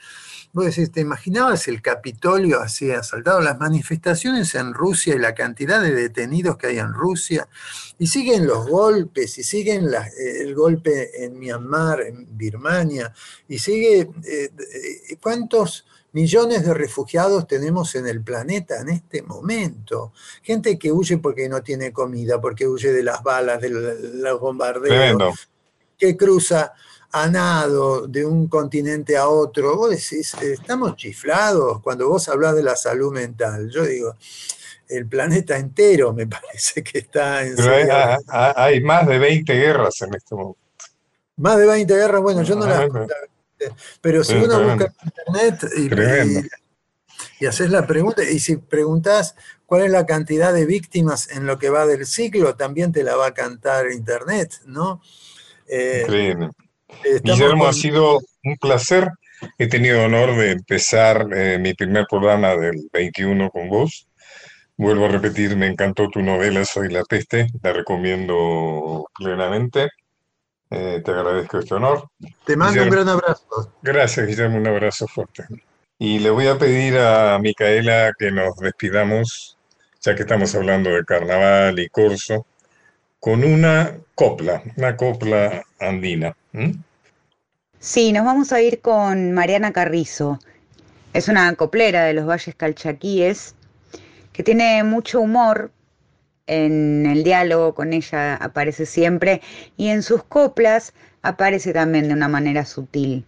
vos 0.58 0.66
decís, 0.66 0.92
¿te 0.92 1.02
imaginabas 1.02 1.68
el 1.68 1.84
Capitolio 1.84 2.60
así 2.60 2.90
asaltado? 2.90 3.42
Las 3.42 3.60
manifestaciones 3.60 4.56
en 4.56 4.74
Rusia 4.74 5.14
y 5.14 5.20
la 5.20 5.36
cantidad 5.36 5.80
de 5.80 5.94
detenidos 5.94 6.58
que 6.58 6.68
hay 6.68 6.80
en 6.80 6.94
Rusia, 6.94 7.48
y 8.00 8.08
siguen 8.08 8.48
los 8.48 8.68
golpes, 8.68 9.38
y 9.38 9.44
siguen 9.44 9.88
el 10.18 10.56
golpe 10.56 11.24
en 11.24 11.38
Myanmar, 11.38 12.02
en 12.02 12.36
Birmania, 12.36 13.14
y 13.48 13.60
sigue, 13.60 14.00
eh, 14.00 14.50
eh, 14.50 15.18
¿cuántos 15.22 15.86
millones 16.14 16.66
de 16.66 16.74
refugiados 16.74 17.46
tenemos 17.46 17.94
en 17.94 18.08
el 18.08 18.24
planeta 18.24 18.82
en 18.82 18.90
este 18.90 19.22
momento? 19.22 20.12
Gente 20.42 20.80
que 20.80 20.92
huye 20.92 21.20
porque 21.20 21.48
no 21.48 21.62
tiene 21.62 21.94
comida, 21.94 22.42
porque 22.42 22.68
huye 22.68 22.92
de 22.92 23.04
las 23.04 23.22
balas, 23.22 23.62
de 23.62 23.70
los 23.70 24.40
bombardeos 24.40 25.50
que 26.00 26.16
cruza 26.16 26.74
a 27.24 27.30
nado 27.30 28.08
de 28.08 28.26
un 28.26 28.48
continente 28.48 29.18
a 29.18 29.28
otro, 29.28 29.76
vos 29.76 29.90
decís, 29.90 30.34
estamos 30.42 30.96
chiflados 30.96 31.82
cuando 31.82 32.08
vos 32.10 32.28
hablas 32.30 32.56
de 32.56 32.64
la 32.64 32.76
salud 32.76 33.14
mental. 33.14 33.70
Yo 33.70 33.84
digo, 33.84 34.16
el 34.90 35.08
planeta 35.08 35.58
entero 35.58 36.14
me 36.14 36.28
parece 36.28 36.84
que 36.84 37.00
está 37.00 37.44
en 37.44 37.56
hay, 37.60 37.88
hay, 38.56 38.82
más 38.82 39.08
de 39.08 39.20
20 39.20 39.54
guerras 39.54 40.02
en 40.02 40.14
este 40.14 40.36
momento. 40.36 40.60
Más 41.38 41.58
de 41.58 41.66
20 41.68 41.96
guerras, 41.96 42.22
bueno, 42.22 42.44
yo 42.44 42.56
no 42.56 42.66
las 42.66 42.90
pero 44.02 44.24
si 44.24 44.36
uno 44.36 44.62
busca 44.64 44.86
en 44.86 45.08
internet 45.08 46.48
y, 47.40 47.44
y, 47.44 47.48
haces 47.48 47.72
la 47.72 47.88
pregunta, 47.88 48.24
y 48.24 48.40
si 48.40 48.58
preguntas 48.58 49.36
cuál 49.66 49.84
es 49.84 49.92
la 49.92 50.06
cantidad 50.06 50.54
de 50.54 50.66
víctimas 50.66 51.32
en 51.32 51.46
lo 51.46 51.58
que 51.58 51.70
va 51.70 51.86
del 51.86 52.06
ciclo, 52.06 52.56
también 52.56 52.92
te 52.92 53.04
la 53.04 53.16
va 53.16 53.28
a 53.28 53.34
cantar 53.34 53.92
internet, 53.92 54.62
¿no? 54.66 55.02
Eh, 55.68 56.06
Guillermo, 57.24 57.68
ha 57.68 57.74
sido 57.74 58.20
un 58.44 58.58
placer. 58.58 59.10
He 59.58 59.68
tenido 59.68 60.04
honor 60.04 60.36
de 60.36 60.52
empezar 60.52 61.28
eh, 61.34 61.60
mi 61.60 61.74
primer 61.74 62.06
programa 62.10 62.56
del 62.56 62.90
21 62.92 63.50
con 63.50 63.70
vos. 63.70 64.08
Vuelvo 64.78 65.06
a 65.06 65.10
repetir, 65.10 65.56
me 65.56 65.68
encantó 65.68 66.08
tu 66.08 66.22
novela 66.22 66.64
Soy 66.64 66.90
la 66.90 67.04
peste, 67.04 67.48
la 67.64 67.74
recomiendo 67.74 69.06
plenamente. 69.18 69.90
Eh, 70.70 71.02
te 71.04 71.12
agradezco 71.12 71.60
este 71.60 71.76
honor. 71.76 72.10
Te 72.46 72.56
mando 72.56 72.84
un 72.84 72.90
gran 72.90 73.10
abrazo. 73.10 73.74
Gracias, 73.82 74.28
Guillermo, 74.28 74.58
un 74.58 74.68
abrazo 74.68 75.08
fuerte. 75.08 75.46
Y 75.98 76.20
le 76.20 76.30
voy 76.30 76.48
a 76.48 76.58
pedir 76.58 76.98
a 77.00 77.40
Micaela 77.40 78.14
que 78.18 78.32
nos 78.32 78.56
despidamos, 78.58 79.58
ya 80.02 80.14
que 80.14 80.22
estamos 80.22 80.54
hablando 80.54 80.92
de 80.92 81.04
carnaval 81.06 81.80
y 81.80 81.90
corso, 81.90 82.46
con 83.28 83.44
una 83.44 83.92
copla, 84.16 84.64
una 84.78 84.96
copla 84.96 85.66
andina. 85.82 86.34
Sí, 87.78 88.14
nos 88.14 88.24
vamos 88.24 88.54
a 88.54 88.62
ir 88.62 88.80
con 88.80 89.34
Mariana 89.34 89.74
Carrizo. 89.74 90.40
Es 91.12 91.28
una 91.28 91.54
coplera 91.56 92.06
de 92.06 92.14
los 92.14 92.26
valles 92.26 92.56
calchaquíes 92.56 93.54
que 94.32 94.44
tiene 94.44 94.82
mucho 94.86 95.20
humor. 95.20 95.72
En 96.46 97.06
el 97.06 97.26
diálogo 97.26 97.76
con 97.76 97.92
ella 97.92 98.36
aparece 98.36 98.86
siempre 98.86 99.42
y 99.76 99.90
en 99.90 100.04
sus 100.04 100.24
coplas 100.24 100.94
aparece 101.22 101.74
también 101.74 102.08
de 102.08 102.14
una 102.14 102.30
manera 102.30 102.64
sutil. 102.64 103.26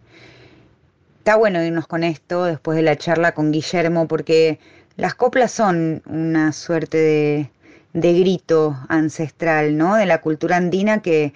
Está 1.17 1.35
bueno 1.35 1.61
irnos 1.61 1.87
con 1.87 2.05
esto 2.05 2.45
después 2.45 2.77
de 2.77 2.83
la 2.83 2.95
charla 2.95 3.33
con 3.33 3.51
Guillermo 3.51 4.07
porque 4.07 4.61
las 4.95 5.13
coplas 5.13 5.51
son 5.51 6.01
una 6.05 6.53
suerte 6.53 6.97
de 6.97 7.51
de 7.93 8.19
grito 8.19 8.77
ancestral, 8.87 9.77
¿no? 9.77 9.95
De 9.95 10.05
la 10.05 10.21
cultura 10.21 10.57
andina 10.57 11.01
que, 11.01 11.33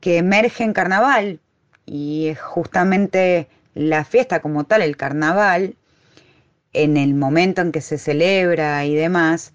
que 0.00 0.18
emerge 0.18 0.64
en 0.64 0.72
carnaval. 0.72 1.40
Y 1.86 2.28
es 2.28 2.40
justamente 2.40 3.48
la 3.74 4.04
fiesta 4.04 4.40
como 4.40 4.64
tal, 4.64 4.82
el 4.82 4.96
carnaval, 4.96 5.74
en 6.72 6.96
el 6.96 7.14
momento 7.14 7.62
en 7.62 7.72
que 7.72 7.80
se 7.80 7.98
celebra 7.98 8.84
y 8.84 8.94
demás, 8.94 9.52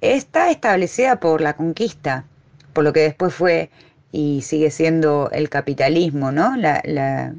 está 0.00 0.50
establecida 0.50 1.20
por 1.20 1.40
la 1.40 1.54
conquista, 1.54 2.24
por 2.72 2.84
lo 2.84 2.92
que 2.92 3.00
después 3.00 3.34
fue 3.34 3.70
y 4.12 4.42
sigue 4.42 4.70
siendo 4.70 5.30
el 5.32 5.48
capitalismo, 5.48 6.32
¿no? 6.32 6.56
La, 6.56 6.82
la, 6.84 7.34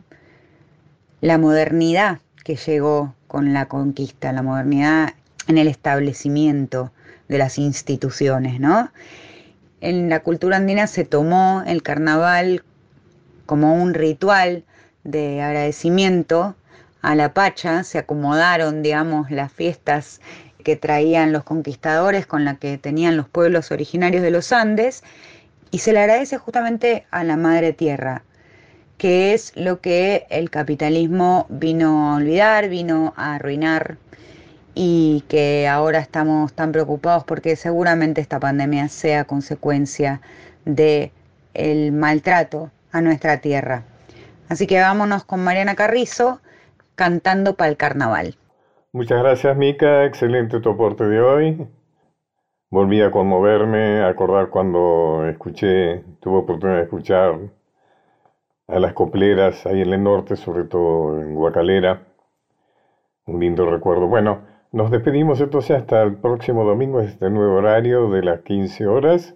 la 1.21 1.37
modernidad 1.37 2.19
que 2.43 2.55
llegó 2.55 3.13
con 3.27 3.53
la 3.53 3.67
conquista, 3.67 4.33
la 4.33 4.41
modernidad 4.41 5.13
en 5.47 5.57
el 5.57 5.67
establecimiento 5.67 6.91
de 7.29 7.37
las 7.37 7.57
instituciones, 7.57 8.59
¿no? 8.59 8.91
En 9.79 10.09
la 10.09 10.19
cultura 10.19 10.57
andina 10.57 10.87
se 10.87 11.05
tomó 11.05 11.63
el 11.65 11.81
carnaval 11.81 12.63
como 13.45 13.73
un 13.73 13.93
ritual 13.93 14.65
de 15.05 15.41
agradecimiento 15.41 16.55
a 17.01 17.15
la 17.15 17.33
Pacha, 17.33 17.83
se 17.83 17.97
acomodaron, 17.97 18.83
digamos, 18.83 19.31
las 19.31 19.53
fiestas 19.53 20.19
que 20.63 20.75
traían 20.75 21.31
los 21.31 21.45
conquistadores 21.45 22.27
con 22.27 22.43
la 22.43 22.55
que 22.55 22.77
tenían 22.77 23.15
los 23.15 23.29
pueblos 23.29 23.71
originarios 23.71 24.21
de 24.21 24.31
los 24.31 24.51
Andes, 24.51 25.03
y 25.71 25.79
se 25.79 25.93
le 25.93 25.99
agradece 25.99 26.37
justamente 26.37 27.05
a 27.11 27.23
la 27.23 27.37
Madre 27.37 27.71
Tierra, 27.73 28.23
que 28.97 29.33
es 29.33 29.53
lo 29.55 29.79
que 29.79 30.27
el 30.29 30.49
capitalismo 30.49 31.45
vino 31.49 32.11
a 32.11 32.17
olvidar, 32.17 32.67
vino 32.67 33.13
a 33.15 33.35
arruinar 33.35 33.97
y 34.75 35.23
que 35.27 35.67
ahora 35.67 35.99
estamos 35.99 36.53
tan 36.53 36.71
preocupados 36.71 37.23
porque 37.23 37.55
seguramente 37.55 38.21
esta 38.21 38.39
pandemia 38.39 38.87
sea 38.87 39.25
consecuencia 39.25 40.21
de 40.65 41.11
el 41.53 41.91
maltrato 41.91 42.71
a 42.91 43.01
nuestra 43.01 43.41
tierra. 43.41 43.83
Así 44.47 44.67
que 44.67 44.79
vámonos 44.79 45.23
con 45.23 45.43
Mariana 45.43 45.75
Carrizo 45.75 46.41
cantando 46.95 47.55
para 47.55 47.69
el 47.69 47.77
carnaval. 47.77 48.35
Muchas 48.91 49.21
gracias, 49.21 49.55
Mica. 49.55 50.05
Excelente 50.05 50.59
tu 50.59 50.71
aporte 50.71 51.03
de 51.05 51.21
hoy. 51.21 51.67
Volví 52.71 53.01
a 53.01 53.11
conmoverme, 53.11 54.01
a 54.01 54.09
acordar 54.09 54.49
cuando 54.49 55.27
escuché, 55.27 56.03
tuve 56.19 56.39
oportunidad 56.39 56.77
de 56.77 56.83
escuchar 56.83 57.39
a 58.67 58.79
las 58.79 58.93
copleras 58.93 59.65
ahí 59.65 59.81
en 59.81 59.93
el 59.93 60.03
norte, 60.03 60.35
sobre 60.35 60.65
todo 60.65 61.21
en 61.21 61.33
Guacalera. 61.35 62.03
Un 63.25 63.39
lindo 63.39 63.69
recuerdo. 63.69 64.07
Bueno, 64.07 64.41
Nos 64.71 64.91
despedimos 64.91 65.41
entonces 65.41 65.77
hasta 65.77 66.03
el 66.03 66.17
próximo 66.17 66.63
domingo, 66.63 67.01
este 67.01 67.29
nuevo 67.31 67.55
horario 67.55 68.09
de 68.11 68.21
las 68.21 68.41
15 68.41 68.85
horas. 68.85 69.33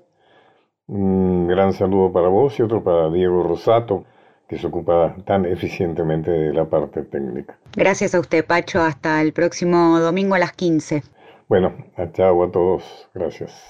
Un 0.86 1.48
gran 1.48 1.74
saludo 1.74 2.14
para 2.14 2.28
vos 2.28 2.60
y 2.60 2.62
otro 2.62 2.84
para 2.84 3.10
Diego 3.10 3.42
Rosato, 3.42 4.04
que 4.48 4.60
se 4.60 4.68
ocupa 4.68 5.16
tan 5.26 5.48
eficientemente 5.48 6.30
de 6.30 6.54
la 6.54 6.66
parte 6.66 7.02
técnica. 7.02 7.58
Gracias 7.76 8.14
a 8.14 8.20
usted, 8.20 8.46
Pacho. 8.46 8.82
Hasta 8.82 9.22
el 9.22 9.34
próximo 9.34 10.00
domingo 10.00 10.36
a 10.36 10.40
las 10.40 10.52
15. 10.52 11.02
Bueno, 11.50 11.74
chao 12.14 12.44
a 12.44 12.52
todos. 12.52 13.10
Gracias. 13.16 13.66